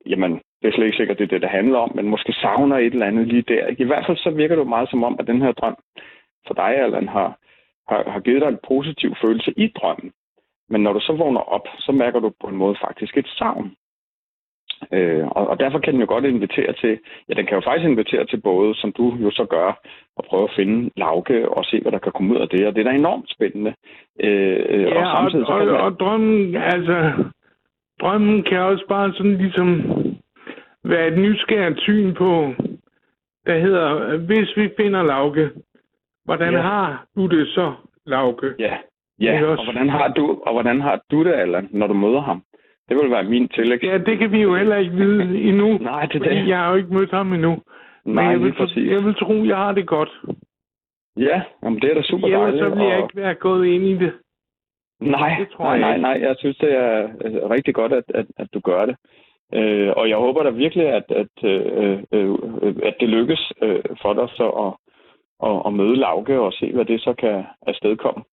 jamen, 0.07 0.33
det 0.33 0.68
er 0.68 0.72
slet 0.72 0.87
ikke 0.87 0.97
sikkert, 0.97 1.18
det 1.18 1.24
er 1.24 1.28
det, 1.28 1.43
det 1.43 1.51
handler 1.51 1.78
om, 1.78 1.91
men 1.95 2.09
måske 2.09 2.33
savner 2.33 2.76
et 2.76 2.93
eller 2.93 3.07
andet 3.07 3.26
lige 3.26 3.43
der. 3.43 3.74
I 3.78 3.85
hvert 3.85 4.07
fald 4.07 4.16
så 4.16 4.30
virker 4.30 4.57
det 4.57 4.66
meget 4.66 4.91
som 4.91 5.05
om, 5.05 5.16
at 5.18 5.26
den 5.26 5.43
her 5.43 5.53
drøm 5.53 5.76
for 6.47 6.55
dig, 6.55 6.76
Allan, 6.76 7.09
har, 7.09 7.39
har, 7.89 8.11
har 8.11 8.20
givet 8.20 8.43
dig 8.43 8.49
en 8.49 8.64
positiv 8.68 9.14
følelse 9.22 9.53
i 9.57 9.72
drømmen. 9.76 10.12
Men 10.68 10.83
når 10.83 10.93
du 10.93 11.01
så 11.01 11.12
vågner 11.12 11.41
op, 11.41 11.66
så 11.78 11.93
mærker 11.93 12.20
du 12.20 12.33
på 12.41 12.47
en 12.47 12.57
måde 12.57 12.76
faktisk 12.80 13.16
et 13.16 13.28
savn. 13.39 13.76
Øh, 14.93 15.26
og, 15.26 15.47
og 15.49 15.61
derfor 15.61 15.78
kan 15.78 15.93
den 15.93 16.01
jo 16.01 16.07
godt 16.09 16.24
invitere 16.24 16.72
til, 16.72 16.99
ja, 17.28 17.35
den 17.35 17.47
kan 17.47 17.55
jo 17.55 17.61
faktisk 17.61 17.89
invitere 17.89 18.26
til 18.26 18.41
både, 18.41 18.74
som 18.74 18.93
du 18.93 19.16
jo 19.20 19.30
så 19.30 19.45
gør, 19.45 19.68
at 20.18 20.24
prøve 20.28 20.45
at 20.45 20.57
finde 20.57 20.91
Lauke 20.97 21.49
og 21.49 21.64
se, 21.64 21.80
hvad 21.80 21.93
der 21.93 21.99
kan 21.99 22.12
komme 22.12 22.35
ud 22.35 22.41
af 22.41 22.49
det. 22.49 22.66
Og 22.66 22.74
det 22.74 22.80
er 22.80 22.91
da 22.91 22.97
enormt 22.97 23.30
spændende. 23.30 23.74
Øh, 24.20 24.83
ja, 24.83 24.99
og 24.99 25.07
samtidig 25.16 25.47
og, 25.47 25.47
så 25.47 25.59
kan 25.59 25.68
og, 25.68 25.74
man, 25.74 25.80
og 25.80 26.01
drømmen, 26.01 26.57
altså, 26.57 27.24
drømmen 28.01 28.43
kan 28.43 28.59
også 28.59 28.85
bare 28.89 29.12
sådan 29.12 29.37
ligesom 29.37 29.68
være 30.85 31.09
et 31.09 31.18
nysgerrigt 31.18 31.80
syn 31.80 32.14
på, 32.14 32.55
der 33.47 33.59
hedder, 33.59 34.16
hvis 34.16 34.57
vi 34.57 34.70
finder 34.76 35.03
Lauke, 35.03 35.51
hvordan 36.24 36.52
Ja. 36.54 36.60
har 36.60 37.04
du 37.16 37.26
det 37.26 37.48
så, 37.48 37.72
Lauke? 38.06 38.54
Ja, 38.58 38.76
ja. 39.20 39.44
Og 39.46 39.64
hvordan 39.64 39.88
har 39.88 40.08
du, 40.08 40.42
og 40.46 40.52
hvordan 40.52 40.80
har 40.80 41.00
du 41.10 41.24
det, 41.24 41.32
Allan, 41.32 41.68
når 41.70 41.86
du 41.86 41.94
møder 41.94 42.20
ham? 42.20 42.42
Det 42.88 42.96
vil 42.96 43.10
være 43.10 43.24
min 43.24 43.48
tillæg. 43.48 43.84
Ja, 43.84 43.98
det 43.98 44.18
kan 44.18 44.32
vi 44.32 44.42
jo 44.42 44.56
heller 44.56 44.76
ikke 44.76 44.92
vide 44.92 45.40
endnu, 45.42 45.78
Nej, 45.92 46.06
det 46.06 46.14
er 46.22 46.28
det. 46.28 46.48
jeg 46.48 46.58
har 46.58 46.70
jo 46.70 46.76
ikke 46.76 46.94
mødt 46.94 47.10
ham 47.10 47.32
endnu. 47.32 47.58
Men 48.04 48.14
Nej, 48.14 48.24
jeg 48.24 48.36
lige 48.38 48.44
vil, 48.44 48.52
præcis. 48.54 48.90
jeg 48.92 49.04
vil 49.04 49.14
tro, 49.14 49.44
jeg 49.44 49.56
har 49.56 49.72
det 49.72 49.86
godt. 49.86 50.10
Ja, 51.16 51.42
jamen, 51.62 51.80
det 51.80 51.90
er 51.90 51.94
da 51.94 52.02
super 52.02 52.26
Ellers 52.26 52.40
dejligt. 52.40 52.62
så 52.62 52.68
ville 52.68 52.84
jeg 52.84 52.96
og- 52.98 53.02
ikke 53.04 53.16
være 53.16 53.34
gået 53.34 53.66
ind 53.66 53.84
i 53.84 53.94
det. 53.94 54.12
Nej, 55.00 55.36
Det 55.38 55.48
tror 55.48 55.64
nej, 55.64 55.72
jeg 55.72 55.80
nej, 55.80 55.96
nej. 56.18 56.28
Jeg 56.28 56.34
synes, 56.38 56.56
det 56.56 56.74
er 56.74 57.02
øh, 57.24 57.50
rigtig 57.50 57.74
godt, 57.74 57.92
at, 57.92 58.04
at, 58.14 58.26
at 58.38 58.48
du 58.54 58.60
gør 58.60 58.86
det. 58.86 58.96
Øh, 59.54 59.92
og 59.96 60.08
jeg 60.08 60.16
håber 60.16 60.42
da 60.42 60.50
virkelig, 60.50 60.86
at, 60.88 61.04
at, 61.10 61.44
øh, 61.44 61.66
øh, 62.12 62.34
øh, 62.62 62.74
at 62.82 62.94
det 63.00 63.08
lykkes 63.08 63.52
øh, 63.62 63.80
for 64.02 64.12
dig 64.12 64.28
så 64.36 64.48
at, 64.48 64.72
at, 65.43 65.62
at 65.66 65.72
møde 65.72 65.97
Lauke 65.97 66.40
og 66.40 66.53
se, 66.53 66.72
hvad 66.72 66.84
det 66.84 67.01
så 67.01 67.14
kan 67.18 67.45
afstedkomme. 67.66 68.24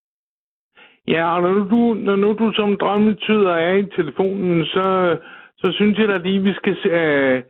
Ja, 1.07 1.35
og 1.35 1.41
når 1.41 1.53
nu 1.53 1.69
du, 1.69 1.93
når 1.93 2.15
nu 2.15 2.33
du 2.33 2.53
som 2.53 2.77
drømmetyder 2.77 3.51
er 3.51 3.75
i 3.75 3.85
telefonen, 3.85 4.65
så, 4.65 5.17
så 5.57 5.71
synes 5.71 5.97
jeg 5.99 6.07
da 6.07 6.17
lige, 6.17 6.43
vi 6.43 6.53
skal 6.53 6.77
øh, 6.91 7.43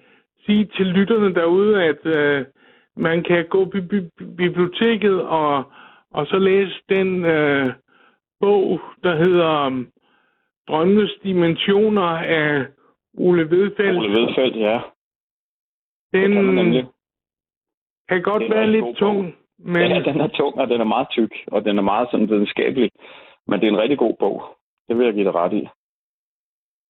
sige 0.45 0.65
til 0.65 0.85
lytterne 0.85 1.33
derude, 1.33 1.83
at 1.83 2.05
øh, 2.05 2.45
man 2.95 3.23
kan 3.23 3.45
gå 3.49 3.65
på 3.65 3.77
bi- 3.89 4.25
biblioteket 4.37 5.21
og, 5.21 5.63
og 6.11 6.27
så 6.27 6.37
læse 6.37 6.81
den 6.89 7.25
øh, 7.25 7.73
bog, 8.39 8.81
der 9.03 9.15
hedder 9.15 9.65
um, 9.65 9.87
Drømmenes 10.67 11.11
Dimensioner 11.23 12.09
af 12.41 12.65
Ole 13.17 13.51
Vedfeldt. 13.51 13.97
Ole 13.97 14.21
Vedfeldt, 14.21 14.55
ja. 14.55 14.81
Den 16.13 16.31
kan 16.33 16.87
kan 18.09 18.21
godt 18.21 18.43
være 18.49 18.71
lidt 18.71 18.97
tung, 18.97 19.35
men 19.59 19.91
Ja, 19.91 19.99
den 19.99 20.21
er 20.21 20.27
tung, 20.27 20.55
og 20.55 20.67
den 20.67 20.81
er 20.81 20.85
meget 20.85 21.07
tyk, 21.09 21.31
og 21.47 21.65
den 21.65 21.77
er 21.77 21.81
meget 21.81 22.07
sådan 22.11 22.29
videnskabelig. 22.29 22.91
Men 23.47 23.59
det 23.59 23.67
er 23.67 23.71
en 23.71 23.77
rigtig 23.79 23.97
god 23.97 24.13
bog. 24.19 24.43
Det 24.87 24.97
vil 24.97 25.05
jeg 25.05 25.13
give 25.13 25.25
dig 25.25 25.35
ret 25.35 25.53
i. 25.53 25.67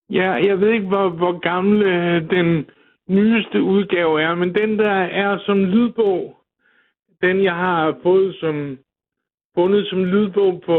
Ja, 0.09 0.31
jeg 0.31 0.61
ved 0.61 0.69
ikke, 0.71 0.87
hvor, 0.87 1.09
hvor 1.09 1.39
gammel 1.39 1.81
øh, 1.81 2.29
den 2.29 2.69
nyeste 3.07 3.61
udgave 3.63 4.21
er, 4.21 4.35
men 4.35 4.55
den, 4.55 4.79
der 4.79 4.91
er 4.91 5.37
som 5.45 5.65
lydbog, 5.65 6.37
den 7.21 7.43
jeg 7.43 7.55
har 7.55 7.97
fået 8.03 8.35
som, 8.35 8.77
fundet 9.55 9.87
som 9.87 10.05
lydbog 10.05 10.61
på 10.65 10.77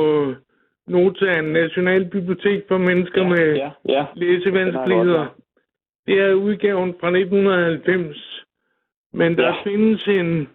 Nota 0.86 1.40
Nationalbibliotek 1.40 2.64
for 2.68 2.78
mennesker 2.78 3.22
ja, 3.22 3.28
med 3.28 3.56
ja, 3.56 3.70
ja. 3.88 4.06
læsevanskeligheder. 4.14 5.26
Det 6.06 6.20
er 6.20 6.32
udgaven 6.34 6.94
fra 7.00 7.08
1990. 7.08 8.44
Men 9.12 9.36
der 9.36 9.46
Ja. 9.46 9.62
findes 9.64 10.08
en, 10.08 10.48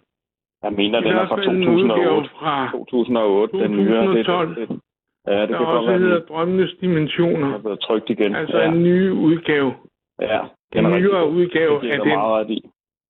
Jeg 0.66 0.72
mener, 0.72 1.00
den 1.00 1.12
er 1.16 1.26
fra 1.28 1.36
fald 1.36 1.48
en 1.48 1.68
udgave 1.68 2.20
2008. 2.22 2.30
fra, 2.38 2.70
2008, 2.70 3.58
den 3.58 3.70
nye. 3.70 3.84
Det, 3.84 4.26
2012. 4.26 4.48
det, 4.60 4.68
det, 4.68 4.80
ja, 5.26 5.40
det 5.40 5.48
der 5.48 5.56
kan 5.56 5.66
godt 5.66 5.76
også 5.78 5.90
være, 5.90 5.98
hedder 5.98 6.18
den 6.18 6.28
Drømmenes 6.28 6.72
er 6.72 6.76
Dimensioner. 6.80 7.58
blevet 7.58 7.80
trygt 7.80 8.10
igen. 8.10 8.34
Altså 8.34 8.58
ja, 8.58 8.68
en 8.72 8.82
ny 8.82 9.10
udgave. 9.10 9.74
ja, 10.20 10.40
den 10.72 10.78
En 10.78 10.86
er 10.86 10.90
rigtig 10.96 11.10
nyere 11.10 11.20
god. 11.24 11.32
udgave 11.32 11.72
Det 11.74 11.80
giver 11.80 11.92
af 11.94 11.98
dig 11.98 12.04
den. 12.10 12.18
meget 12.18 12.32
ret 12.38 12.50
i. 12.50 12.60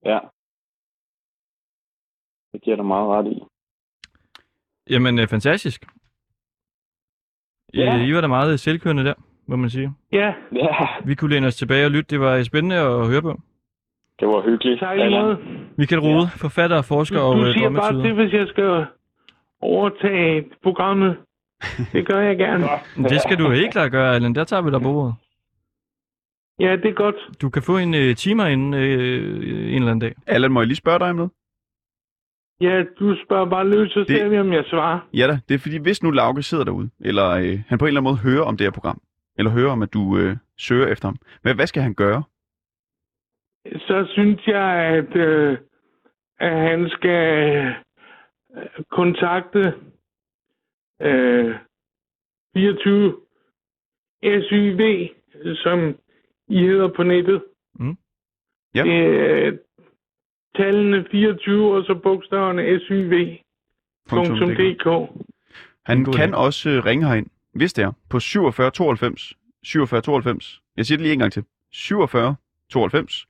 Ja. 0.05 0.19
Det 2.53 2.63
giver 2.63 2.77
dig 2.77 2.85
meget 2.87 3.09
ret 3.09 3.27
i. 3.33 3.43
Jamen, 4.93 5.19
øh, 5.19 5.27
fantastisk. 5.29 5.87
Ja. 7.75 7.85
Ja. 7.97 8.05
I 8.07 8.15
var 8.15 8.21
da 8.21 8.27
meget 8.27 8.61
selvkørende 8.61 9.05
der, 9.05 9.15
må 9.47 9.57
man 9.57 9.71
sige. 9.71 9.91
Ja, 10.13 10.35
Ja, 10.53 10.87
Vi 11.05 11.15
kunne 11.15 11.31
læne 11.31 11.47
os 11.47 11.57
tilbage 11.57 11.85
og 11.85 11.91
lytte. 11.91 12.11
Det 12.11 12.21
var 12.21 12.43
spændende 12.43 12.77
at 12.77 13.09
høre 13.09 13.23
på. 13.23 13.41
Det 14.21 14.29
var 14.29 14.43
hyggeligt. 14.51 14.81
tak 14.81 14.99
i 14.99 15.09
måde. 15.11 15.39
Michael 15.77 16.01
Rode, 16.01 16.15
ja. 16.23 16.27
forfatter 16.37 16.77
og 16.77 16.85
forsker 16.85 17.19
Du, 17.19 17.25
og 17.25 17.37
du 17.37 17.45
øh, 17.47 17.53
siger 17.53 17.71
bare 17.71 17.93
det, 18.03 18.15
hvis 18.15 18.33
jeg 18.33 18.49
skal 18.49 18.87
overtage 19.61 20.45
programmet. 20.63 21.17
Det 21.93 22.07
gør 22.07 22.21
jeg 22.21 22.37
gerne. 22.39 22.67
Det 23.11 23.21
skal 23.21 23.39
du 23.39 23.51
helt 23.51 23.73
klart 23.73 23.91
gøre, 23.93 24.15
Allan. 24.15 24.35
Der 24.35 24.45
tager 24.45 24.63
vi 24.63 24.71
dig 24.71 24.81
på 24.81 24.89
ordet. 24.89 25.15
Ja, 26.61 26.77
det 26.77 26.85
er 26.87 26.93
godt. 26.95 27.15
Du 27.43 27.51
kan 27.51 27.63
få 27.63 27.79
en 27.79 27.95
øh, 27.95 28.17
timer 28.17 28.47
inden 28.47 28.75
øh, 28.75 29.69
en 29.69 29.75
eller 29.75 29.91
anden 29.91 29.99
dag. 29.99 30.15
Allan, 30.27 30.53
må 30.53 30.61
jeg 30.61 30.67
lige 30.67 30.77
spørge 30.77 30.99
dig 30.99 31.11
om 31.11 31.17
noget? 31.17 31.31
Ja, 32.61 32.83
du 32.99 33.17
spørger 33.27 33.47
bare 33.51 33.69
løs, 33.69 33.91
så 33.93 33.99
Det- 34.01 34.09
ser 34.09 34.29
vi, 34.29 34.39
om 34.39 34.53
jeg 34.53 34.65
svarer. 34.67 34.99
Ja 35.15 35.27
da, 35.27 35.39
det 35.49 35.55
er 35.55 35.59
fordi, 35.59 35.77
hvis 35.79 36.03
nu 36.03 36.11
Lauke 36.11 36.43
sidder 36.43 36.65
derude, 36.65 36.91
eller 37.01 37.31
øh, 37.31 37.59
han 37.69 37.79
på 37.79 37.85
en 37.85 37.89
eller 37.89 38.01
anden 38.01 38.11
måde 38.13 38.17
hører 38.33 38.45
om 38.45 38.57
det 38.57 38.65
her 38.65 38.71
program, 38.71 39.01
eller 39.39 39.51
hører 39.51 39.71
om, 39.73 39.83
at 39.83 39.93
du 39.95 40.17
øh, 40.19 40.37
søger 40.59 40.87
efter 40.87 41.09
ham, 41.09 41.17
hvad, 41.43 41.55
hvad 41.55 41.67
skal 41.67 41.83
han 41.83 41.95
gøre? 41.95 42.23
Så 43.73 44.07
synes 44.13 44.47
jeg, 44.47 44.73
at, 44.73 45.17
øh, 45.17 45.59
at 46.39 46.59
han 46.59 46.89
skal 46.89 47.75
øh, 48.57 48.85
kontakte 48.91 49.75
øh, 51.03 51.55
24 52.57 53.17
SYV, 54.23 55.09
som 55.55 55.97
I 56.49 56.59
hedder 56.59 56.89
på 56.97 57.03
nettet. 57.03 57.45
Mm. 57.75 57.97
Ja. 58.75 58.83
Det 58.83 59.47
er 59.47 59.59
tallene 60.57 61.07
24 61.11 61.77
og 61.77 61.85
så 61.85 61.95
bogstaverne 62.03 62.81
syv.dk. 62.81 64.87
Han 65.87 66.05
god 66.05 66.15
kan 66.15 66.35
også 66.35 66.71
øh, 66.71 66.85
ringe 66.85 67.07
herind, 67.07 67.27
hvis 67.53 67.73
det 67.73 67.85
er, 67.85 67.93
på 68.11 68.21
47 68.21 68.71
92 68.71 69.33
47 69.63 70.01
92. 70.01 70.61
Jeg 70.77 70.87
siger 70.87 70.97
det 70.97 71.03
lige 71.03 71.13
en 71.13 71.19
gang 71.19 71.33
til. 71.33 71.45
47 71.73 72.37
92 72.71 73.27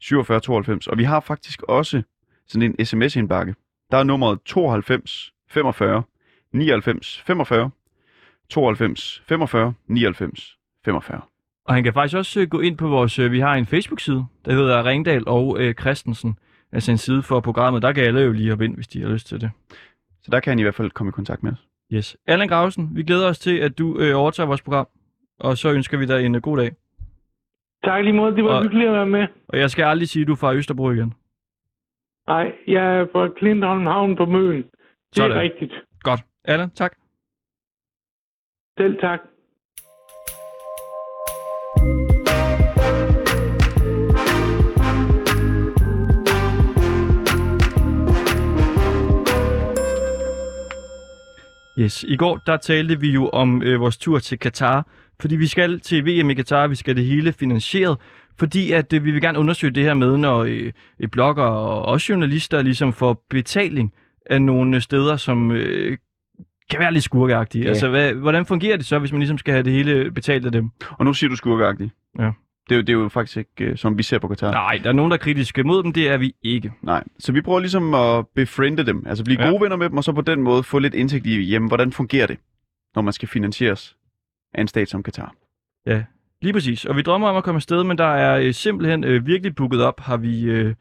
47 0.00 0.40
92. 0.40 0.86
Og 0.86 0.98
vi 0.98 1.04
har 1.04 1.20
faktisk 1.20 1.62
også 1.62 2.02
sådan 2.46 2.74
en 2.78 2.86
sms-indbakke. 2.86 3.54
Der 3.90 3.98
er 3.98 4.04
nummeret 4.04 4.38
92 4.44 5.32
45 5.48 6.02
99 6.52 7.22
45 7.26 7.70
92 8.48 9.22
45 9.28 9.74
99 9.86 10.56
45. 10.84 11.20
Og 11.64 11.74
han 11.74 11.84
kan 11.84 11.92
faktisk 11.92 12.16
også 12.16 12.40
øh, 12.40 12.48
gå 12.48 12.60
ind 12.60 12.76
på 12.76 12.88
vores... 12.88 13.18
Øh, 13.18 13.32
vi 13.32 13.40
har 13.40 13.54
en 13.54 13.66
Facebook-side, 13.66 14.26
der 14.44 14.52
hedder 14.52 14.84
Ringdal 14.84 15.22
og 15.26 15.56
øh, 15.60 15.74
Christensen. 15.74 16.38
Altså 16.72 16.90
en 16.90 16.98
side 16.98 17.22
for 17.22 17.40
programmet. 17.40 17.82
Der 17.82 17.92
kan 17.92 18.04
alle 18.04 18.20
jo 18.20 18.32
lige 18.32 18.50
hoppe 18.50 18.64
ind, 18.64 18.74
hvis 18.74 18.88
de 18.88 19.02
har 19.02 19.08
lyst 19.08 19.26
til 19.26 19.40
det. 19.40 19.50
Så 20.22 20.30
der 20.30 20.40
kan 20.40 20.50
han 20.50 20.58
i 20.58 20.62
hvert 20.62 20.74
fald 20.74 20.90
komme 20.90 21.10
i 21.10 21.12
kontakt 21.12 21.42
med 21.42 21.52
os. 21.52 21.58
Yes. 21.92 22.16
Allan 22.26 22.48
Grausen, 22.48 22.90
vi 22.92 23.02
glæder 23.02 23.28
os 23.28 23.38
til, 23.38 23.56
at 23.56 23.78
du 23.78 23.98
øh, 23.98 24.16
overtager 24.16 24.46
vores 24.46 24.62
program. 24.62 24.88
Og 25.40 25.58
så 25.58 25.72
ønsker 25.72 25.98
vi 25.98 26.06
dig 26.06 26.26
en 26.26 26.34
øh, 26.34 26.42
god 26.42 26.56
dag. 26.56 26.72
Tak 27.84 28.04
lige 28.04 28.12
måde, 28.16 28.36
det 28.36 28.44
var 28.44 28.54
Og- 28.56 28.62
hyggeligt 28.62 28.88
at 28.88 28.94
være 28.94 29.06
med. 29.06 29.26
Og 29.48 29.58
jeg 29.58 29.70
skal 29.70 29.84
aldrig 29.84 30.08
sige, 30.08 30.22
at 30.22 30.26
du 30.28 30.32
er 30.32 30.36
fra 30.36 30.54
Østerbro 30.54 30.90
igen. 30.90 31.14
Nej, 32.28 32.52
jeg 32.66 32.98
er 32.98 33.06
fra 33.12 33.28
Klintholm 33.28 33.86
Havn 33.86 34.16
på 34.16 34.24
Møn. 34.26 34.56
Det 34.56 34.64
Sådan. 35.14 35.36
er 35.36 35.40
rigtigt. 35.40 35.72
Godt. 36.02 36.20
Allan, 36.44 36.70
tak. 36.70 36.92
Selv 38.78 39.00
tak. 39.00 39.20
Yes. 51.78 52.02
I 52.04 52.16
går, 52.16 52.36
der 52.46 52.56
talte 52.56 53.00
vi 53.00 53.10
jo 53.12 53.28
om 53.28 53.62
øh, 53.62 53.80
vores 53.80 53.96
tur 53.98 54.18
til 54.18 54.38
Katar. 54.38 54.86
Fordi 55.20 55.36
vi 55.36 55.46
skal 55.46 55.80
til 55.80 56.04
VM 56.06 56.30
i 56.30 56.34
Katar, 56.34 56.66
vi 56.66 56.74
skal 56.74 56.96
det 56.96 57.04
hele 57.04 57.32
finansieret. 57.32 57.96
Fordi 58.38 58.72
at 58.72 58.92
øh, 58.92 59.04
vi 59.04 59.10
vil 59.10 59.20
gerne 59.22 59.38
undersøge 59.38 59.72
det 59.74 59.82
her 59.84 59.94
med, 59.94 60.16
når 60.16 60.38
øh, 60.44 60.72
øh, 61.00 61.08
blogger 61.08 61.42
og 61.44 61.82
også 61.84 62.12
journalister 62.12 62.62
ligesom 62.62 62.92
får 62.92 63.24
betaling 63.30 63.92
af 64.26 64.42
nogle 64.42 64.80
steder, 64.80 65.16
som 65.16 65.50
øh, 65.52 65.98
kan 66.70 66.80
være 66.80 66.92
lidt 66.92 67.04
skurkeagtige. 67.04 67.62
Ja. 67.62 67.68
Altså, 67.68 67.88
hvad, 67.88 68.12
hvordan 68.12 68.46
fungerer 68.46 68.76
det 68.76 68.86
så, 68.86 68.98
hvis 68.98 69.12
man 69.12 69.18
ligesom 69.18 69.38
skal 69.38 69.52
have 69.54 69.62
det 69.62 69.72
hele 69.72 70.10
betalt 70.10 70.46
af 70.46 70.52
dem? 70.52 70.70
Og 70.90 71.04
nu 71.04 71.14
siger 71.14 71.30
du 71.30 71.36
skurkeagtigt. 71.36 71.90
Ja. 72.18 72.30
Det 72.68 72.74
er, 72.74 72.76
jo, 72.76 72.80
det 72.82 72.88
er 72.88 72.92
jo 72.92 73.08
faktisk 73.08 73.36
ikke, 73.36 73.64
øh, 73.70 73.76
som 73.76 73.98
vi 73.98 74.02
ser 74.02 74.18
på 74.18 74.28
Katar. 74.28 74.50
Nej, 74.50 74.80
der 74.82 74.88
er 74.88 74.92
nogen, 74.92 75.10
der 75.10 75.16
er 75.16 75.20
kritiske 75.20 75.62
mod 75.64 75.82
dem. 75.82 75.92
Det 75.92 76.08
er 76.08 76.16
vi 76.16 76.32
ikke. 76.42 76.72
Nej. 76.82 77.04
Så 77.18 77.32
vi 77.32 77.40
prøver 77.40 77.60
ligesom 77.60 77.94
at 77.94 78.26
befriende 78.34 78.86
dem, 78.86 79.04
altså 79.06 79.24
blive 79.24 79.42
Ja. 79.42 79.48
gode 79.50 79.62
venner 79.62 79.76
med 79.76 79.88
dem, 79.88 79.96
og 79.96 80.04
så 80.04 80.12
på 80.12 80.20
den 80.20 80.42
måde 80.42 80.62
få 80.62 80.78
lidt 80.78 80.94
indsigt 80.94 81.26
i, 81.26 81.42
jamen, 81.42 81.68
hvordan 81.68 81.92
fungerer 81.92 82.26
det, 82.26 82.36
når 82.94 83.02
man 83.02 83.12
skal 83.12 83.28
finansieres 83.28 83.96
af 84.54 84.60
en 84.60 84.68
stat 84.68 84.88
som 84.88 85.02
Katar. 85.02 85.34
Ja, 85.86 86.04
lige 86.42 86.52
præcis. 86.52 86.84
Og 86.84 86.96
vi 86.96 87.02
drømmer 87.02 87.28
om 87.28 87.36
at 87.36 87.44
komme 87.44 87.56
afsted, 87.56 87.84
men 87.84 87.98
der 87.98 88.14
er 88.14 88.38
øh, 88.38 88.54
simpelthen 88.54 89.04
øh, 89.04 89.26
virkelig 89.26 89.54
booket 89.54 89.82
op, 89.82 90.00
har 90.00 90.16
vi 90.16 90.42
øh, 90.42 90.74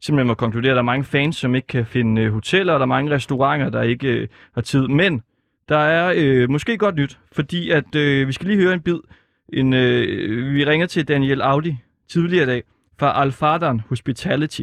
simpelthen 0.00 0.26
må 0.26 0.34
konkludere. 0.34 0.72
Der 0.72 0.78
er 0.78 0.82
mange 0.82 1.04
fans, 1.04 1.36
som 1.36 1.54
ikke 1.54 1.66
kan 1.66 1.86
finde 1.86 2.22
øh, 2.22 2.32
hoteller, 2.32 2.72
og 2.72 2.80
der 2.80 2.84
er 2.84 2.88
mange 2.88 3.10
restauranter, 3.10 3.70
der 3.70 3.82
ikke 3.82 4.08
øh, 4.08 4.28
har 4.54 4.60
tid. 4.60 4.88
Men 4.88 5.22
der 5.68 5.78
er 5.78 6.12
øh, 6.16 6.50
måske 6.50 6.78
godt 6.78 6.94
nyt, 6.94 7.18
fordi 7.32 7.70
at 7.70 7.94
øh, 7.94 8.28
vi 8.28 8.32
skal 8.32 8.46
lige 8.46 8.60
høre 8.62 8.74
en 8.74 8.80
bid. 8.80 8.98
En, 9.52 9.72
øh, 9.72 10.54
vi 10.54 10.64
ringer 10.64 10.86
til 10.86 11.08
Daniel 11.08 11.42
Audi 11.42 11.76
tidligere 12.08 12.42
i 12.42 12.46
dag 12.46 12.62
fra 12.98 13.22
Alfadan 13.22 13.80
Hospitality. 13.80 14.62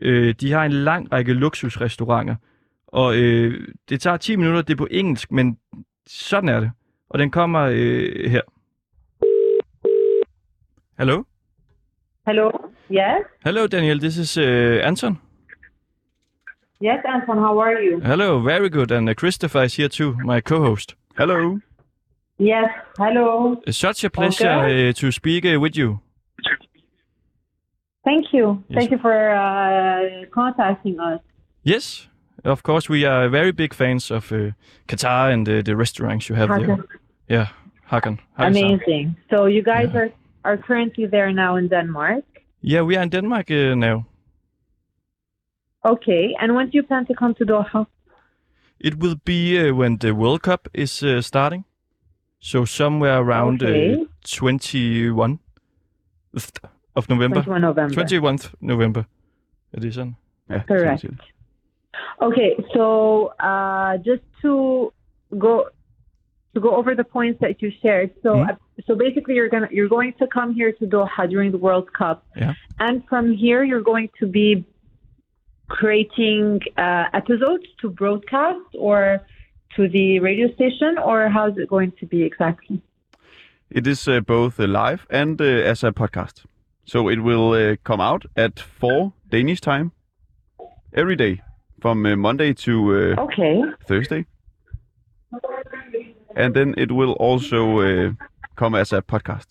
Øh, 0.00 0.34
de 0.40 0.52
har 0.52 0.64
en 0.64 0.72
lang 0.72 1.12
række 1.12 1.32
luksusrestauranter, 1.32 2.36
og 2.86 3.16
øh, 3.16 3.68
det 3.88 4.00
tager 4.00 4.16
10 4.16 4.36
minutter, 4.36 4.62
det 4.62 4.72
er 4.72 4.76
på 4.76 4.88
engelsk, 4.90 5.32
men 5.32 5.58
sådan 6.06 6.48
er 6.48 6.60
det. 6.60 6.70
Og 7.12 7.18
den 7.18 7.30
kommer 7.30 7.60
øh, 7.60 8.30
her. 8.30 8.40
Hello? 10.98 11.24
Hello. 12.26 12.50
Yes. 12.90 13.26
Hello, 13.44 13.66
Daniel. 13.66 13.98
This 14.00 14.16
is 14.16 14.36
uh, 14.38 14.86
Anton. 14.88 15.18
Yes, 16.80 16.98
Anton. 17.14 17.38
How 17.38 17.58
are 17.60 17.80
you? 17.82 18.00
Hello, 18.00 18.38
very 18.40 18.68
good. 18.68 18.90
And 18.92 19.08
uh, 19.08 19.14
Christopher 19.14 19.62
is 19.62 19.76
here 19.76 19.88
too, 19.88 20.16
my 20.24 20.40
co-host. 20.40 20.96
Hello. 21.18 21.58
Yes. 22.38 22.70
Hello. 22.98 23.56
It's 23.66 23.78
such 23.78 24.04
a 24.04 24.10
pleasure 24.10 24.48
Okay. 24.48 24.88
uh, 24.88 24.92
to 24.92 25.10
speak 25.10 25.44
uh, 25.44 25.60
with 25.60 25.76
you. 25.76 26.00
Thank 28.04 28.32
you. 28.32 28.62
Yes. 28.68 28.78
Thank 28.78 28.90
you 28.90 28.98
for 28.98 29.30
uh, 29.30 30.24
contacting 30.34 30.98
us. 31.00 31.20
Yes, 31.62 32.08
of 32.44 32.62
course. 32.62 32.88
We 32.88 33.04
are 33.04 33.28
very 33.28 33.52
big 33.52 33.74
fans 33.74 34.10
of 34.10 34.32
uh, 34.32 34.50
Qatar 34.88 35.32
and 35.32 35.48
uh, 35.48 35.62
the 35.62 35.76
restaurants 35.76 36.28
you 36.28 36.34
have 36.36 36.48
there. 36.48 36.84
Yeah, 37.32 37.46
Hakan. 37.90 38.18
Amazing. 38.36 39.16
So 39.30 39.46
you 39.46 39.62
guys 39.62 39.88
Yeah. 39.94 40.00
are 40.00 40.10
are 40.44 40.58
currently 40.66 41.06
there 41.06 41.32
now 41.32 41.56
in 41.56 41.68
Denmark. 41.68 42.24
Yeah, 42.60 42.82
we 42.86 42.96
are 42.96 43.02
in 43.02 43.10
Denmark 43.10 43.50
uh, 43.50 43.74
now. 43.74 44.04
Okay. 45.84 46.34
And 46.40 46.52
when 46.54 46.66
do 46.70 46.76
you 46.78 46.82
plan 46.86 47.06
to 47.06 47.14
come 47.14 47.34
to 47.34 47.44
Doha? 47.44 47.86
It 48.78 48.94
will 49.02 49.16
be 49.24 49.58
uh, 49.58 49.74
when 49.78 49.98
the 49.98 50.10
World 50.12 50.42
Cup 50.42 50.68
is 50.74 51.02
uh, 51.02 51.20
starting. 51.22 51.64
So 52.40 52.64
somewhere 52.64 53.18
around 53.18 53.62
Okay. 53.62 53.94
uh, 53.94 54.06
21 54.22 55.38
of 56.96 57.08
November. 57.08 57.42
21 57.42 57.60
November. 57.60 57.94
21st 57.94 58.54
November. 58.60 59.04
Er 59.72 59.80
det 59.80 59.94
sådan? 59.94 60.16
Ja, 60.50 60.60
Correct. 60.68 61.04
Okay. 62.20 62.50
So 62.74 62.84
uh, 63.40 63.96
just 64.04 64.22
to 64.42 64.90
go 65.38 65.64
to 66.54 66.60
go 66.60 66.70
over 66.76 66.94
the 66.94 67.04
points 67.04 67.40
that 67.40 67.62
you 67.62 67.70
shared. 67.82 68.10
So 68.22 68.30
Mhm. 68.36 68.50
uh, 68.50 68.56
so 68.86 68.94
basically, 68.94 69.34
you're 69.38 69.48
gonna 69.48 69.68
you're 69.70 69.88
going 69.98 70.12
to 70.20 70.26
come 70.26 70.50
here 70.54 70.72
to 70.80 70.84
Doha 70.86 71.22
during 71.28 71.50
the 71.56 71.58
World 71.66 71.88
Cup. 71.92 72.18
Yeah. 72.36 72.54
And 72.78 73.04
from 73.10 73.24
here, 73.44 73.62
you're 73.64 73.86
going 73.92 74.08
to 74.20 74.26
be 74.26 74.64
creating 75.68 76.60
uh, 76.76 77.04
episodes 77.14 77.64
to 77.80 77.88
broadcast 77.88 78.60
or 78.78 79.20
to 79.76 79.88
the 79.88 80.18
radio 80.20 80.52
station, 80.54 80.98
or 80.98 81.28
how's 81.28 81.56
it 81.56 81.68
going 81.68 81.92
to 82.00 82.06
be 82.06 82.22
exactly? 82.22 82.80
It 83.70 83.86
is 83.86 84.06
uh, 84.06 84.20
both 84.20 84.60
uh, 84.60 84.66
live 84.66 85.06
and 85.08 85.40
uh, 85.40 85.44
as 85.44 85.82
a 85.82 85.92
podcast. 85.92 86.44
So 86.84 87.08
it 87.08 87.20
will 87.20 87.52
uh, 87.52 87.76
come 87.84 88.00
out 88.00 88.26
at 88.36 88.60
4 88.60 89.12
Danish 89.30 89.60
time 89.60 89.92
every 90.92 91.16
day 91.16 91.40
from 91.80 92.04
uh, 92.04 92.16
Monday 92.16 92.52
to 92.54 93.14
uh, 93.16 93.22
Okay. 93.22 93.62
Thursday. 93.88 94.26
And 96.36 96.54
then 96.54 96.74
it 96.76 96.92
will 96.92 97.12
also 97.12 97.80
uh, 97.80 98.12
come 98.56 98.74
as 98.74 98.92
a 98.92 99.02
podcast. 99.02 99.46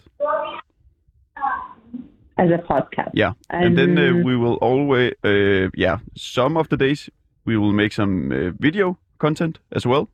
As 2.38 2.49
a 2.49 2.57
podcast. 2.57 3.11
Yeah. 3.13 3.34
And, 3.49 3.77
then 3.77 3.97
uh, 3.97 4.23
we 4.23 4.36
will 4.36 4.55
always, 4.55 5.13
uh, 5.23 5.69
yeah, 5.75 5.99
some 6.15 6.57
of 6.57 6.69
the 6.69 6.77
days 6.77 7.09
we 7.45 7.57
will 7.57 7.73
make 7.73 7.93
some 7.93 8.32
uh, 8.32 8.51
video 8.59 8.97
content 9.19 9.59
as 9.71 9.86
well. 9.86 10.09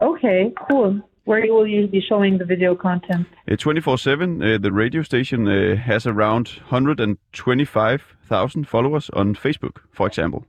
Okay. 0.00 0.52
Cool. 0.70 1.00
Where 1.24 1.42
will 1.52 1.66
you 1.66 1.88
be 1.88 2.00
showing 2.06 2.38
the 2.38 2.44
video 2.44 2.76
content? 2.76 3.26
Uh, 3.50 3.56
24/7, 3.56 4.42
uh, 4.42 4.58
the 4.58 4.70
radio 4.70 5.02
station 5.02 5.48
uh, 5.48 5.76
has 5.76 6.06
around 6.06 6.60
125,000 6.68 8.68
followers 8.68 9.10
on 9.10 9.34
Facebook, 9.34 9.78
for 9.90 10.06
example. 10.06 10.44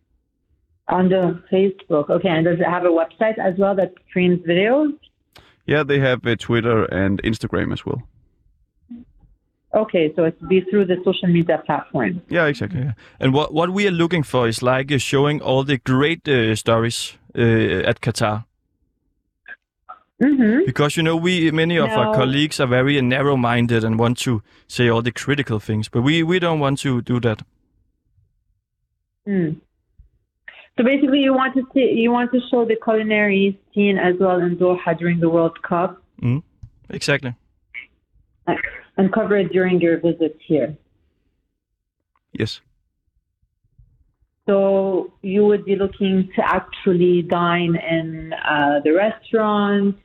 On 0.87 1.09
the 1.09 1.41
Facebook. 1.51 2.09
Okay. 2.09 2.29
And 2.29 2.45
does 2.45 2.59
it 2.59 2.65
have 2.65 2.85
a 2.85 2.89
website 2.89 3.39
as 3.39 3.57
well 3.57 3.75
that 3.75 3.93
streams 4.07 4.39
videos? 4.47 4.93
Yeah, 5.65 5.83
they 5.83 5.99
have 5.99 6.23
a 6.25 6.35
Twitter 6.35 6.85
and 6.85 7.21
Instagram 7.23 7.73
as 7.73 7.83
well. 7.85 8.03
Okay. 9.73 10.13
So 10.15 10.25
it's 10.25 10.39
be 10.43 10.61
through 10.61 10.85
the 10.85 10.97
social 11.03 11.27
media 11.27 11.63
platform. 11.65 12.21
Yeah, 12.29 12.45
exactly. 12.45 12.81
Yeah. 12.81 12.93
And 13.19 13.33
what 13.33 13.51
what 13.51 13.71
we 13.71 13.87
are 13.87 13.91
looking 13.91 14.23
for 14.23 14.47
is 14.47 14.61
like 14.61 14.91
uh, 14.91 14.99
showing 14.99 15.41
all 15.41 15.63
the 15.63 15.79
great 15.79 16.27
uh, 16.27 16.55
stories 16.55 17.17
uh, 17.35 17.89
at 17.89 18.01
Qatar. 18.01 18.45
Mm-hmm. 20.23 20.65
Because 20.65 20.95
you 20.95 21.03
know 21.03 21.17
we 21.17 21.51
many 21.51 21.77
of 21.77 21.89
our 21.89 22.15
colleagues 22.15 22.59
are 22.59 22.67
very 22.67 23.01
narrow-minded 23.01 23.83
and 23.83 23.99
want 23.99 24.17
to 24.19 24.41
say 24.67 24.87
all 24.87 25.01
the 25.01 25.11
critical 25.11 25.59
things, 25.59 25.89
but 25.89 26.03
we 26.03 26.23
we 26.23 26.39
don't 26.39 26.59
want 26.59 26.79
to 26.79 27.01
do 27.01 27.19
that. 27.19 27.41
Mm. 29.27 29.57
So 30.77 30.83
basically, 30.83 31.19
you 31.19 31.33
want 31.33 31.55
to 31.55 31.63
see, 31.73 31.93
you 31.95 32.11
want 32.11 32.31
to 32.33 32.39
show 32.51 32.65
the 32.65 32.75
culinary 32.83 33.59
scene 33.73 33.97
as 33.97 34.15
well 34.19 34.39
in 34.39 34.57
Doha 34.57 34.97
during 34.97 35.19
the 35.19 35.29
World 35.29 35.61
Cup 35.63 36.01
Exactly. 36.89 37.33
and 38.97 39.11
cover 39.13 39.37
it 39.37 39.51
during 39.51 39.79
your 39.79 39.99
visit 39.99 40.37
here. 40.45 40.77
Yes. 42.33 42.59
So 44.47 45.13
you 45.21 45.45
would 45.45 45.65
be 45.65 45.75
looking 45.75 46.29
to 46.35 46.41
actually 46.45 47.23
dine 47.23 47.75
in 47.75 48.33
uh, 48.33 48.81
the 48.83 48.91
restaurant, 48.91 49.97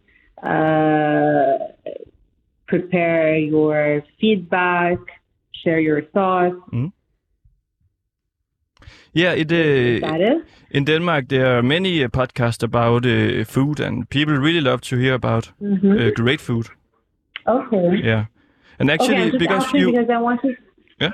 uh, 0.43 1.59
prepare 2.67 3.37
your 3.37 4.03
feedback, 4.21 4.99
share 5.63 5.81
your 5.81 6.03
thoughts. 6.03 6.57
Yeah, 9.13 9.33
it 9.33 9.51
uh, 9.53 10.41
in 10.71 10.85
Denmark 10.85 11.29
there 11.29 11.47
are 11.57 11.63
many 11.63 12.05
uh, 12.05 12.09
podcasts 12.09 12.63
about 12.63 13.05
uh, 13.07 13.45
food, 13.45 13.81
and 13.81 14.09
people 14.09 14.35
really 14.35 14.61
love 14.61 14.81
to 14.81 14.97
hear 14.97 15.15
about 15.15 15.53
Mhm. 15.61 15.99
uh, 15.99 16.11
great 16.15 16.41
food. 16.41 16.67
Okay. 17.47 18.01
Yeah, 18.05 18.25
and 18.79 18.91
actually 18.91 19.29
okay, 19.29 19.39
because 19.39 19.79
you 19.79 19.91
because 19.93 20.11
I 20.11 20.23
want 20.23 20.41
to. 20.43 20.49
Yeah? 21.01 21.13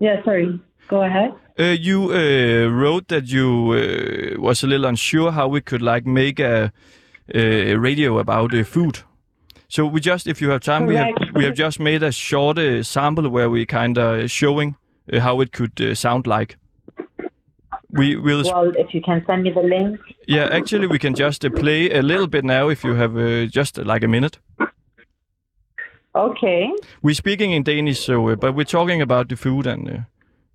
Yeah, 0.00 0.24
sorry. 0.24 0.60
Go 0.88 1.02
ahead. 1.02 1.30
Uh, 1.58 1.76
you 1.80 2.10
uh, 2.10 2.68
wrote 2.80 3.06
that 3.08 3.24
you 3.32 3.72
uh, 3.72 4.42
was 4.42 4.64
a 4.64 4.66
little 4.66 4.86
unsure 4.88 5.30
how 5.32 5.48
we 5.52 5.60
could 5.60 5.82
like 5.82 6.04
make 6.10 6.40
a, 6.42 6.72
a 7.34 7.76
radio 7.76 8.18
about 8.18 8.52
uh, 8.54 8.64
food. 8.64 9.04
So 9.68 9.86
we 9.86 10.00
just, 10.00 10.26
if 10.26 10.40
you 10.42 10.50
have 10.50 10.60
time, 10.60 10.86
we 10.86 10.96
have 10.96 11.14
we 11.34 11.44
have 11.44 11.54
just 11.56 11.80
made 11.80 12.02
a 12.06 12.10
short 12.12 12.58
uh, 12.58 12.82
sample 12.82 13.28
where 13.30 13.48
we 13.48 13.64
kind 13.66 13.98
of 13.98 14.30
showing 14.30 14.74
uh, 15.12 15.20
how 15.20 15.40
it 15.40 15.52
could 15.52 15.80
uh, 15.80 15.94
sound 15.94 16.26
like. 16.26 16.56
We 17.90 18.16
will, 18.16 18.42
Well, 18.44 18.72
if 18.76 18.92
you 18.92 19.00
can 19.00 19.22
send 19.26 19.42
me 19.44 19.50
the 19.50 19.60
link. 19.62 20.00
yeah. 20.26 20.48
Actually, 20.50 20.88
we 20.88 20.98
can 20.98 21.14
just 21.14 21.44
uh, 21.44 21.50
play 21.50 21.90
a 21.92 22.02
little 22.02 22.26
bit 22.26 22.44
now 22.44 22.68
if 22.68 22.82
you 22.84 22.94
have 22.94 23.16
uh, 23.16 23.46
just 23.46 23.78
uh, 23.78 23.84
like 23.84 24.02
a 24.04 24.08
minute. 24.08 24.38
Okay. 26.14 26.70
We're 27.02 27.14
speaking 27.14 27.52
in 27.52 27.62
Danish, 27.64 28.00
so 28.00 28.28
uh, 28.28 28.36
but 28.36 28.54
we're 28.54 28.64
talking 28.64 29.02
about 29.02 29.28
the 29.28 29.36
food 29.36 29.66
and 29.66 29.88
uh, 29.88 29.98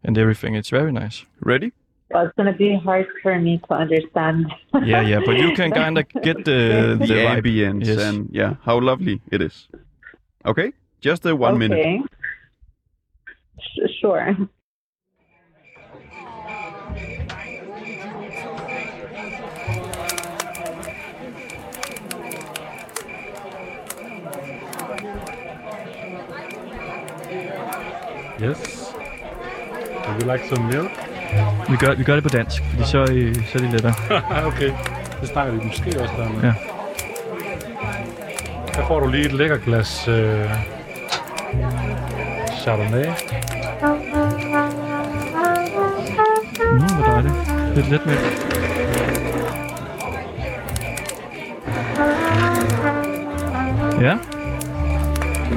and 0.04 0.18
everything. 0.18 0.56
It's 0.56 0.70
very 0.70 0.92
nice. 0.92 1.26
Ready? 1.42 1.72
Well, 2.12 2.26
it's 2.26 2.36
going 2.38 2.52
to 2.52 2.58
be 2.58 2.76
hard 2.84 3.08
for 3.22 3.38
me 3.40 3.60
to 3.68 3.74
understand. 3.74 4.52
Yeah, 4.84 5.02
yeah, 5.02 5.20
but 5.26 5.38
you 5.38 5.54
can 5.56 5.72
kind 5.84 5.98
of 5.98 6.06
get 6.24 6.38
the 6.46 6.96
The, 7.00 7.06
the 7.08 7.14
vibe. 7.14 7.42
ambience 7.44 7.86
Yes. 7.88 8.00
and 8.00 8.30
yeah, 8.32 8.56
how 8.64 8.80
lovely 8.82 9.22
it 9.32 9.42
is. 9.42 9.68
Okay? 10.46 10.72
Just 11.02 11.26
a 11.26 11.36
one 11.36 11.58
minute. 11.58 11.80
okay. 11.80 12.02
Sh- 12.02 12.19
sure. 14.00 14.36
Yes. 28.42 28.94
Would 30.08 30.22
you 30.22 30.28
like 30.28 30.46
some 30.48 30.68
milk? 30.68 30.92
Vi 31.70 31.76
gør, 31.76 31.96
vi 31.96 32.04
gør 32.04 32.16
det 32.16 32.24
på 32.24 32.30
dansk, 32.30 32.64
fordi 32.64 32.84
så, 32.84 32.98
øh, 32.98 33.36
så 33.36 33.58
er 33.58 33.62
det 33.62 33.72
lettere. 33.72 33.94
okay. 34.52 34.72
Det 35.22 35.30
snakker 35.30 35.54
vi 35.54 35.66
måske 35.66 36.02
også 36.02 36.14
der 36.18 36.30
med. 36.30 36.42
Ja. 36.44 36.54
Der 38.76 38.86
får 38.88 39.00
du 39.00 39.08
lige 39.08 39.26
et 39.26 39.34
lækker 39.34 39.58
glas 39.58 40.08
øh, 40.08 40.50
Chardonnay. 42.62 43.06
Lidt 47.80 47.92
let 47.92 48.06
med. 48.06 48.16
Ja. 54.02 54.18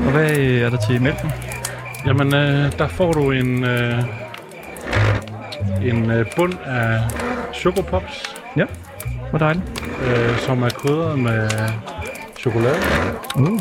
Og 0.06 0.10
hvad 0.12 0.38
øh, 0.38 0.60
er 0.60 0.70
der 0.70 0.76
til 0.76 1.02
mælken? 1.02 1.32
Jamen, 2.06 2.34
øh, 2.34 2.78
der 2.78 2.88
får 2.88 3.12
du 3.12 3.30
en, 3.30 3.64
øh, 3.64 3.98
en 5.82 6.10
øh, 6.10 6.26
bund 6.36 6.54
af 6.64 7.00
chokopops, 7.54 8.36
Ja, 8.56 8.64
hvor 9.30 9.38
dejligt. 9.38 9.64
øh, 10.06 10.38
som 10.38 10.62
er 10.62 10.70
krydret 10.70 11.18
med 11.18 11.50
chokolade. 12.38 12.76
Uh. 13.36 13.60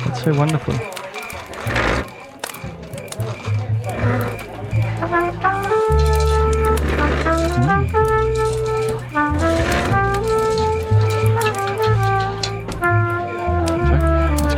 That's 0.00 0.24
so 0.24 0.30
wonderful. 0.30 0.95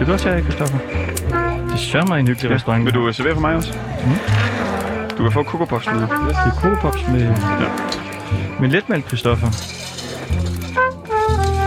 Du 0.09 0.12
også 0.12 0.28
have, 0.28 0.42
Christoffer? 0.42 0.78
Det 1.70 1.78
sørger 1.78 2.06
mig 2.06 2.20
en 2.20 2.28
hyggelig 2.28 2.50
restaurant. 2.50 2.84
Vil 2.84 2.94
du 2.94 3.12
servere 3.12 3.34
for 3.34 3.40
mig 3.40 3.54
også? 3.56 3.72
Mm. 4.06 4.18
Du 5.16 5.22
kan 5.24 5.32
få 5.32 5.42
Coco 5.50 5.64
Pops 5.64 5.86
med. 5.86 6.00
Det 6.00 6.34
er 6.48 6.52
Coco 6.62 6.76
Pops 6.84 7.02
med, 7.14 7.24
ja. 7.62 7.68
med 8.61 8.68
letmælk, 8.74 9.04
Christoffer. 9.11 9.50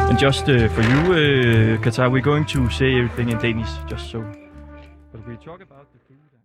And 0.10 0.18
just 0.26 0.44
uh, 0.50 0.70
for 0.76 0.84
you, 0.92 1.00
uh, 1.22 1.84
Qatar, 1.84 2.08
we're 2.14 2.28
going 2.32 2.46
to 2.56 2.60
say 2.80 2.90
everything 3.00 3.28
in 3.34 3.38
Danish, 3.48 3.72
just 3.92 4.06
so. 4.14 4.20
But 5.12 5.22
we 5.28 5.34
talk 5.50 5.60
about 5.68 5.86
the 5.94 6.00
food 6.08 6.30
and 6.36 6.44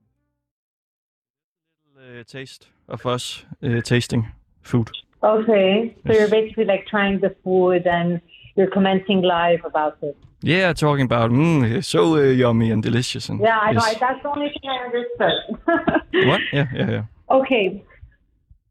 little 1.96 2.20
uh, 2.20 2.24
taste 2.36 2.62
of 2.94 3.00
us 3.14 3.24
uh, 3.62 3.80
tasting 3.92 4.22
food. 4.70 4.88
Okay, 5.22 5.70
so 6.06 6.12
Yes. 6.12 6.18
you're 6.18 6.34
basically 6.40 6.66
like 6.74 6.84
trying 6.94 7.20
the 7.26 7.32
food 7.44 7.82
and 7.96 8.08
you're 8.56 8.72
commenting 8.78 9.18
live 9.36 9.62
about 9.72 9.94
it. 10.10 10.16
Yeah, 10.42 10.72
talking 10.74 11.04
about 11.04 11.30
mm, 11.30 11.84
so 11.84 12.16
uh, 12.16 12.20
yummy 12.20 12.70
and 12.70 12.82
delicious. 12.82 13.28
And 13.28 13.40
Yeah, 13.40 13.58
I 13.58 13.72
know. 13.72 13.80
yes. 13.86 13.98
That's 13.98 14.22
the 14.22 14.28
only 14.28 14.48
thing 14.48 14.70
I 14.70 14.84
understood. 14.86 16.26
What? 16.28 16.40
Yeah, 16.52 16.66
yeah, 16.74 16.90
yeah. 16.90 17.04
Okay. 17.30 17.84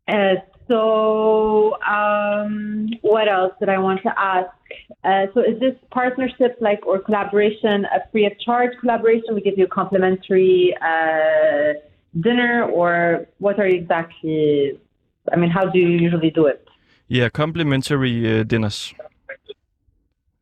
Uh, 0.07 0.35
so, 0.67 1.75
um, 1.83 2.89
what 3.01 3.27
else 3.27 3.53
did 3.59 3.69
I 3.69 3.77
want 3.77 4.01
to 4.03 4.13
ask? 4.17 4.49
Uh, 5.03 5.27
so, 5.33 5.41
is 5.41 5.59
this 5.59 5.75
partnership 5.91 6.57
like 6.59 6.85
or 6.85 6.99
collaboration 6.99 7.85
a 7.85 8.09
free 8.11 8.25
of 8.25 8.39
charge 8.39 8.71
collaboration? 8.79 9.35
We 9.35 9.41
give 9.41 9.57
you 9.57 9.65
a 9.65 9.67
complimentary 9.67 10.75
uh, 10.81 11.73
dinner, 12.19 12.63
or 12.63 13.27
what 13.39 13.59
are 13.59 13.67
you 13.67 13.77
exactly? 13.77 14.79
I 15.31 15.35
mean, 15.35 15.51
how 15.51 15.65
do 15.69 15.77
you 15.79 15.89
usually 15.89 16.31
do 16.31 16.47
it? 16.47 16.67
Yeah, 17.07 17.29
complimentary 17.29 18.39
uh, 18.39 18.43
dinners. 18.43 18.93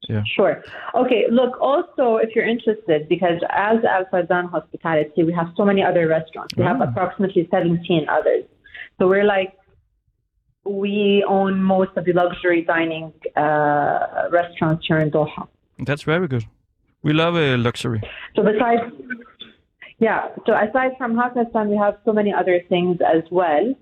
Yeah. 0.10 0.24
Sure. 0.36 0.62
Okay. 0.96 1.24
Look, 1.32 1.60
also, 1.62 2.18
if 2.18 2.36
you're 2.36 2.48
interested, 2.48 3.08
because 3.08 3.40
as 3.50 3.78
Al 3.86 4.06
Fazan 4.12 4.50
Hospitality, 4.50 5.24
we 5.24 5.34
have 5.34 5.48
so 5.56 5.64
many 5.66 5.82
other 5.84 6.08
restaurants. 6.08 6.54
We 6.58 6.64
have 6.64 6.82
Ah. 6.82 6.86
approximately 6.90 7.48
17 7.50 8.08
others. 8.10 8.44
So 9.00 9.08
we're 9.08 9.24
like, 9.24 9.54
we 10.66 11.24
own 11.28 11.62
most 11.62 11.92
of 11.98 12.06
the 12.06 12.14
luxury 12.14 12.62
dining 12.64 13.12
uh, 13.36 14.28
restaurants 14.32 14.86
here 14.88 14.98
in 15.00 15.12
Doha. 15.12 15.48
That's 15.80 16.04
very 16.04 16.28
good. 16.28 16.46
We 17.02 17.12
love 17.14 17.36
uh, 17.36 17.58
luxury. 17.58 18.02
So 18.36 18.44
besides, 18.44 18.84
yeah. 20.00 20.30
So 20.46 20.54
aside 20.54 20.92
from 20.98 21.16
Hakkasan, 21.16 21.68
we 21.68 21.76
have 21.78 21.96
so 22.06 22.14
many 22.14 22.32
other 22.34 22.62
things 22.70 22.98
as 23.16 23.24
well. 23.30 23.74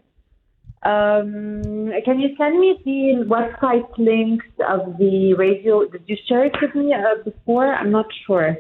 Um, 0.83 1.91
can 2.05 2.19
you 2.19 2.29
send 2.37 2.59
me 2.59 2.79
the 2.83 3.25
website 3.27 3.87
links 3.99 4.45
of 4.67 4.97
the 4.97 5.35
radio? 5.35 5.85
Did 5.85 6.03
you 6.07 6.17
share 6.27 6.45
it 6.45 6.55
with 6.61 6.73
me 6.73 6.91
uh, 6.93 7.23
before? 7.23 7.71
I'm 7.73 7.91
not 7.91 8.07
sure. 8.25 8.57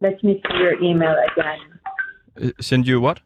Let 0.00 0.22
me 0.24 0.42
see 0.42 0.58
your 0.58 0.82
email 0.82 1.14
again. 1.30 1.60
Uh, 2.40 2.50
send 2.60 2.86
you 2.88 3.00
what? 3.00 3.20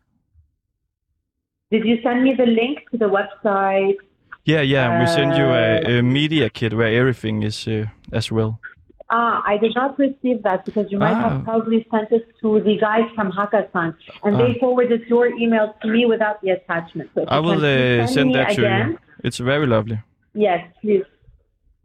Did 1.70 1.86
you 1.86 1.96
send 2.02 2.24
me 2.24 2.34
the 2.36 2.46
link 2.46 2.80
to 2.90 2.98
the 2.98 3.06
website? 3.08 3.96
Yeah, 4.44 4.60
yeah. 4.60 5.00
we 5.00 5.06
send 5.06 5.34
you 5.36 5.46
a, 5.46 5.80
Uh, 5.80 5.98
a 5.98 6.02
media 6.02 6.50
kit 6.50 6.74
where 6.74 6.92
everything 7.00 7.42
is 7.42 7.66
uh, 7.66 7.86
as 8.12 8.30
well. 8.30 8.60
Ah, 9.16 9.34
I 9.52 9.54
did 9.64 9.72
not 9.80 9.92
receive 10.06 10.38
that 10.48 10.60
because 10.68 10.86
you 10.92 10.98
might 11.06 11.16
Ah. 11.18 11.22
have 11.26 11.36
probably 11.48 11.80
sent 11.92 12.08
it 12.18 12.24
to 12.40 12.48
the 12.68 12.74
guys 12.86 13.06
from 13.16 13.28
Hakkasan, 13.38 13.88
and 14.24 14.32
they 14.40 14.50
Ah. 14.54 14.60
forwarded 14.62 15.02
your 15.14 15.26
email 15.42 15.66
to 15.82 15.86
me 15.94 16.00
without 16.12 16.36
the 16.42 16.50
attachment. 16.58 17.08
So 17.14 17.20
I 17.38 17.40
will 17.46 17.62
uh, 17.74 18.06
send 18.16 18.26
me 18.30 18.34
that 18.40 18.50
to 18.58 18.62
again. 18.64 18.88
you. 18.90 18.98
It's 19.28 19.40
very 19.52 19.66
lovely. 19.74 19.98
Yes, 20.48 20.60
please 20.82 21.04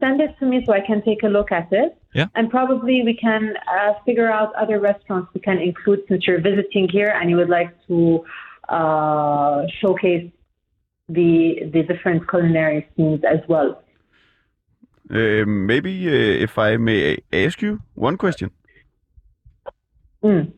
send 0.02 0.16
it 0.26 0.32
to 0.40 0.44
me 0.50 0.56
so 0.64 0.70
I 0.80 0.82
can 0.90 0.98
take 1.08 1.22
a 1.28 1.30
look 1.36 1.50
at 1.60 1.68
it. 1.82 1.90
Yeah. 2.18 2.26
And 2.36 2.44
probably 2.56 2.96
we 3.10 3.14
can 3.26 3.42
uh, 3.76 3.92
figure 4.06 4.30
out 4.38 4.48
other 4.62 4.76
restaurants 4.90 5.28
we 5.36 5.40
can 5.48 5.58
include 5.68 6.00
since 6.08 6.20
you're 6.26 6.42
visiting 6.50 6.84
here 6.96 7.10
and 7.18 7.24
you 7.30 7.36
would 7.40 7.52
like 7.58 7.70
to 7.88 7.98
uh, 8.78 9.58
showcase 9.80 10.26
the 11.18 11.32
the 11.74 11.82
different 11.90 12.20
culinary 12.30 12.80
scenes 12.96 13.22
as 13.34 13.40
well. 13.52 13.70
Uh, 15.10 15.44
maybe 15.44 16.08
uh, 16.08 16.44
if 16.44 16.56
I 16.58 16.76
may 16.76 17.18
ask 17.32 17.60
you 17.62 17.80
one 17.94 18.16
question. 18.16 18.50
Mm. 20.22 20.52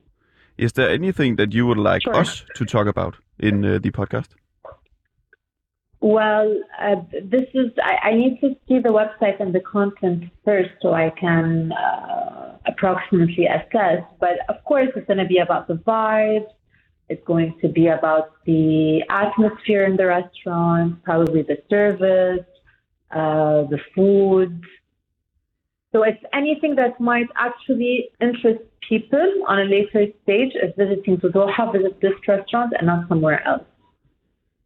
Is 0.59 0.73
there 0.73 0.91
anything 0.91 1.37
that 1.37 1.53
you 1.55 1.67
would 1.67 1.79
like 1.79 2.03
Sure. 2.03 2.17
us 2.17 2.45
to 2.57 2.65
talk 2.65 2.87
about 2.87 3.17
in 3.39 3.65
uh, 3.65 3.79
the 3.79 3.91
podcast? 3.91 4.29
Well, 6.01 6.61
uh, 6.81 6.97
this 7.23 7.49
is 7.55 7.71
I, 7.83 8.11
I 8.11 8.15
need 8.15 8.41
to 8.41 8.57
see 8.67 8.81
the 8.81 8.91
website 8.91 9.41
and 9.41 9.55
the 9.55 9.61
content 9.61 10.25
first 10.45 10.71
so 10.83 10.93
I 10.93 11.11
can 11.11 11.73
uh, 11.73 12.59
approximately 12.67 13.47
assess. 13.47 14.03
But 14.19 14.39
of 14.49 14.63
course, 14.65 14.89
it's 14.97 15.07
going 15.07 15.19
to 15.21 15.27
be 15.27 15.39
about 15.39 15.69
the 15.69 15.75
vibes. 15.75 16.51
It's 17.09 17.25
going 17.25 17.55
to 17.63 17.69
be 17.69 17.87
about 17.87 18.33
the 18.47 19.03
atmosphere 19.09 19.85
in 19.85 19.97
the 19.97 20.07
restaurant, 20.07 21.03
probably 21.05 21.43
the 21.43 21.59
service, 21.71 22.47
uh, 23.13 23.65
the 23.71 23.79
food. 23.95 24.63
So 25.93 26.03
it's 26.03 26.23
anything 26.33 26.77
that 26.77 26.99
might 27.01 27.29
actually 27.37 28.11
interest 28.21 28.63
people 28.89 29.45
on 29.47 29.61
a 29.61 29.65
later 29.65 30.07
stage 30.23 30.53
of 30.63 30.75
visiting 30.77 31.21
to 31.21 31.29
Doha, 31.29 31.73
visit 31.73 32.01
this 32.01 32.13
restaurant 32.27 32.73
and 32.79 32.87
not 32.87 33.09
somewhere 33.09 33.47
else. 33.47 33.65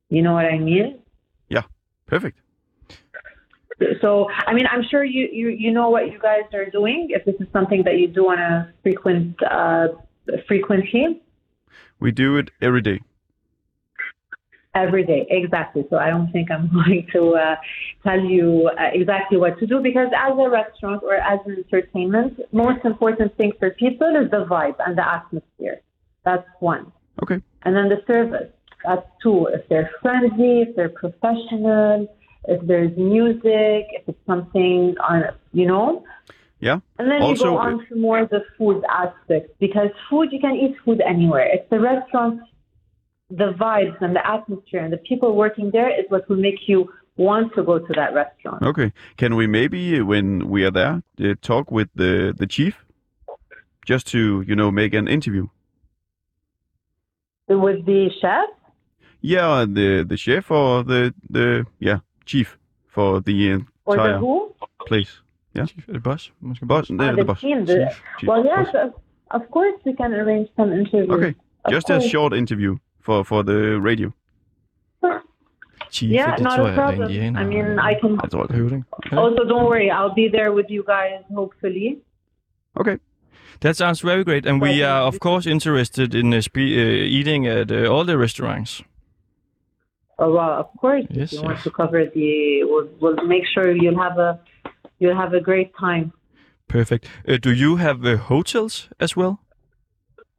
You 0.08 0.22
know 0.22 0.34
what 0.34 0.46
I 0.46 0.58
mean? 0.58 1.00
Yeah, 1.48 1.62
perfect. 2.06 2.38
So, 4.00 4.30
I 4.46 4.54
mean, 4.54 4.66
I'm 4.72 4.84
sure 4.90 5.04
you, 5.04 5.28
you, 5.30 5.48
you 5.48 5.72
know 5.72 5.90
what 5.90 6.06
you 6.10 6.18
guys 6.18 6.44
are 6.54 6.70
doing. 6.70 7.08
If 7.10 7.24
this 7.26 7.34
is 7.40 7.48
something 7.52 7.82
that 7.84 7.98
you 7.98 8.08
do 8.08 8.28
on 8.28 8.38
a 8.38 8.72
frequent 8.82 9.36
uh, 9.42 9.88
frequently, 10.48 11.20
We 11.98 12.10
do 12.10 12.36
it 12.36 12.50
every 12.60 12.82
day. 12.82 13.00
Every 14.76 15.04
day, 15.04 15.26
exactly. 15.30 15.84
So 15.90 15.96
I 15.96 16.08
don't 16.10 16.30
think 16.30 16.50
I'm 16.50 16.70
going 16.78 17.06
to 17.14 17.22
uh, 17.34 17.56
tell 18.04 18.20
you 18.20 18.70
uh, 18.78 18.90
exactly 18.92 19.38
what 19.38 19.58
to 19.60 19.66
do 19.66 19.80
because 19.80 20.08
as 20.16 20.34
a 20.38 20.48
restaurant 20.48 21.02
or 21.02 21.14
as 21.14 21.40
an 21.46 21.64
entertainment, 21.64 22.38
most 22.52 22.84
important 22.84 23.36
thing 23.36 23.52
for 23.58 23.70
people 23.70 24.10
is 24.22 24.30
the 24.30 24.44
vibe 24.44 24.76
and 24.84 24.96
the 24.96 25.06
atmosphere. 25.18 25.80
That's 26.24 26.46
one. 26.60 26.92
Okay. 27.22 27.40
And 27.62 27.74
then 27.74 27.88
the 27.88 28.02
service. 28.06 28.50
That's 28.84 29.06
two. 29.22 29.46
If 29.46 29.68
they're 29.68 29.90
friendly, 30.00 30.62
if 30.62 30.76
they're 30.76 30.96
professional, 31.04 32.06
if 32.46 32.64
there's 32.66 32.96
music, 32.96 33.82
if 33.98 34.02
it's 34.06 34.26
something 34.26 34.94
on, 35.00 35.24
you 35.52 35.66
know. 35.66 36.04
Yeah. 36.60 36.80
And 36.98 37.10
then 37.10 37.22
Also, 37.22 37.44
you 37.44 37.50
go 37.50 37.58
on 37.58 37.86
to 37.88 37.96
more 37.96 38.24
the 38.26 38.42
food 38.56 38.84
aspect 38.88 39.58
because 39.58 39.90
food 40.08 40.28
you 40.32 40.40
can 40.40 40.54
eat 40.54 40.74
food 40.84 41.00
anywhere. 41.00 41.46
It's 41.52 41.68
the 41.68 41.80
restaurant, 41.80 42.40
the 43.30 43.52
vibes 43.58 44.00
and 44.00 44.14
the 44.14 44.24
atmosphere 44.26 44.80
and 44.84 44.92
the 44.92 44.98
people 44.98 45.34
working 45.34 45.70
there 45.72 45.88
is 45.90 46.04
what 46.08 46.28
will 46.28 46.36
make 46.36 46.68
you 46.68 46.90
want 47.16 47.52
to 47.54 47.62
go 47.62 47.78
to 47.78 47.92
that 47.94 48.14
restaurant. 48.14 48.62
Okay. 48.62 48.92
Can 49.16 49.34
we 49.36 49.46
maybe, 49.46 49.98
uh, 49.98 50.04
when 50.04 50.48
we 50.48 50.64
are 50.64 50.70
there, 50.70 51.02
uh, 51.20 51.34
talk 51.42 51.70
with 51.70 51.88
the 51.94 52.34
the 52.36 52.46
chief, 52.46 52.84
just 53.84 54.06
to 54.08 54.42
you 54.46 54.54
know 54.54 54.70
make 54.70 54.94
an 54.94 55.08
interview? 55.08 55.48
With 57.48 57.84
the 57.86 58.10
chef, 58.20 58.48
Yeah, 59.20 59.64
the 59.68 60.04
the 60.04 60.16
chef 60.16 60.50
or 60.50 60.82
the 60.84 61.14
the 61.30 61.64
yeah 61.78 61.98
chief 62.26 62.58
for 62.88 63.20
the 63.20 63.64
or 63.86 63.94
entire 63.96 64.12
the 64.14 64.18
who? 64.18 64.54
place. 64.86 65.20
Yeah. 65.54 65.66
Chief, 65.66 65.86
the 65.86 65.98
boss. 66.00 66.30
Måske 66.42 66.66
Boss, 66.66 66.90
Ah, 66.90 66.94
no, 66.94 67.10
the 67.10 67.16
the 67.16 67.24
boss. 67.24 67.40
team, 67.40 67.64
the- 67.64 67.86
Chief, 67.86 68.02
chief, 68.20 68.28
Well, 68.28 68.44
yes, 68.44 68.66
boss. 68.72 68.74
of, 69.30 69.40
of 69.42 69.50
course 69.50 69.74
we 69.84 69.94
can 69.94 70.12
arrange 70.12 70.48
some 70.56 70.72
interviews. 70.72 71.08
Okay, 71.10 71.34
Of 71.64 71.72
just 71.72 71.88
a 71.90 72.00
short 72.00 72.32
interview 72.34 72.76
for 73.06 73.24
for 73.24 73.42
the 73.42 73.58
radio. 73.90 74.10
Chief, 75.90 76.10
Yeah, 76.10 76.34
det 76.36 76.42
not 76.44 76.56
tror 76.56 76.64
a 76.64 76.68
jeg 76.68 76.76
problem. 76.76 77.10
indianer. 77.10 77.40
I 77.40 77.44
mean, 77.44 77.66
I 77.90 77.94
can. 78.00 78.10
Jeg 78.22 78.30
tror, 78.30 78.46
det. 78.46 78.56
Høvding. 78.56 78.84
Ja. 79.12 79.16
Also, 79.18 79.44
don't 79.44 79.66
worry. 79.70 79.88
I'll 79.98 80.14
be 80.22 80.28
there 80.36 80.50
with 80.58 80.66
you 80.70 80.82
guys, 80.94 81.20
hopefully. 81.40 81.88
Okay. 82.80 82.96
That 83.60 83.76
sounds 83.76 84.00
very 84.04 84.24
great, 84.24 84.46
and 84.46 84.60
we 84.62 84.82
are 84.90 85.02
of 85.06 85.14
course 85.20 85.50
interested 85.50 86.14
in 86.14 86.32
uh, 86.34 86.40
spe- 86.40 86.74
uh, 86.82 87.18
eating 87.18 87.46
at 87.46 87.70
uh, 87.70 87.92
all 87.92 88.04
the 88.04 88.16
restaurants. 88.18 88.82
Oh, 90.18 90.32
well, 90.34 90.52
of 90.62 90.66
course. 90.80 91.04
Yes, 91.10 91.32
if 91.32 91.38
you 91.38 91.42
want 91.48 91.62
to 91.62 91.70
cover 91.70 92.04
the, 92.14 92.30
we'll, 92.64 92.88
we'll 93.00 93.26
make 93.26 93.44
sure 93.54 93.70
you'll 93.82 94.02
have 94.02 94.18
a, 94.18 94.38
you'll 94.98 95.16
have 95.16 95.32
a 95.36 95.40
great 95.40 95.70
time. 95.80 96.12
Perfect. 96.68 97.06
Uh, 97.28 97.36
do 97.40 97.50
you 97.50 97.76
have 97.76 98.04
uh, 98.04 98.16
hotels 98.16 98.88
as 99.00 99.16
well, 99.16 99.38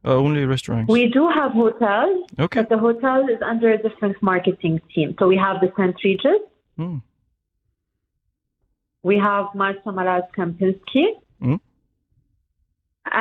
or 0.07 0.13
only 0.25 0.45
restaurants? 0.45 0.91
We 0.97 1.03
do 1.17 1.23
have 1.39 1.51
hotels, 1.51 2.17
Okay. 2.39 2.61
but 2.61 2.69
the 2.73 2.77
hotel 2.87 3.19
is 3.35 3.39
under 3.41 3.69
a 3.77 3.77
different 3.85 4.15
marketing 4.31 4.75
team. 4.93 5.15
So 5.19 5.27
we 5.27 5.37
have 5.37 5.57
the 5.63 5.71
St. 5.77 5.95
Regis, 6.03 6.41
Mm. 6.79 7.01
we 9.03 9.15
have 9.17 9.45
Marta 9.61 9.89
Maraz 9.97 10.25
Kempinski, 10.37 11.05
Mm. 11.41 11.59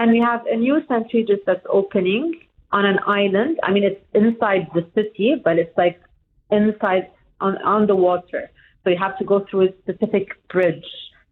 and 0.01 0.11
we 0.17 0.21
have 0.21 0.43
a 0.47 0.57
new 0.57 0.77
St. 0.89 1.09
Regis 1.15 1.41
that's 1.47 1.67
opening 1.81 2.25
on 2.73 2.85
an 2.93 2.99
island. 3.07 3.59
I 3.63 3.73
mean, 3.73 3.85
it's 3.91 4.03
inside 4.23 4.69
the 4.75 4.85
city, 4.95 5.29
but 5.47 5.59
it's 5.59 5.77
like 5.77 6.01
inside 6.51 7.05
on, 7.41 7.57
on 7.75 7.87
the 7.87 7.97
water. 7.97 8.51
So 8.83 8.91
you 8.91 8.99
have 8.99 9.17
to 9.19 9.25
go 9.25 9.41
through 9.47 9.63
a 9.69 9.73
specific 9.83 10.27
bridge. 10.49 10.89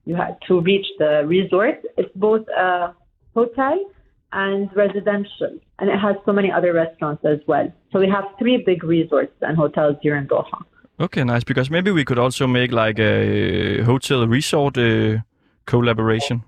You 0.06 0.14
have 0.16 0.38
to 0.48 0.60
reach 0.60 0.86
the 0.98 1.12
resort. 1.26 1.78
It's 1.96 2.14
both 2.14 2.46
a 2.48 2.94
hotel 3.34 3.76
and 4.34 4.68
residential, 4.76 5.52
and 5.78 5.88
it 5.88 5.98
has 5.98 6.16
so 6.26 6.32
many 6.32 6.50
other 6.50 6.72
restaurants 6.72 7.24
as 7.24 7.38
well. 7.46 7.72
So 7.92 8.00
we 8.00 8.08
have 8.08 8.24
three 8.38 8.58
big 8.70 8.82
resorts 8.82 9.36
and 9.40 9.56
hotels 9.56 9.96
here 10.02 10.16
in 10.16 10.26
Doha. 10.26 10.58
Okay, 10.98 11.22
nice. 11.24 11.44
Because 11.44 11.70
maybe 11.70 11.90
we 11.90 12.04
could 12.04 12.18
also 12.18 12.46
make 12.46 12.72
like 12.72 12.98
a 12.98 13.82
hotel 13.82 14.26
resort 14.26 14.76
uh, 14.76 15.18
collaboration. 15.66 16.42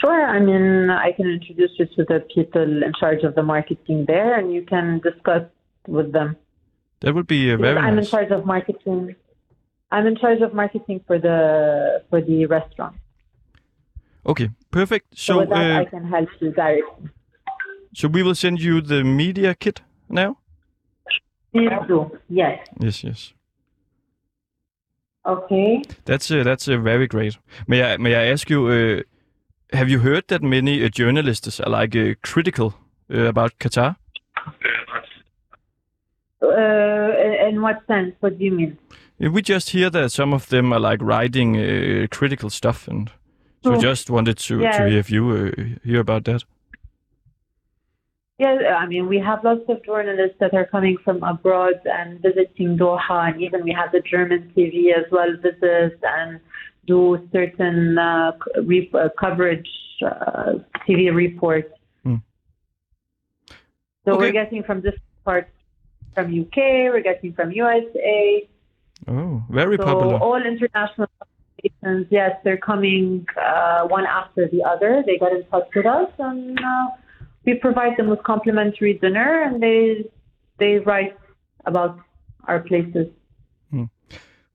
Sure. 0.00 0.26
I 0.26 0.40
mean, 0.40 0.90
I 0.90 1.12
can 1.12 1.26
introduce 1.28 1.70
you 1.78 1.86
to 1.96 2.04
the 2.04 2.20
people 2.34 2.82
in 2.82 2.92
charge 2.98 3.22
of 3.22 3.34
the 3.34 3.42
marketing 3.42 4.04
there, 4.06 4.38
and 4.38 4.52
you 4.52 4.62
can 4.62 5.00
discuss 5.00 5.44
with 5.86 6.12
them. 6.12 6.36
That 7.00 7.14
would 7.14 7.26
be 7.28 7.52
uh, 7.52 7.56
Because 7.56 7.74
very 7.74 7.78
I'm 7.86 7.96
nice. 7.96 8.06
in 8.06 8.10
charge 8.10 8.30
of 8.32 8.44
marketing. 8.44 9.14
I'm 9.90 10.06
in 10.06 10.16
charge 10.16 10.40
of 10.40 10.52
marketing 10.52 11.00
for 11.06 11.18
the 11.18 12.02
for 12.10 12.20
the 12.20 12.46
restaurant. 12.46 12.96
Okay, 14.26 14.50
perfect. 14.70 15.06
So, 15.18 15.32
So, 15.32 15.38
with 15.40 15.48
that, 15.50 15.70
I 15.70 15.82
uh, 15.82 15.90
can 15.90 16.04
help 16.04 16.28
you 16.40 16.52
directly. 16.52 17.08
so 17.94 18.08
we 18.08 18.22
will 18.22 18.34
send 18.34 18.60
you 18.60 18.80
the 18.80 19.02
media 19.04 19.54
kit 19.54 19.82
now. 20.08 20.36
Please 21.52 21.70
do. 21.88 22.10
Yes. 22.28 22.66
Yes, 22.80 23.02
yes. 23.04 23.32
Okay. 25.26 25.82
That's 26.04 26.30
uh, 26.30 26.42
that's 26.44 26.68
uh, 26.68 26.76
very 26.78 27.06
great. 27.06 27.38
May 27.66 27.82
I 27.82 27.96
may 27.96 28.14
I 28.14 28.32
ask 28.32 28.48
you? 28.50 28.66
Uh, 28.68 29.02
have 29.76 29.88
you 29.90 29.98
heard 30.00 30.28
that 30.28 30.42
many 30.42 30.82
uh, 30.84 30.88
journalists 30.88 31.60
are 31.60 31.70
like 31.82 31.94
uh, 31.96 32.14
critical 32.22 32.74
uh, 33.12 33.28
about 33.28 33.58
Qatar? 33.58 33.96
Uh, 36.40 37.48
in- 37.48 37.60
what 37.62 37.82
sense? 37.86 38.14
What 38.20 38.38
do 38.38 38.44
you 38.44 38.52
mean? 38.52 38.78
We 39.18 39.42
just 39.42 39.70
hear 39.70 39.90
that 39.90 40.12
some 40.12 40.32
of 40.32 40.48
them 40.48 40.72
are 40.72 40.78
like 40.80 41.02
writing 41.02 41.56
uh, 41.56 42.06
critical 42.10 42.50
stuff, 42.50 42.86
and 42.88 43.10
so 43.62 43.72
Oh. 43.74 43.80
just 43.80 44.10
wanted 44.10 44.38
to 44.38 44.54
to 44.60 44.88
hear 44.88 44.98
if 44.98 45.10
you 45.10 45.22
uh, 45.30 45.50
hear 45.84 46.00
about 46.00 46.24
that. 46.24 46.44
Yeah, 48.38 48.76
I 48.78 48.86
mean, 48.86 49.08
we 49.08 49.18
have 49.18 49.42
lots 49.42 49.62
of 49.68 49.84
journalists 49.84 50.36
that 50.38 50.54
are 50.54 50.64
coming 50.66 50.96
from 51.04 51.22
abroad 51.24 51.74
and 51.84 52.20
visiting 52.22 52.78
Doha, 52.78 53.32
and 53.32 53.42
even 53.42 53.64
we 53.64 53.72
have 53.72 53.90
the 53.90 54.00
German 54.00 54.52
TV 54.56 54.92
as 54.96 55.06
well 55.10 55.32
visit 55.42 55.98
and 56.04 56.38
do 56.86 57.18
certain 57.32 57.98
uh, 57.98 58.30
re- 58.62 58.90
uh, 58.94 59.08
coverage, 59.18 59.68
uh, 60.06 60.52
TV 60.86 61.12
reports. 61.12 61.72
Hmm. 62.04 62.16
So 64.04 64.12
Okay. 64.12 64.18
we're 64.26 64.32
getting 64.32 64.62
from 64.62 64.82
different 64.82 65.02
parts 65.24 65.50
from 66.14 66.26
UK, 66.42 66.56
we're 66.92 67.00
getting 67.02 67.32
from 67.32 67.50
USA. 67.50 68.48
Oh, 69.08 69.42
very 69.50 69.76
so 69.76 69.84
popular. 69.84 70.16
all 70.18 70.40
international 70.40 71.08
yes, 72.10 72.32
they're 72.44 72.56
coming 72.58 73.26
uh, 73.40 73.82
one 73.88 74.06
after 74.06 74.48
the 74.48 74.62
other. 74.62 75.02
They 75.06 75.18
get 75.18 75.32
in 75.32 75.44
touch 75.46 75.68
with 75.74 75.86
us, 75.86 76.10
and 76.18 76.58
uh, 76.58 76.86
we 77.44 77.54
provide 77.54 77.96
them 77.96 78.08
with 78.08 78.22
complimentary 78.22 78.94
dinner, 78.94 79.42
and 79.42 79.62
they 79.62 80.10
they 80.58 80.78
write 80.78 81.16
about 81.66 81.98
our 82.46 82.60
places. 82.60 83.06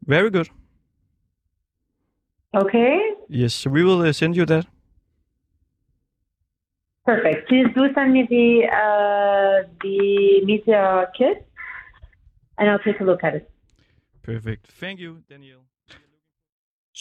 Very 0.06 0.30
good. 0.30 0.50
Okay, 2.56 3.00
Yes, 3.30 3.66
we 3.66 3.84
will 3.84 4.02
uh, 4.02 4.12
send 4.14 4.36
you 4.36 4.46
that. 4.46 4.68
perfect. 7.06 7.48
Please 7.50 7.68
do 7.76 7.88
send 7.96 8.14
me 8.14 8.28
the 8.30 8.68
uh, 8.68 9.68
the 9.82 10.42
media 10.46 11.08
kit, 11.18 11.48
and 12.58 12.70
I'll 12.70 12.80
take 12.80 13.00
a 13.00 13.04
look 13.04 13.24
at 13.24 13.36
it. 13.36 13.50
Perfect. 14.22 14.68
Thank 14.68 15.00
you, 15.00 15.24
Daniel. 15.28 15.62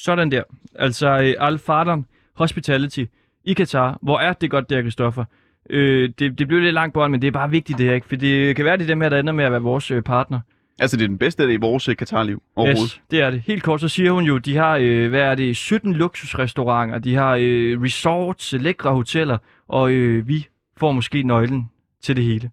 Sådan 0.05 0.31
der. 0.31 0.43
Altså, 0.75 1.09
øh, 1.09 1.35
Al 1.39 1.59
Fadern 1.59 2.07
Hospitality 2.35 3.05
i 3.45 3.53
Katar. 3.53 3.99
Hvor 4.03 4.19
er 4.19 4.33
det 4.33 4.51
godt 4.51 4.71
der, 4.71 4.81
Christoffer? 4.81 5.25
Øh, 5.71 6.11
det, 6.19 6.39
det 6.39 6.49
blev 6.49 6.61
lidt 6.61 6.75
langt 6.75 6.95
bånd, 6.95 7.11
men 7.11 7.23
det 7.23 7.29
er 7.29 7.33
bare 7.33 7.51
vigtigt 7.51 7.79
det 7.79 7.87
her, 7.87 7.95
ikke? 7.95 8.09
For 8.09 8.17
det 8.17 8.57
kan 8.57 8.65
være, 8.65 8.77
det 8.77 8.83
er 8.83 8.87
dem 8.87 9.01
her, 9.01 9.09
der 9.09 9.19
ender 9.19 9.33
med 9.33 9.45
at 9.45 9.53
være 9.53 9.63
vores 9.63 9.91
øh, 9.91 10.03
partner. 10.03 10.41
Altså, 10.79 10.97
det 10.97 11.05
er 11.05 11.09
den 11.09 11.19
bedste 11.19 11.43
af 11.43 11.47
det 11.47 11.55
i 11.55 11.57
vores 11.57 11.89
øh, 11.89 11.97
Katar-liv 11.97 12.43
overhovedet. 12.57 12.93
Yes, 12.93 13.01
det 13.11 13.21
er 13.21 13.31
det. 13.31 13.41
Helt 13.41 13.63
kort, 13.63 13.81
så 13.81 13.89
siger 13.89 14.13
hun 14.13 14.25
jo, 14.25 14.39
de 14.39 14.57
har, 14.57 14.79
øh, 14.81 15.09
hvad 15.09 15.21
er 15.21 15.35
det, 15.35 15.57
17 15.57 15.93
luksusrestauranter, 15.93 16.99
de 16.99 17.15
har 17.15 17.37
øh, 17.41 17.83
resorts, 17.83 18.53
lækre 18.53 18.91
hoteller, 18.91 19.39
og 19.69 19.93
øh, 19.93 20.29
vi 20.29 20.47
får 20.77 20.93
måske 20.93 21.23
nøglen 21.23 21.71
til 22.03 22.17
det 22.17 22.25
hele. 22.25 22.51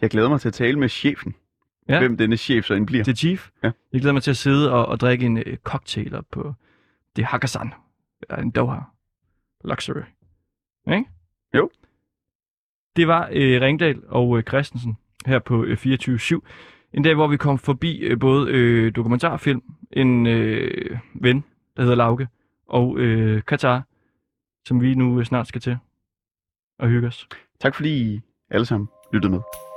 Jeg 0.00 0.10
glæder 0.10 0.28
mig 0.28 0.40
til 0.40 0.48
at 0.48 0.54
tale 0.54 0.78
med 0.78 0.88
chefen. 0.88 1.34
Ja. 1.88 1.98
Hvem 1.98 2.16
denne 2.16 2.36
chef 2.36 2.64
så 2.64 2.74
end 2.74 2.86
bliver. 2.86 3.04
Det 3.04 3.12
er 3.12 3.16
Chief. 3.16 3.48
Ja. 3.64 3.70
Jeg 3.92 4.00
glæder 4.00 4.12
mig 4.12 4.22
til 4.22 4.30
at 4.30 4.36
sidde 4.36 4.72
og, 4.72 4.86
og 4.86 5.00
drikke 5.00 5.26
en 5.26 5.38
øh, 5.38 5.56
cocktail 5.64 6.14
op 6.14 6.24
på 6.32 6.54
det 7.16 7.24
Hakkasan. 7.24 7.72
Eller 8.22 8.42
en 8.42 8.50
Doha. 8.50 8.80
Luxury. 9.64 10.02
Ikke? 10.92 11.04
Jo. 11.54 11.70
Det 12.96 13.08
var 13.08 13.28
øh, 13.32 13.60
Ringdal 13.60 14.02
og 14.08 14.38
øh, 14.38 14.44
Christensen 14.44 14.96
her 15.26 15.38
på 15.38 15.64
øh, 15.64 15.78
24-7. 15.86 16.40
En 16.92 17.02
dag, 17.02 17.14
hvor 17.14 17.26
vi 17.26 17.36
kom 17.36 17.58
forbi 17.58 17.98
øh, 17.98 18.20
både 18.20 18.50
øh, 18.50 18.94
dokumentarfilm, 18.96 19.62
en 19.92 20.26
øh, 20.26 20.98
ven, 21.14 21.44
der 21.76 21.82
hedder 21.82 21.96
Lauke, 21.96 22.28
og 22.66 22.98
øh, 22.98 23.42
Katar, 23.42 23.82
som 24.68 24.80
vi 24.80 24.94
nu 24.94 25.18
øh, 25.18 25.24
snart 25.24 25.48
skal 25.48 25.60
til 25.60 25.78
og 26.78 26.88
hygge 26.88 27.08
os. 27.08 27.28
Tak 27.60 27.74
fordi 27.74 28.14
I 28.14 28.20
alle 28.50 28.66
sammen 28.66 28.88
lyttede 29.12 29.32
med. 29.32 29.71